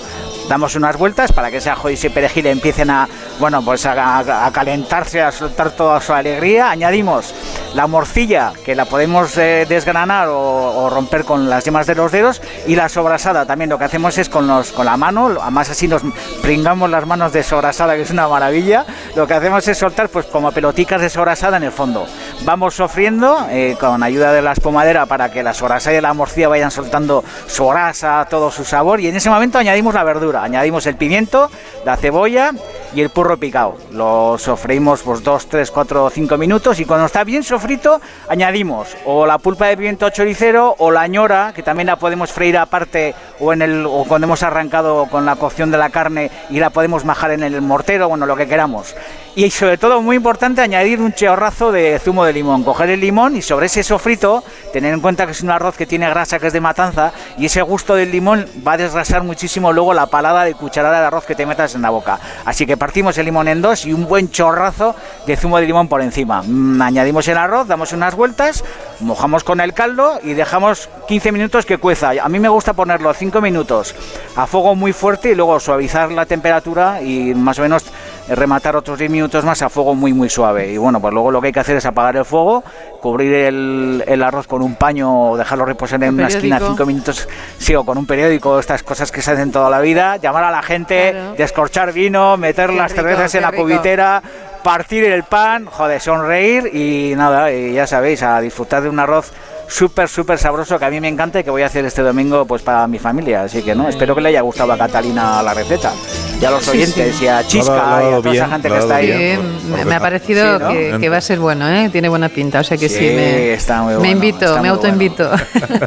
Damos 0.52 0.76
unas 0.76 0.98
vueltas 0.98 1.32
para 1.32 1.50
que 1.50 1.56
ese 1.56 1.70
ajo 1.70 1.88
y 1.88 1.94
ese 1.94 2.10
perejil 2.10 2.44
empiecen 2.44 2.90
a, 2.90 3.08
bueno, 3.40 3.64
pues 3.64 3.86
a, 3.86 4.50
calentarse, 4.52 5.22
a 5.22 5.32
soltar 5.32 5.70
toda 5.70 5.98
su 5.98 6.12
alegría. 6.12 6.70
Añadimos 6.70 7.32
la 7.74 7.86
morcilla, 7.86 8.52
que 8.62 8.74
la 8.74 8.84
podemos 8.84 9.34
eh, 9.38 9.64
desgranar 9.66 10.28
o, 10.28 10.90
romper 10.90 11.24
con 11.24 11.48
las 11.48 11.64
yemas 11.64 11.86
de 11.86 11.94
los 11.94 12.12
dedos, 12.12 12.42
y 12.66 12.76
la 12.76 12.90
sobrasada 12.90 13.46
también 13.46 13.70
lo 13.70 13.78
que 13.78 13.84
hacemos 13.84 14.18
es 14.18 14.28
con, 14.28 14.46
los, 14.46 14.72
con 14.72 14.84
la 14.84 14.98
mano, 14.98 15.30
además 15.40 15.70
así 15.70 15.88
nos 15.88 16.02
pringamos 16.42 16.90
las 16.90 17.06
manos 17.06 17.32
de 17.32 17.42
sobrasada, 17.42 17.94
que 17.94 18.02
es 18.02 18.10
una 18.10 18.28
maravilla, 18.28 18.84
lo 19.16 19.26
que 19.26 19.32
hacemos 19.32 19.66
es 19.66 19.78
soltar 19.78 20.10
pues 20.10 20.26
como 20.26 20.52
peloticas 20.52 21.00
de 21.00 21.08
sobrasada 21.08 21.56
en 21.56 21.62
el 21.62 21.72
fondo. 21.72 22.06
Vamos 22.44 22.74
sofriendo 22.74 23.46
eh, 23.50 23.76
con 23.78 24.02
ayuda 24.02 24.32
de 24.32 24.42
la 24.42 24.50
espumadera 24.50 25.06
para 25.06 25.30
que 25.30 25.44
la 25.44 25.54
sobrasada 25.54 25.96
y 25.96 26.00
la 26.00 26.12
morcilla 26.12 26.48
vayan 26.48 26.72
soltando 26.72 27.22
sobrasa, 27.46 28.26
todo 28.28 28.50
su 28.50 28.64
sabor, 28.64 29.00
y 29.00 29.06
en 29.06 29.14
ese 29.14 29.30
momento 29.30 29.58
añadimos 29.58 29.94
la 29.94 30.02
verdura, 30.02 30.42
añadimos 30.42 30.84
el 30.86 30.96
pimiento, 30.96 31.52
la 31.84 31.96
cebolla 31.96 32.50
y 32.94 33.00
el 33.00 33.10
purro 33.10 33.36
picado. 33.36 33.76
Lo 33.92 34.38
sofreímos 34.38 35.02
pues 35.02 35.22
2, 35.22 35.48
3, 35.48 35.70
4 35.70 36.04
o 36.04 36.10
5 36.10 36.36
minutos 36.36 36.80
y 36.80 36.84
cuando 36.84 37.06
está 37.06 37.22
bien 37.22 37.44
sofrito 37.44 38.00
añadimos 38.28 38.88
o 39.04 39.24
la 39.24 39.38
pulpa 39.38 39.66
de 39.66 39.76
pimiento 39.76 40.10
choricero 40.10 40.74
o 40.78 40.90
la 40.90 41.06
ñora, 41.06 41.52
que 41.54 41.62
también 41.62 41.86
la 41.86 41.96
podemos 41.96 42.32
freír 42.32 42.58
aparte 42.58 43.14
o 43.38 43.52
en 43.52 43.62
el 43.62 43.86
o 43.86 44.04
cuando 44.08 44.26
hemos 44.26 44.42
arrancado 44.42 45.06
con 45.06 45.24
la 45.24 45.36
cocción 45.36 45.70
de 45.70 45.78
la 45.78 45.90
carne 45.90 46.30
y 46.50 46.58
la 46.58 46.70
podemos 46.70 47.04
majar 47.04 47.30
en 47.30 47.44
el 47.44 47.60
mortero, 47.62 48.08
bueno, 48.08 48.26
lo 48.26 48.34
que 48.34 48.48
queramos. 48.48 48.96
Y 49.34 49.50
sobre 49.50 49.78
todo, 49.78 50.02
muy 50.02 50.16
importante, 50.16 50.60
añadir 50.60 51.00
un 51.00 51.14
chorrazo 51.14 51.72
de 51.72 51.98
zumo 51.98 52.26
de 52.26 52.34
limón. 52.34 52.64
Coger 52.64 52.90
el 52.90 53.00
limón 53.00 53.34
y 53.34 53.40
sobre 53.40 53.64
ese 53.64 53.82
sofrito, 53.82 54.44
tener 54.74 54.92
en 54.92 55.00
cuenta 55.00 55.24
que 55.24 55.32
es 55.32 55.42
un 55.42 55.50
arroz 55.50 55.74
que 55.74 55.86
tiene 55.86 56.06
grasa, 56.10 56.38
que 56.38 56.48
es 56.48 56.52
de 56.52 56.60
matanza, 56.60 57.12
y 57.38 57.46
ese 57.46 57.62
gusto 57.62 57.94
del 57.94 58.10
limón 58.10 58.46
va 58.66 58.72
a 58.74 58.76
desgrasar 58.76 59.22
muchísimo 59.22 59.72
luego 59.72 59.94
la 59.94 60.04
palada 60.04 60.44
de 60.44 60.52
cucharada 60.52 61.00
de 61.00 61.06
arroz 61.06 61.24
que 61.24 61.34
te 61.34 61.46
metas 61.46 61.74
en 61.74 61.80
la 61.80 61.88
boca. 61.88 62.20
Así 62.44 62.66
que 62.66 62.76
partimos 62.76 63.16
el 63.16 63.24
limón 63.24 63.48
en 63.48 63.62
dos 63.62 63.86
y 63.86 63.94
un 63.94 64.06
buen 64.06 64.30
chorrazo 64.30 64.94
de 65.26 65.34
zumo 65.34 65.56
de 65.56 65.66
limón 65.66 65.88
por 65.88 66.02
encima. 66.02 66.42
Mm, 66.42 66.82
añadimos 66.82 67.26
el 67.26 67.38
arroz, 67.38 67.66
damos 67.66 67.94
unas 67.94 68.14
vueltas, 68.14 68.62
mojamos 69.00 69.44
con 69.44 69.62
el 69.62 69.72
caldo 69.72 70.20
y 70.22 70.34
dejamos 70.34 70.90
15 71.08 71.32
minutos 71.32 71.64
que 71.64 71.78
cueza. 71.78 72.10
A 72.22 72.28
mí 72.28 72.38
me 72.38 72.50
gusta 72.50 72.74
ponerlo 72.74 73.14
5 73.14 73.40
minutos 73.40 73.94
a 74.36 74.46
fuego 74.46 74.74
muy 74.74 74.92
fuerte 74.92 75.30
y 75.30 75.34
luego 75.34 75.58
suavizar 75.58 76.12
la 76.12 76.26
temperatura 76.26 77.00
y 77.00 77.32
más 77.34 77.58
o 77.58 77.62
menos 77.62 77.86
rematar 78.28 78.76
otros 78.76 78.98
10 78.98 79.10
minutos 79.10 79.44
más 79.44 79.62
a 79.62 79.68
fuego 79.68 79.94
muy 79.94 80.12
muy 80.12 80.28
suave. 80.30 80.70
Y 80.72 80.76
bueno, 80.78 81.00
pues 81.00 81.12
luego 81.12 81.30
lo 81.30 81.40
que 81.40 81.48
hay 81.48 81.52
que 81.52 81.60
hacer 81.60 81.76
es 81.76 81.86
apagar 81.86 82.16
el 82.16 82.24
fuego, 82.24 82.62
cubrir 83.00 83.32
el, 83.34 84.04
el 84.06 84.22
arroz 84.22 84.46
con 84.46 84.62
un 84.62 84.74
paño 84.76 85.30
o 85.30 85.36
dejarlo 85.36 85.64
reposar 85.64 86.02
en 86.02 86.10
¿Un 86.10 86.14
una 86.20 86.28
esquina 86.28 86.56
periódico? 86.56 86.76
5 86.84 86.86
minutos, 86.86 87.28
sí, 87.58 87.74
o 87.74 87.84
con 87.84 87.98
un 87.98 88.06
periódico, 88.06 88.58
estas 88.58 88.82
cosas 88.82 89.10
que 89.10 89.22
se 89.22 89.32
hacen 89.32 89.50
toda 89.52 89.68
la 89.70 89.80
vida, 89.80 90.16
llamar 90.16 90.44
a 90.44 90.50
la 90.50 90.62
gente, 90.62 91.10
Claro. 91.12 91.34
descorchar 91.36 91.92
vino, 91.92 92.36
meter 92.36 92.70
Qué 92.70 92.76
las 92.76 92.92
rico, 92.92 93.02
cervezas 93.02 93.34
en 93.34 93.42
la 93.42 93.50
rico. 93.50 93.64
cubitera, 93.64 94.22
partir 94.62 95.04
el 95.04 95.24
pan, 95.24 95.66
joder, 95.66 96.00
sonreír 96.00 96.70
y 96.74 97.14
nada, 97.16 97.52
y 97.52 97.72
ya 97.74 97.86
sabéis, 97.86 98.22
a 98.22 98.40
disfrutar 98.40 98.82
de 98.82 98.88
un 98.88 98.98
arroz 99.00 99.32
súper, 99.66 100.08
súper 100.08 100.38
sabroso 100.38 100.78
que 100.78 100.84
a 100.84 100.90
mí 100.90 101.00
me 101.00 101.08
encanta 101.08 101.40
y 101.40 101.44
que 101.44 101.50
voy 101.50 101.62
a 101.62 101.66
hacer 101.66 101.84
este 101.84 102.02
domingo 102.02 102.44
pues 102.44 102.62
para 102.62 102.86
mi 102.86 102.98
familia. 102.98 103.42
Así 103.42 103.62
que 103.62 103.74
no, 103.74 103.88
espero 103.88 104.14
que 104.14 104.20
le 104.20 104.28
haya 104.28 104.42
gustado 104.42 104.72
a 104.72 104.78
Catalina 104.78 105.42
la 105.42 105.54
receta. 105.54 105.92
Y 106.42 106.44
a 106.44 106.50
los 106.50 106.64
Sí, 106.64 106.70
oyentes 106.70 107.14
sí. 107.16 107.24
y 107.24 107.28
a 107.28 107.46
Chisca 107.46 107.72
y 108.02 108.12
a 108.12 108.16
toda 108.20 108.34
esa 108.34 108.48
gente 108.48 108.68
lo 108.68 108.74
que 108.74 108.80
está 108.80 108.96
ahí. 108.96 109.38
me, 109.70 109.84
me 109.84 109.94
ha 109.94 110.00
parecido 110.00 110.58
Sí, 110.58 110.64
¿no? 110.64 110.70
que, 110.72 110.96
que 111.00 111.08
va 111.08 111.16
a 111.18 111.20
ser 111.20 111.38
bueno, 111.38 111.68
¿eh? 111.70 111.88
tiene 111.92 112.08
buena 112.08 112.28
pinta, 112.28 112.58
o 112.60 112.64
sea 112.64 112.76
que 112.76 112.88
sí, 112.88 112.96
Sí, 112.98 113.04
me, 113.14 113.52
está 113.54 113.82
muy 113.82 113.92
me 113.92 113.98
bueno, 113.98 114.12
invito, 114.12 114.44
está 114.46 114.60
me 114.60 114.68
autoinvito. 114.68 115.30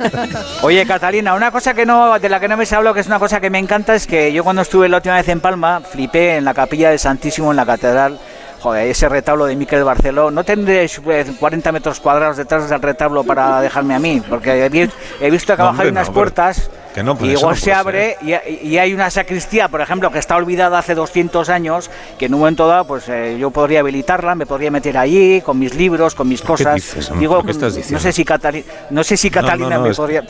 Oye, 0.62 0.86
Catalina, 0.86 1.34
una 1.34 1.52
cosa 1.52 1.74
que 1.74 1.86
no, 1.86 2.18
de 2.20 2.30
la 2.30 2.40
que 2.40 2.48
no 2.48 2.56
me 2.58 2.66
se 2.66 2.76
hablado, 2.76 2.94
que 2.94 3.02
es 3.02 3.08
una 3.08 3.20
cosa 3.20 3.40
que 3.42 3.50
me 3.50 3.60
encanta, 3.60 3.96
es 3.96 4.08
que 4.08 4.32
yo 4.32 4.44
cuando 4.44 4.62
estuve 4.62 4.88
la 4.90 4.98
última 4.98 5.16
vez 5.16 5.28
en 5.30 5.42
Palma, 5.42 5.82
flipé 5.82 6.38
en 6.38 6.46
la 6.46 6.54
capilla 6.54 6.90
del 6.90 7.00
Santísimo 7.00 7.52
en 7.52 7.58
la 7.58 7.66
catedral. 7.66 8.18
Joder, 8.62 8.88
ese 8.88 9.08
retablo 9.10 9.46
de 9.46 9.56
Miquel 9.56 9.84
Barceló. 9.84 10.32
No 10.32 10.44
tendré 10.44 10.86
eh, 10.86 11.26
40 11.40 11.72
metros 11.72 12.00
cuadrados 12.00 12.38
detrás 12.38 12.68
del 12.68 12.82
retablo 12.82 13.24
para 13.24 13.62
dejarme 13.62 13.94
a 13.94 14.00
mí, 14.00 14.24
porque 14.28 14.66
he, 14.66 14.70
vi- 14.70 14.90
he 15.22 15.30
visto 15.30 15.56
que 15.56 15.62
abajo 15.62 15.82
hay 15.84 15.90
unas 15.90 16.08
no, 16.08 16.14
pero- 16.14 16.22
puertas. 16.24 16.70
Que 16.96 17.04
no, 17.04 17.18
pues 17.18 17.30
y 17.30 17.34
igual 17.34 17.56
no 17.56 17.62
se 17.62 17.74
abre 17.74 18.18
y, 18.22 18.68
y 18.70 18.78
hay 18.78 18.94
una 18.94 19.10
sacristía, 19.10 19.68
por 19.68 19.82
ejemplo, 19.82 20.10
que 20.12 20.18
está 20.20 20.38
olvidada 20.38 20.80
hace 20.80 20.96
200 20.96 21.50
años, 21.50 21.92
que 22.18 22.26
en 22.28 22.34
un 22.34 22.40
momento 22.40 22.68
dado, 22.68 22.88
pues 22.88 23.04
eh, 23.10 23.36
yo 23.38 23.52
podría 23.52 23.82
habilitarla, 23.82 24.34
me 24.34 24.46
podría 24.46 24.72
meter 24.72 24.98
allí 24.98 25.42
con 25.42 25.60
mis 25.60 25.76
libros, 25.76 26.16
con 26.16 26.28
mis 26.30 26.42
cosas. 26.42 26.76
dices? 26.76 27.12
Digo, 27.20 27.44
¿Qué 27.44 27.52
estás 27.52 27.74
no 27.74 27.78
diciendo? 27.78 28.00
sé 28.02 28.12
si 28.14 28.24
Catalina, 28.24 28.66
no 28.90 29.04
sé 29.04 29.18
si 29.18 29.30
No, 29.30 29.42
no, 29.42 29.48
Catalina 29.48 29.76
no, 29.78 29.84
me 29.84 29.90
es- 29.90 29.98
podría. 29.98 30.24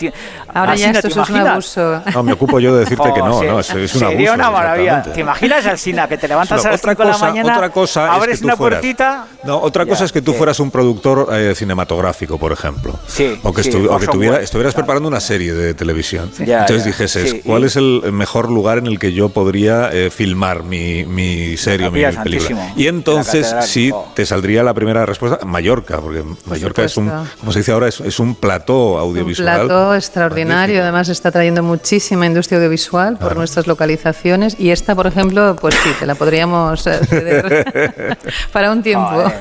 Ahora 0.54 0.76
ya 0.76 0.88
esto 0.90 1.02
¿te 1.04 1.08
es 1.22 1.30
un 1.30 1.36
abuso. 1.48 2.02
No, 2.16 2.24
me 2.24 2.34
ocupo 2.34 2.60
yo 2.60 2.74
de 2.74 2.80
decirte 2.82 3.14
que 3.14 3.20
no, 3.20 3.38
Oh, 3.38 3.44
no, 3.44 3.60
es, 3.60 3.70
es 3.70 3.94
un 3.94 4.00
Sería 4.00 4.30
abuso. 4.32 4.34
una 4.34 4.52
maravilla. 4.52 5.04
¿Te 5.04 5.20
imaginas, 5.22 5.66
Alsina, 5.68 6.08
que 6.08 6.18
te 6.18 6.28
levantas 6.28 6.66
a 6.66 6.72
las 6.72 6.82
5 6.82 6.96
de 6.96 7.06
la 7.06 7.14
cosa- 7.14 7.26
mañana, 7.28 7.54
otra 7.58 7.70
cosa 7.70 8.18
es 8.18 8.26
que 8.28 8.38
tú 8.40 8.46
una 8.46 8.56
fueras- 8.58 8.80
puertita... 8.80 9.26
No, 9.44 9.58
otra 9.60 9.86
cosa 9.86 10.00
Ya, 10.00 10.06
es 10.06 10.12
que 10.12 10.22
tú 10.22 10.34
fueras 10.34 10.60
un 10.60 10.72
productor 10.72 11.28
eh, 11.32 11.54
cinematográfico, 11.56 12.40
por 12.40 12.52
ejemplo. 12.52 12.98
Sí, 13.08 13.40
O 13.44 13.54
que, 13.54 13.62
sí, 13.64 13.70
estu- 13.70 13.76
o 13.88 13.96
o 13.96 14.00
que 14.00 14.06
software, 14.06 14.10
tuviera- 14.12 14.42
estuvieras 14.42 14.74
preparando 14.74 15.08
una 15.08 15.20
serie 15.20 15.54
de 15.54 15.74
televisión. 15.74 16.32
Ya, 16.40 16.55
Entonces 16.62 16.84
ya, 16.84 16.88
dijeses, 16.92 17.30
sí, 17.32 17.42
¿cuál 17.46 17.64
y- 17.64 17.66
es 17.68 17.76
el 17.76 18.02
mejor 18.12 18.50
lugar 18.52 18.78
en 18.78 18.88
el 18.88 19.00
que 19.00 19.14
yo 19.14 19.30
podría 19.30 19.90
eh, 19.92 20.10
filmar 20.10 20.64
mi, 20.64 21.06
mi 21.06 21.58
serie 21.58 21.88
o 21.88 21.92
mi 21.92 22.02
Capilla 22.02 22.24
película? 22.24 22.74
Y 22.76 22.88
entonces 22.88 23.44
catedral, 23.48 23.64
sí 23.68 23.92
oh. 23.94 24.12
te 24.16 24.26
saldría 24.26 24.64
la 24.64 24.74
primera 24.74 25.06
respuesta, 25.06 25.46
Mallorca, 25.46 26.00
porque 26.00 26.24
Mallorca 26.46 26.84
es 26.84 26.98
un, 26.98 27.12
como 27.40 27.52
se 27.52 27.60
dice 27.60 27.72
ahora, 27.72 27.88
es, 27.88 28.00
es 28.02 28.20
un 28.20 28.36
plató 28.36 28.94
Un 28.94 29.00
audiovisual. 29.00 29.66
plato 29.68 29.96
extraordinario, 29.96 30.56
magnífico. 30.76 30.84
además 30.84 31.10
está 31.10 31.32
trayendo 31.32 31.64
muchísima 31.64 32.26
industria 32.26 32.58
audiovisual 32.58 33.14
por 33.18 33.20
Claro. 33.26 33.36
nuestras 33.40 33.68
localizaciones 33.68 34.56
y 34.60 34.70
esta, 34.70 34.96
por 34.96 35.08
ejemplo, 35.08 35.56
pues 35.60 35.76
sí, 35.84 35.90
te 36.00 36.06
la 36.06 36.16
podríamos 36.16 36.86
eh, 36.88 37.00
ceder 37.08 38.18
para 38.52 38.72
un 38.72 38.84
tiempo. 38.84 39.10
Joder. 39.10 39.34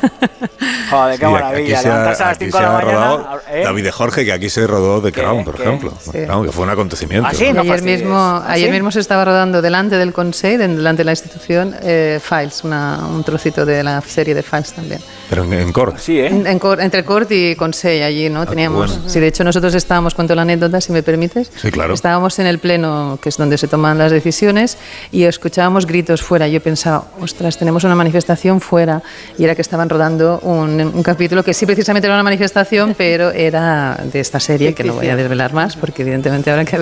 Joder, 0.90 1.18
qué 1.18 1.26
Sí, 1.26 1.32
maravilla. 1.32 1.80
se 1.80 1.88
ha- 1.88 1.90
Levantarse 1.92 2.22
a 2.22 2.26
las 2.26 2.36
aquí 2.36 2.44
5 2.46 2.58
de 2.58 2.62
se 2.64 2.68
la 2.68 2.68
ha 2.78 2.78
mañana... 2.82 2.92
rodado 3.16 3.40
¿eh? 3.52 3.62
David 3.64 3.84
de 3.84 3.92
Jorge, 3.92 4.24
que 4.24 4.32
aquí 4.32 4.48
se 4.50 4.66
rodó 4.66 5.00
de 5.00 5.12
Crown, 5.12 5.44
por 5.44 5.56
qué? 5.56 5.62
ejemplo. 5.64 5.92
Sí. 6.00 6.10
Crown, 6.24 6.46
que 6.46 6.52
fue 6.52 6.64
un 6.64 6.70
acontecimiento. 6.70 7.03
¿Ah, 7.22 7.30
sí? 7.34 7.44
Y 7.46 7.52
No 7.52 7.60
ayer 7.60 7.72
fastidies. 7.74 8.00
mismo, 8.02 8.16
¿Ah, 8.18 8.44
ayer 8.48 8.68
sí? 8.68 8.72
mismo 8.72 8.90
se 8.90 9.00
estaba 9.00 9.24
rodando 9.24 9.62
delante 9.62 9.96
del 9.96 10.12
Consejo, 10.12 10.58
de- 10.58 10.68
delante 10.68 11.00
de 11.00 11.04
la 11.04 11.12
institución, 11.12 11.74
eh, 11.82 12.20
Files, 12.22 12.64
una- 12.64 13.00
un 13.06 13.22
trocito 13.24 13.64
de 13.66 13.82
la 13.82 14.00
serie 14.00 14.34
de 14.34 14.42
Files 14.42 14.72
también. 14.72 15.00
Pero 15.30 15.44
en, 15.44 15.52
en 15.54 15.72
Cort. 15.72 15.98
Sí, 15.98 16.18
¿eh? 16.20 16.26
En- 16.28 16.46
en 16.46 16.58
Cor- 16.58 16.80
entre 16.80 17.04
Cort 17.04 17.30
y 17.32 17.54
Consejo 17.56 18.04
allí, 18.04 18.28
¿no? 18.28 18.46
Teníamos, 18.46 18.90
Ah, 18.90 18.94
bueno. 18.96 19.10
sí, 19.10 19.20
de 19.20 19.26
hecho 19.28 19.44
nosotros 19.44 19.74
estábamos, 19.74 20.14
cuento 20.14 20.34
la 20.34 20.42
anécdota, 20.42 20.80
si 20.80 20.92
me 20.92 21.02
permites. 21.02 21.50
Sí, 21.60 21.70
claro. 21.70 21.94
Estábamos 21.94 22.38
en 22.38 22.46
el 22.46 22.58
pleno, 22.58 23.18
que 23.22 23.28
es 23.30 23.36
donde 23.36 23.58
se 23.58 23.68
toman 23.68 23.98
las 23.98 24.12
decisiones, 24.12 24.76
y 25.12 25.24
escuchábamos 25.24 25.86
gritos 25.86 26.22
fuera. 26.22 26.46
Yo 26.48 26.60
pensaba, 26.60 27.04
ostras, 27.20 27.56
tenemos 27.58 27.84
una 27.84 27.94
manifestación 27.94 28.60
fuera, 28.60 29.02
y 29.38 29.44
era 29.44 29.54
que 29.54 29.62
estaban 29.62 29.88
rodando 29.88 30.40
un, 30.40 30.80
un 30.80 31.02
capítulo 31.02 31.42
que 31.42 31.54
sí 31.54 31.66
precisamente 31.66 32.06
era 32.06 32.14
una 32.14 32.22
manifestación, 32.22 32.94
pero 32.96 33.30
era 33.30 33.98
de 34.12 34.20
esta 34.20 34.40
serie, 34.40 34.74
que 34.74 34.84
no 34.84 34.94
voy 34.94 35.08
a 35.08 35.16
desvelar 35.16 35.52
más, 35.52 35.76
porque 35.76 36.02
evidentemente 36.02 36.50
habrá 36.50 36.64
que 36.64 36.78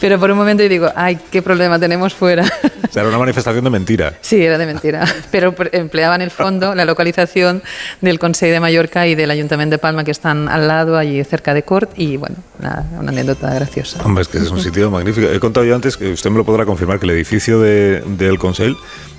Pero 0.00 0.18
por 0.18 0.30
un 0.30 0.38
momento 0.38 0.62
yo 0.62 0.68
digo, 0.68 0.90
ay, 0.94 1.18
qué 1.30 1.42
problema 1.42 1.78
tenemos 1.78 2.14
fuera. 2.14 2.44
O 2.88 2.92
sea, 2.92 3.02
era 3.02 3.08
una 3.08 3.18
manifestación 3.18 3.64
de 3.64 3.70
mentira. 3.70 4.14
Sí, 4.20 4.42
era 4.42 4.58
de 4.58 4.66
mentira, 4.66 5.04
pero 5.30 5.54
empleaban 5.72 6.22
el 6.22 6.30
fondo, 6.30 6.74
la 6.74 6.84
localización 6.84 7.62
del 8.00 8.18
Consejo 8.18 8.52
de 8.52 8.60
Mallorca 8.60 9.06
y 9.06 9.14
del 9.14 9.30
Ayuntamiento 9.30 9.74
de 9.74 9.78
Palma, 9.78 10.04
que 10.04 10.10
están 10.10 10.48
al 10.48 10.68
lado, 10.68 10.96
allí 10.98 11.22
cerca 11.24 11.54
de 11.54 11.62
Cort, 11.62 11.90
y 11.96 12.16
bueno, 12.16 12.36
nada, 12.60 12.84
una 12.98 13.10
anécdota 13.10 13.52
graciosa. 13.54 14.02
Hombre, 14.04 14.22
es 14.22 14.28
que 14.28 14.38
es 14.38 14.50
un 14.50 14.60
sitio 14.60 14.90
magnífico. 14.90 15.26
He 15.28 15.40
contado 15.40 15.64
yo 15.66 15.74
antes, 15.74 15.96
que 15.96 16.12
usted 16.12 16.30
me 16.30 16.38
lo 16.38 16.44
podrá 16.44 16.64
confirmar, 16.64 16.98
que 16.98 17.06
el 17.06 17.12
edificio 17.12 17.60
de- 17.60 18.00
del 18.06 18.38
Consell 18.38 18.74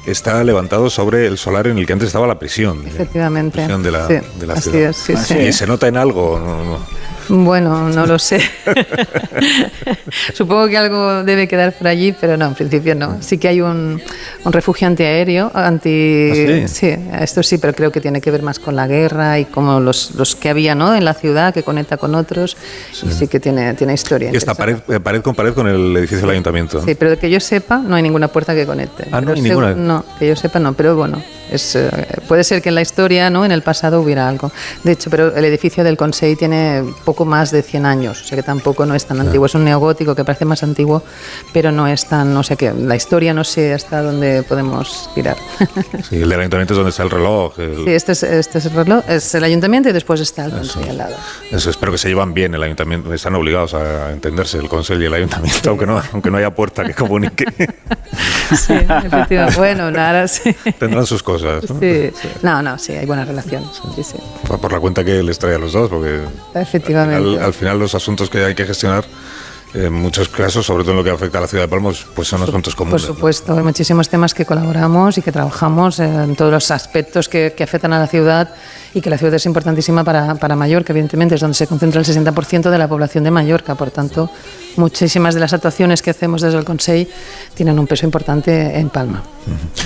está 0.05 0.41
levantado 0.43 0.89
sobre 0.89 1.27
el 1.27 1.37
solar 1.37 1.67
en 1.67 1.77
el 1.77 1.85
que 1.85 1.93
antes 1.93 2.07
estaba 2.07 2.27
la 2.27 2.39
prisión. 2.39 2.85
Efectivamente. 2.87 3.57
prisión 3.59 3.83
de 3.83 3.91
la, 3.91 4.07
Sí, 4.07 4.13
de 4.39 4.47
la 4.47 4.53
así 4.53 4.69
ciudad. 4.71 4.89
es, 4.91 4.95
sí, 4.97 5.13
Ah, 5.15 5.21
sí. 5.23 5.37
¿Y 5.37 5.51
se 5.53 5.67
nota 5.67 5.87
en 5.87 5.97
algo? 5.97 6.39
No, 6.39 6.63
no. 6.63 7.43
Bueno, 7.43 7.89
no 7.89 8.05
lo 8.05 8.17
sé. 8.17 8.39
Supongo 10.33 10.67
que 10.67 10.77
algo 10.77 11.23
debe 11.23 11.47
quedar 11.47 11.73
por 11.73 11.87
allí, 11.87 12.13
pero 12.19 12.37
no, 12.37 12.47
en 12.47 12.53
principio 12.55 12.95
no. 12.95 13.17
Sí 13.21 13.37
que 13.37 13.46
hay 13.47 13.61
un, 13.61 14.01
un 14.43 14.53
refugio 14.53 14.87
antiaéreo, 14.87 15.51
anti... 15.53 16.63
¿Ah, 16.63 16.67
sí? 16.67 16.95
esto 17.19 17.43
sí, 17.43 17.57
pero 17.57 17.73
creo 17.73 17.91
que 17.91 18.01
tiene 18.01 18.21
que 18.21 18.31
ver 18.31 18.41
más 18.41 18.59
con 18.59 18.75
la 18.75 18.87
guerra 18.87 19.39
y 19.39 19.45
como 19.45 19.79
los, 19.79 20.15
los 20.15 20.35
que 20.35 20.49
había 20.49 20.75
¿no? 20.75 20.95
en 20.95 21.05
la 21.05 21.13
ciudad, 21.13 21.53
que 21.53 21.63
conecta 21.63 21.97
con 21.97 22.15
otros, 22.15 22.57
y 23.03 23.11
sí 23.11 23.27
que 23.27 23.39
tiene, 23.39 23.73
tiene 23.73 23.93
historia. 23.93 24.31
Y 24.31 24.35
está 24.35 24.53
pared, 24.55 24.77
eh, 24.87 24.99
pared 24.99 25.21
con 25.21 25.35
pared 25.35 25.53
con 25.53 25.67
el 25.67 25.95
edificio 25.97 26.21
del 26.21 26.31
ayuntamiento. 26.31 26.83
Sí, 26.83 26.95
pero 26.95 27.17
que 27.17 27.29
yo 27.29 27.39
sepa, 27.39 27.77
no 27.77 27.95
hay 27.95 28.03
ninguna 28.03 28.27
puerta 28.27 28.53
que 28.53 28.65
conecte. 28.65 29.07
Ah, 29.11 29.21
no 29.21 29.33
hay 29.33 29.41
ninguna. 29.41 29.73
No, 29.73 30.05
que 30.19 30.27
yo 30.27 30.35
sepa, 30.35 30.59
no, 30.59 30.73
pero 30.73 30.95
bueno, 30.95 31.21
es, 31.51 31.75
eh, 31.75 31.89
puede 32.27 32.43
ser 32.43 32.61
que 32.61 32.69
en 32.69 32.75
la 32.75 32.81
historia, 32.81 33.29
¿no? 33.29 33.45
en 33.45 33.51
el 33.51 33.61
pasado 33.61 34.01
hubiera 34.01 34.27
algo. 34.27 34.51
De 34.83 34.91
hecho, 34.93 35.09
pero 35.09 35.35
el 35.35 35.45
edificio 35.45 35.83
del 35.83 35.97
Consejo 35.97 36.37
tiene 36.37 36.83
poco 37.05 37.25
más 37.25 37.51
de 37.51 37.61
100 37.61 37.85
años, 37.85 38.21
o 38.21 38.25
sea 38.25 38.35
que 38.35 38.43
tampoco 38.43 38.85
no 38.85 38.95
es 38.95 39.05
tan 39.05 39.19
antiguo. 39.19 39.45
Es 39.45 39.55
un 39.55 39.63
neogótico 39.63 40.15
que 40.15 40.23
parece 40.25 40.45
más 40.45 40.63
antiguo, 40.63 41.03
pero 41.53 41.71
no 41.71 41.87
es 41.87 42.05
tan, 42.07 42.35
o 42.35 42.43
sea 42.43 42.55
que 42.55 42.73
la 42.73 42.95
historia 42.95 43.33
no 43.33 43.43
sé 43.43 43.73
hasta 43.73 44.01
dónde 44.01 44.43
podemos 44.43 45.09
tirar. 45.15 45.37
Sí, 46.09 46.21
el 46.21 46.31
ayuntamiento 46.31 46.73
es 46.73 46.77
donde 46.77 46.91
está 46.91 47.03
el 47.03 47.09
reloj. 47.09 47.59
el- 47.59 47.83
sí, 47.85 47.91
este 47.91 48.11
es, 48.13 48.23
este 48.23 48.57
es 48.59 48.65
el 48.65 48.73
reloj, 48.73 49.03
es 49.07 49.33
el 49.35 49.43
ayuntamiento 49.43 49.89
y 49.89 49.91
después 49.93 50.21
está 50.21 50.45
el 50.45 50.51
Consejo 50.51 50.89
al 50.89 50.97
lado. 50.97 51.15
Eso, 51.51 51.69
espero 51.69 51.91
que 51.91 51.97
se 51.97 52.07
llevan 52.07 52.33
bien 52.33 52.53
el 52.55 52.63
ayuntamiento. 52.63 53.13
Están 53.13 53.35
obligados 53.35 53.73
a 53.73 54.11
entenderse 54.11 54.57
el 54.57 54.69
consejo 54.69 55.01
y 55.01 55.05
el 55.05 55.13
ayuntamiento, 55.13 55.69
aunque 55.71 55.85
no, 55.85 56.01
aunque 56.13 56.29
no 56.31 56.37
haya 56.37 56.53
puerta 56.53 56.83
que 56.85 56.93
comunique. 56.93 57.45
Sí, 58.55 58.73
efectivamente. 58.73 59.57
Bueno, 59.57 59.91
nada, 59.91 60.25
sí. 60.27 60.55
Tendrán 60.79 61.05
sus 61.05 61.21
cosas, 61.21 61.36
¿no? 61.43 61.61
Sí. 61.79 62.11
No, 62.41 62.61
no, 62.61 62.77
sí, 62.77 62.93
hay 62.93 63.05
buena 63.05 63.25
relación. 63.25 63.63
Sí, 63.95 64.03
sí. 64.03 64.15
Por 64.47 64.59
por 64.59 64.71
la 64.71 64.79
cuenta 64.79 65.03
que 65.03 65.21
les 65.23 65.37
trae 65.39 65.55
a 65.55 65.59
los 65.59 65.73
dos, 65.73 65.89
porque 65.89 66.19
Efectivamente. 66.55 67.15
al, 67.15 67.43
al 67.43 67.53
final 67.53 67.79
los 67.79 67.95
asuntos 67.95 68.29
que 68.29 68.43
hay 68.43 68.55
que 68.55 68.65
gestionar, 68.65 69.05
en 69.73 69.93
muchos 69.93 70.29
casos, 70.29 70.65
sobre 70.65 70.83
todo 70.83 70.91
en 70.93 70.97
lo 70.99 71.03
que 71.03 71.09
afecta 71.11 71.37
a 71.39 71.41
la 71.41 71.47
ciudad 71.47 71.65
de 71.65 71.67
Palma, 71.67 71.91
pues 72.15 72.27
son 72.27 72.41
asuntos 72.41 72.73
Por 72.73 72.85
comunes. 72.85 73.01
supuesto, 73.01 73.53
hay 73.53 73.63
muchísimos 73.63 74.07
temas 74.09 74.33
que 74.33 74.45
colaboramos 74.45 75.17
y 75.17 75.21
que 75.21 75.31
trabajamos 75.31 75.99
en 75.99 76.35
todos 76.35 76.51
los 76.51 76.71
aspectos 76.71 77.27
que, 77.27 77.53
que 77.55 77.63
afectan 77.63 77.91
a 77.93 77.99
la 77.99 78.07
ciudad 78.07 78.49
y 78.97 79.01
que 79.01 79.09
la 79.11 79.17
ciudad 79.17 79.33
es 79.35 79.45
importantísima 79.45 80.03
para, 80.03 80.35
para 80.35 80.55
Mallorca, 80.55 80.91
evidentemente, 80.91 81.35
es 81.35 81.41
donde 81.41 81.55
se 81.55 81.67
concentra 81.67 82.01
el 82.01 82.05
60% 82.07 82.69
de 82.69 82.77
la 82.77 82.87
población 82.87 83.23
de 83.23 83.31
Mallorca. 83.31 83.75
Por 83.75 83.91
tanto, 83.91 84.29
muchísimas 84.75 85.33
de 85.35 85.39
las 85.39 85.53
actuaciones 85.53 86.01
que 86.01 86.09
hacemos 86.11 86.41
desde 86.41 86.57
el 86.57 86.65
Consejo 86.65 87.09
tienen 87.53 87.77
un 87.79 87.85
peso 87.87 88.05
importante 88.05 88.77
en 88.79 88.89
Palma. 88.89 89.23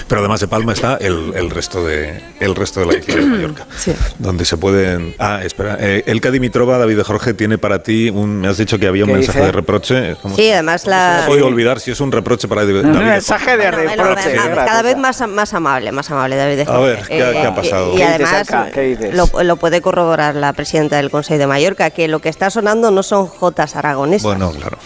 Pero 0.07 0.19
además 0.21 0.39
de 0.39 0.47
Palma 0.47 0.73
está 0.73 0.97
el, 0.97 1.33
el 1.35 1.49
resto 1.51 1.85
de 1.85 2.19
el 2.39 2.55
resto 2.55 2.79
de 2.79 2.85
la 2.87 2.93
isla 2.97 3.15
de 3.15 3.21
Mallorca. 3.21 3.65
Sí. 3.77 3.93
Donde 4.17 4.43
se 4.45 4.57
pueden. 4.57 5.13
Ah, 5.19 5.41
espera. 5.43 5.77
Eh, 5.79 6.03
Elka 6.07 6.31
Dimitrova, 6.31 6.77
David 6.79 6.97
de 6.97 7.03
Jorge, 7.03 7.33
tiene 7.35 7.57
para 7.59 7.83
ti 7.83 8.09
un. 8.09 8.39
Me 8.41 8.47
has 8.47 8.57
dicho 8.57 8.79
que 8.79 8.87
había 8.87 9.03
un 9.03 9.09
¿Qué 9.11 9.17
mensaje 9.17 9.37
dice? 9.39 9.45
de 9.47 9.51
reproche. 9.51 10.15
¿Cómo 10.21 10.35
Sí, 10.35 10.51
además 10.51 10.85
No 10.85 10.91
la... 10.91 11.23
podido 11.27 11.45
olvidar 11.47 11.79
si 11.79 11.91
es 11.91 11.99
un 12.01 12.11
reproche 12.11 12.47
para 12.47 12.61
David. 12.65 12.85
Un 12.85 12.93
de 12.93 12.99
mensaje 13.05 13.51
de 13.57 13.69
Bueno, 13.69 13.77
bueno, 13.83 14.03
reproche. 14.05 14.35
bueno, 14.39 14.55
cada 14.55 14.81
vez 14.81 14.97
más, 14.97 15.27
más 15.29 15.53
amable, 15.53 15.91
más 15.91 16.09
amable 16.09 16.35
David 16.37 16.55
de 16.55 16.61
A 16.63 16.65
Jorge. 16.65 16.87
ver, 16.87 16.99
¿qué 17.07 17.23
ha- 17.23 17.31
qué 17.31 17.45
ha 17.47 17.55
pasado? 17.55 17.93
Y, 17.93 17.97
¿Qué 17.97 18.17
dices, 18.17 18.49
además? 18.49 18.71
¿Qué 18.73 18.81
dices? 19.09 19.15
lo, 19.33 19.43
lo 19.43 19.55
puede 19.57 19.81
corroborar 19.81 20.35
la 20.35 20.53
presidenta 20.53 20.97
del 20.97 21.09
Consejo 21.09 21.39
de 21.39 21.47
Mallorca, 21.47 21.89
que 21.89 22.07
lo 22.07 22.19
que 22.19 22.29
está 22.29 22.49
sonando 22.49 22.91
no 22.91 23.03
son 23.03 23.27
jotas 23.27 23.75
aragonesas. 23.75 24.23
Bueno, 24.23 24.51
claro. 24.51 24.77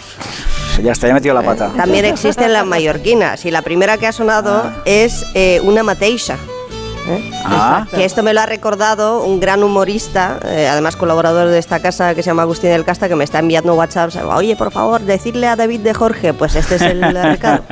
Ya 0.82 0.92
está, 0.92 1.06
ya 1.06 1.12
he 1.12 1.14
metido 1.14 1.34
la 1.34 1.42
pata. 1.42 1.70
También 1.76 2.04
existen 2.04 2.52
las 2.52 2.66
mallorquinas 2.66 3.44
y 3.46 3.50
la 3.50 3.62
primera 3.62 3.96
que 3.96 4.06
ha 4.06 4.12
sonado 4.12 4.70
es 4.84 5.24
eh, 5.34 5.60
una 5.64 5.82
mateixa. 5.82 6.36
¿eh? 7.08 7.30
Ah. 7.44 7.86
Que 7.94 8.04
esto 8.04 8.22
me 8.22 8.34
lo 8.34 8.40
ha 8.40 8.46
recordado 8.46 9.22
un 9.22 9.40
gran 9.40 9.62
humorista, 9.62 10.38
eh, 10.44 10.68
además 10.68 10.96
colaborador 10.96 11.48
de 11.48 11.58
esta 11.58 11.80
casa 11.80 12.14
que 12.14 12.22
se 12.22 12.30
llama 12.30 12.42
Agustín 12.42 12.70
del 12.70 12.84
Casta, 12.84 13.08
que 13.08 13.16
me 13.16 13.24
está 13.24 13.38
enviando 13.38 13.74
WhatsApp. 13.74 14.10
Oye, 14.34 14.56
por 14.56 14.70
favor, 14.70 15.00
decirle 15.00 15.46
a 15.46 15.56
David 15.56 15.80
de 15.80 15.94
Jorge, 15.94 16.34
pues 16.34 16.54
este 16.56 16.76
es 16.76 16.82
el 16.82 17.00
recado. 17.22 17.62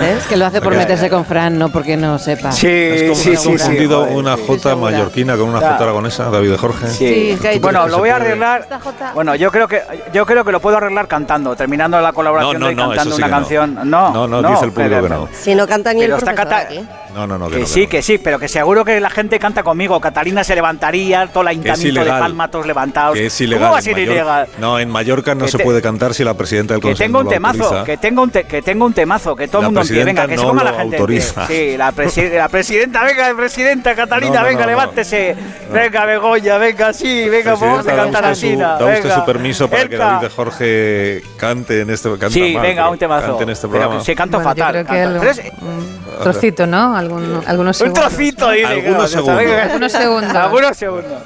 ¿Eh? 0.00 0.14
Es 0.18 0.26
que 0.26 0.36
lo 0.36 0.44
hace 0.46 0.60
por 0.60 0.74
meterse 0.76 1.08
con 1.08 1.24
Fran, 1.24 1.58
no 1.58 1.70
porque 1.70 1.96
no 1.96 2.18
sepa. 2.18 2.52
Sí, 2.52 2.66
¿Has, 3.10 3.18
sí, 3.18 3.34
sí, 3.36 3.48
confundido 3.48 4.06
sí, 4.06 4.14
una 4.14 4.36
jota 4.36 4.70
segura. 4.70 4.76
mallorquina 4.76 5.36
con 5.36 5.48
una 5.48 5.58
jota 5.58 5.76
aragonesa, 5.84 6.30
David 6.30 6.50
de 6.50 6.58
Jorge? 6.58 6.86
Sí. 6.88 6.96
Sí, 7.08 7.30
es 7.30 7.40
que 7.40 7.48
hay- 7.48 7.58
Bueno, 7.58 7.78
¿Tú 7.80 7.84
crees 7.84 7.92
lo 7.92 7.98
voy 8.00 8.08
a 8.10 8.16
arreglar. 8.16 8.68
Bueno, 9.14 9.34
yo 9.36 9.50
creo 9.50 9.66
que 9.68 9.82
yo 10.12 10.26
creo 10.26 10.44
que 10.44 10.52
lo 10.52 10.60
puedo 10.60 10.76
arreglar 10.76 11.08
cantando, 11.08 11.56
terminando 11.56 11.98
la 12.00 12.12
colaboración 12.12 12.54
No, 12.54 12.58
no, 12.60 12.66
de 12.68 12.74
no, 12.74 12.88
cantando 12.88 13.16
una 13.16 13.30
canción. 13.30 13.74
No, 13.84 14.10
No, 14.12 14.28
no, 14.28 14.48
dice 14.50 14.64
el 14.66 14.72
público 14.72 15.02
que 15.02 15.08
no. 15.08 15.28
Si 15.32 15.54
no 15.54 15.66
canta 15.66 15.92
ni 15.94 16.02
el 16.02 16.12
está 16.12 16.32
profesor 16.32 16.44
cata- 16.50 16.58
aquí. 16.58 16.86
No, 17.16 17.26
no, 17.26 17.38
no. 17.38 17.48
Que 17.48 17.60
no, 17.60 17.66
sí, 17.66 17.84
no. 17.84 17.88
que 17.88 18.02
sí, 18.02 18.18
pero 18.18 18.38
que 18.38 18.46
seguro 18.46 18.84
que 18.84 19.00
la 19.00 19.08
gente 19.10 19.38
canta 19.38 19.62
conmigo. 19.62 19.98
Catalina 20.00 20.44
se 20.44 20.54
levantaría, 20.54 21.26
todo 21.28 21.42
el 21.42 21.48
ayuntamiento 21.48 22.04
de. 22.04 22.10
Palma, 22.10 22.48
todos 22.50 22.66
levantados. 22.66 23.14
Que 23.14 23.26
es 23.26 23.40
ilegal. 23.40 23.60
¿Cómo 23.62 23.70
va 23.72 23.76
a 23.76 23.80
en 23.80 23.84
ser 23.84 23.92
Mallorca. 23.94 24.12
ilegal? 24.12 24.48
No, 24.58 24.78
en 24.78 24.90
Mallorca 24.90 25.34
no 25.34 25.44
Que 25.46 25.50
se 25.52 25.58
puede 25.58 25.80
cantar 25.80 26.12
si 26.14 26.24
la 26.24 26.34
presidenta 26.34 26.74
del 26.74 26.82
Que 26.82 26.88
Consejo 26.88 27.06
tengo 27.06 27.18
no 27.18 27.20
un 27.20 27.24
lo 27.26 27.30
temazo, 27.30 27.62
autoriza. 27.64 27.84
que 27.84 27.96
tengo 27.96 28.22
un 28.22 28.30
te- 28.30 28.44
que 28.44 28.60
tengo 28.62 28.84
un 28.86 28.92
temazo, 28.92 29.34
que 29.34 29.48
todo 29.48 29.62
el 29.62 29.66
mundo 29.68 29.80
entiende. 29.80 30.04
Venga, 30.04 30.22
que 30.22 30.28
presidenta 30.28 30.42
se 30.42 30.54
no 30.54 30.60
coma 30.60 30.70
la 30.70 30.78
gente. 30.78 30.96
autoriza. 30.96 31.46
Sí, 31.46 31.76
la, 31.78 31.92
presi- 31.92 32.34
la 32.36 32.48
presidenta, 32.48 33.02
venga, 33.04 33.34
presidenta 33.34 33.94
Catalina, 33.94 34.34
No, 34.34 34.40
no, 34.42 34.46
venga, 34.46 34.60
no, 34.60 34.66
no. 34.66 34.70
levántese. 34.72 35.36
Venga, 35.72 36.04
Begoña, 36.04 36.58
venga, 36.58 36.92
sí, 36.92 37.28
venga, 37.30 37.54
vamos 37.54 37.86
a 37.88 37.96
cantar 37.96 38.24
así. 38.26 38.54
da 38.56 38.74
usted 38.76 39.14
su 39.14 39.24
permiso 39.24 39.68
para 39.68 39.88
que. 39.88 39.96
David 39.96 40.22
de 40.28 40.30
Jorge 40.34 41.22
cante 41.38 41.80
en 41.80 41.90
este 41.90 42.10
canta 42.10 42.30
Sí, 42.30 42.54
venga, 42.60 42.90
un 42.90 42.98
temazo. 42.98 43.28
Cante 43.28 43.42
en 43.44 43.50
este 43.50 43.68
programa. 43.68 43.98
que 43.98 44.04
se 44.04 44.14
canto 44.14 44.38
fatal. 44.40 44.84
que 44.84 44.92
Pero 44.92 45.22
es- 45.30 45.40
un 45.62 46.22
trocito, 46.22 46.66
¿no? 46.66 46.94
Algún- 47.06 47.42
algunos 47.46 47.80
un 47.80 47.86
segundos. 47.86 48.04
trocito, 48.08 48.50
dice. 48.50 48.66
Algunos 48.66 49.10
segundos. 49.10 49.40
Algunos 49.40 49.92
segundos. 49.92 50.34
Algunos 50.34 50.76
segundos. 50.76 51.22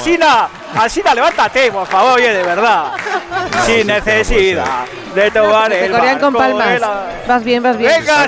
Alsina, 0.75 0.83
Alsina, 0.83 1.15
levántate, 1.15 1.73
por 1.73 1.87
favor, 1.87 2.13
oye, 2.15 2.33
de 2.33 2.43
verdad. 2.43 2.93
Sin 3.67 3.87
necesidad 3.87 4.85
de 5.15 5.31
tomar 5.31 5.71
Te 5.71 5.87
el 5.87 5.93
corean 5.93 6.19
con 6.19 6.33
barco 6.35 6.59
de 6.59 6.65
palmas. 6.65 6.81
la- 6.81 7.05
Vas 7.27 7.45
bien, 7.45 7.63
vas 7.63 7.77
bien. 7.77 7.91
Venga, 7.99 8.27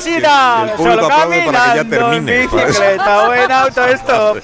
público 0.76 1.00
solo 1.00 1.08
caminando 1.08 2.12
en 2.12 2.26
bicicleta 2.26 3.22
o 3.28 3.34
en 3.34 3.52
auto, 3.52 3.84
esto. 3.86 4.36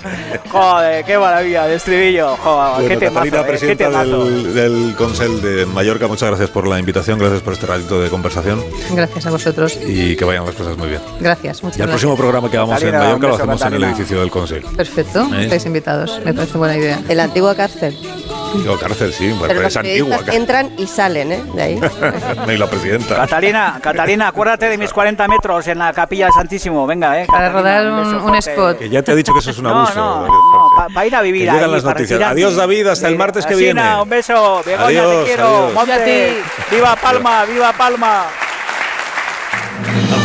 Joder, 0.50 1.04
qué 1.04 1.18
maravilla, 1.18 1.66
de 1.66 1.74
estribillo, 1.76 2.36
joder, 2.36 2.72
Bueno, 2.74 2.88
qué 2.88 2.96
temazo, 2.96 3.14
Catalina, 3.14 3.38
eh, 3.38 3.42
qué 3.42 3.48
presidenta 3.48 4.04
del, 4.04 4.54
del 4.54 4.94
Consell 4.96 5.40
de 5.42 5.66
Mallorca, 5.66 6.06
muchas 6.06 6.28
gracias 6.28 6.50
por 6.50 6.66
la 6.66 6.78
invitación, 6.78 7.18
gracias 7.18 7.42
por 7.42 7.52
este 7.54 7.66
ratito 7.66 8.00
de 8.00 8.08
conversación 8.08 8.62
Gracias 8.90 9.26
a 9.26 9.30
vosotros. 9.30 9.78
y 9.84 10.16
que 10.16 10.24
vayan 10.24 10.46
las 10.46 10.54
cosas 10.54 10.76
muy 10.76 10.88
bien. 10.88 11.00
Gracias, 11.20 11.62
muchas 11.62 11.78
Y 11.78 11.82
el 11.82 11.88
gracias. 11.88 12.02
próximo 12.02 12.16
programa 12.16 12.50
que 12.50 12.56
hagamos 12.56 12.74
Catalina, 12.74 12.98
en 12.98 13.04
Mallorca 13.04 13.26
lo 13.28 13.34
hacemos 13.34 13.62
en 13.62 13.74
el 13.74 13.84
edificio 13.84 14.20
del 14.20 14.30
Consell. 14.30 14.62
Perfecto, 14.76 15.28
¿Eh? 15.34 15.42
estáis 15.44 15.66
invitados. 15.66 16.20
Me 16.24 16.32
parece 16.32 16.56
buena 16.58 16.76
idea. 16.76 17.00
En 17.08 17.16
la 17.16 17.24
antigua 17.24 17.54
cárcel. 17.54 17.85
Digo, 18.54 18.78
cárcel, 18.78 19.12
sí, 19.12 19.26
Pero 19.34 19.48
pero 19.48 19.60
los 19.62 19.68
es 19.72 19.76
antigua. 19.76 20.18
entran 20.32 20.70
y 20.78 20.86
salen, 20.86 21.32
¿eh? 21.32 21.44
De 21.52 21.62
ahí. 21.62 21.80
No, 22.46 22.52
y 22.52 22.56
la 22.56 22.66
presidenta. 22.68 23.16
Catalina, 23.16 23.78
Catalina, 23.82 24.28
acuérdate 24.28 24.68
de 24.68 24.78
mis 24.78 24.92
40 24.92 25.26
metros 25.28 25.66
en 25.66 25.78
la 25.78 25.92
capilla 25.92 26.26
del 26.26 26.34
Santísimo, 26.34 26.86
venga, 26.86 27.20
eh. 27.20 27.26
Para 27.26 27.50
rodar 27.50 27.86
un, 27.86 28.14
un 28.14 28.34
spot. 28.36 28.78
Que 28.78 28.88
ya 28.88 29.02
te 29.02 29.12
ha 29.12 29.14
dicho 29.14 29.32
que 29.34 29.40
eso 29.40 29.50
es 29.50 29.58
un 29.58 29.64
No, 29.64 29.70
abuso. 29.80 29.94
no, 29.96 30.26
no, 30.26 30.32
Jorge. 30.70 30.94
para 30.94 31.06
ir 31.06 31.16
a 31.16 31.20
vivir 31.22 31.42
Que 31.42 31.50
ahí, 31.50 31.56
llegan 31.56 31.72
las 31.72 31.82
para 31.82 31.94
noticias. 31.94 32.18
retirarte. 32.18 32.40
Adiós, 32.44 32.56
David, 32.56 32.86
hasta 32.86 33.08
el 33.08 33.16
martes 33.18 33.44
que 33.46 33.54
Alsina, 33.54 33.82
viene. 33.82 34.02
un 34.02 34.08
beso, 34.08 34.62
Begoña, 34.64 34.86
Adiós, 34.86 35.18
te 35.20 35.24
quiero, 35.26 35.68
adiós. 35.80 36.36
Viva 36.70 36.96
Palma, 36.96 37.44
viva 37.44 37.72
Palma. 37.72 38.24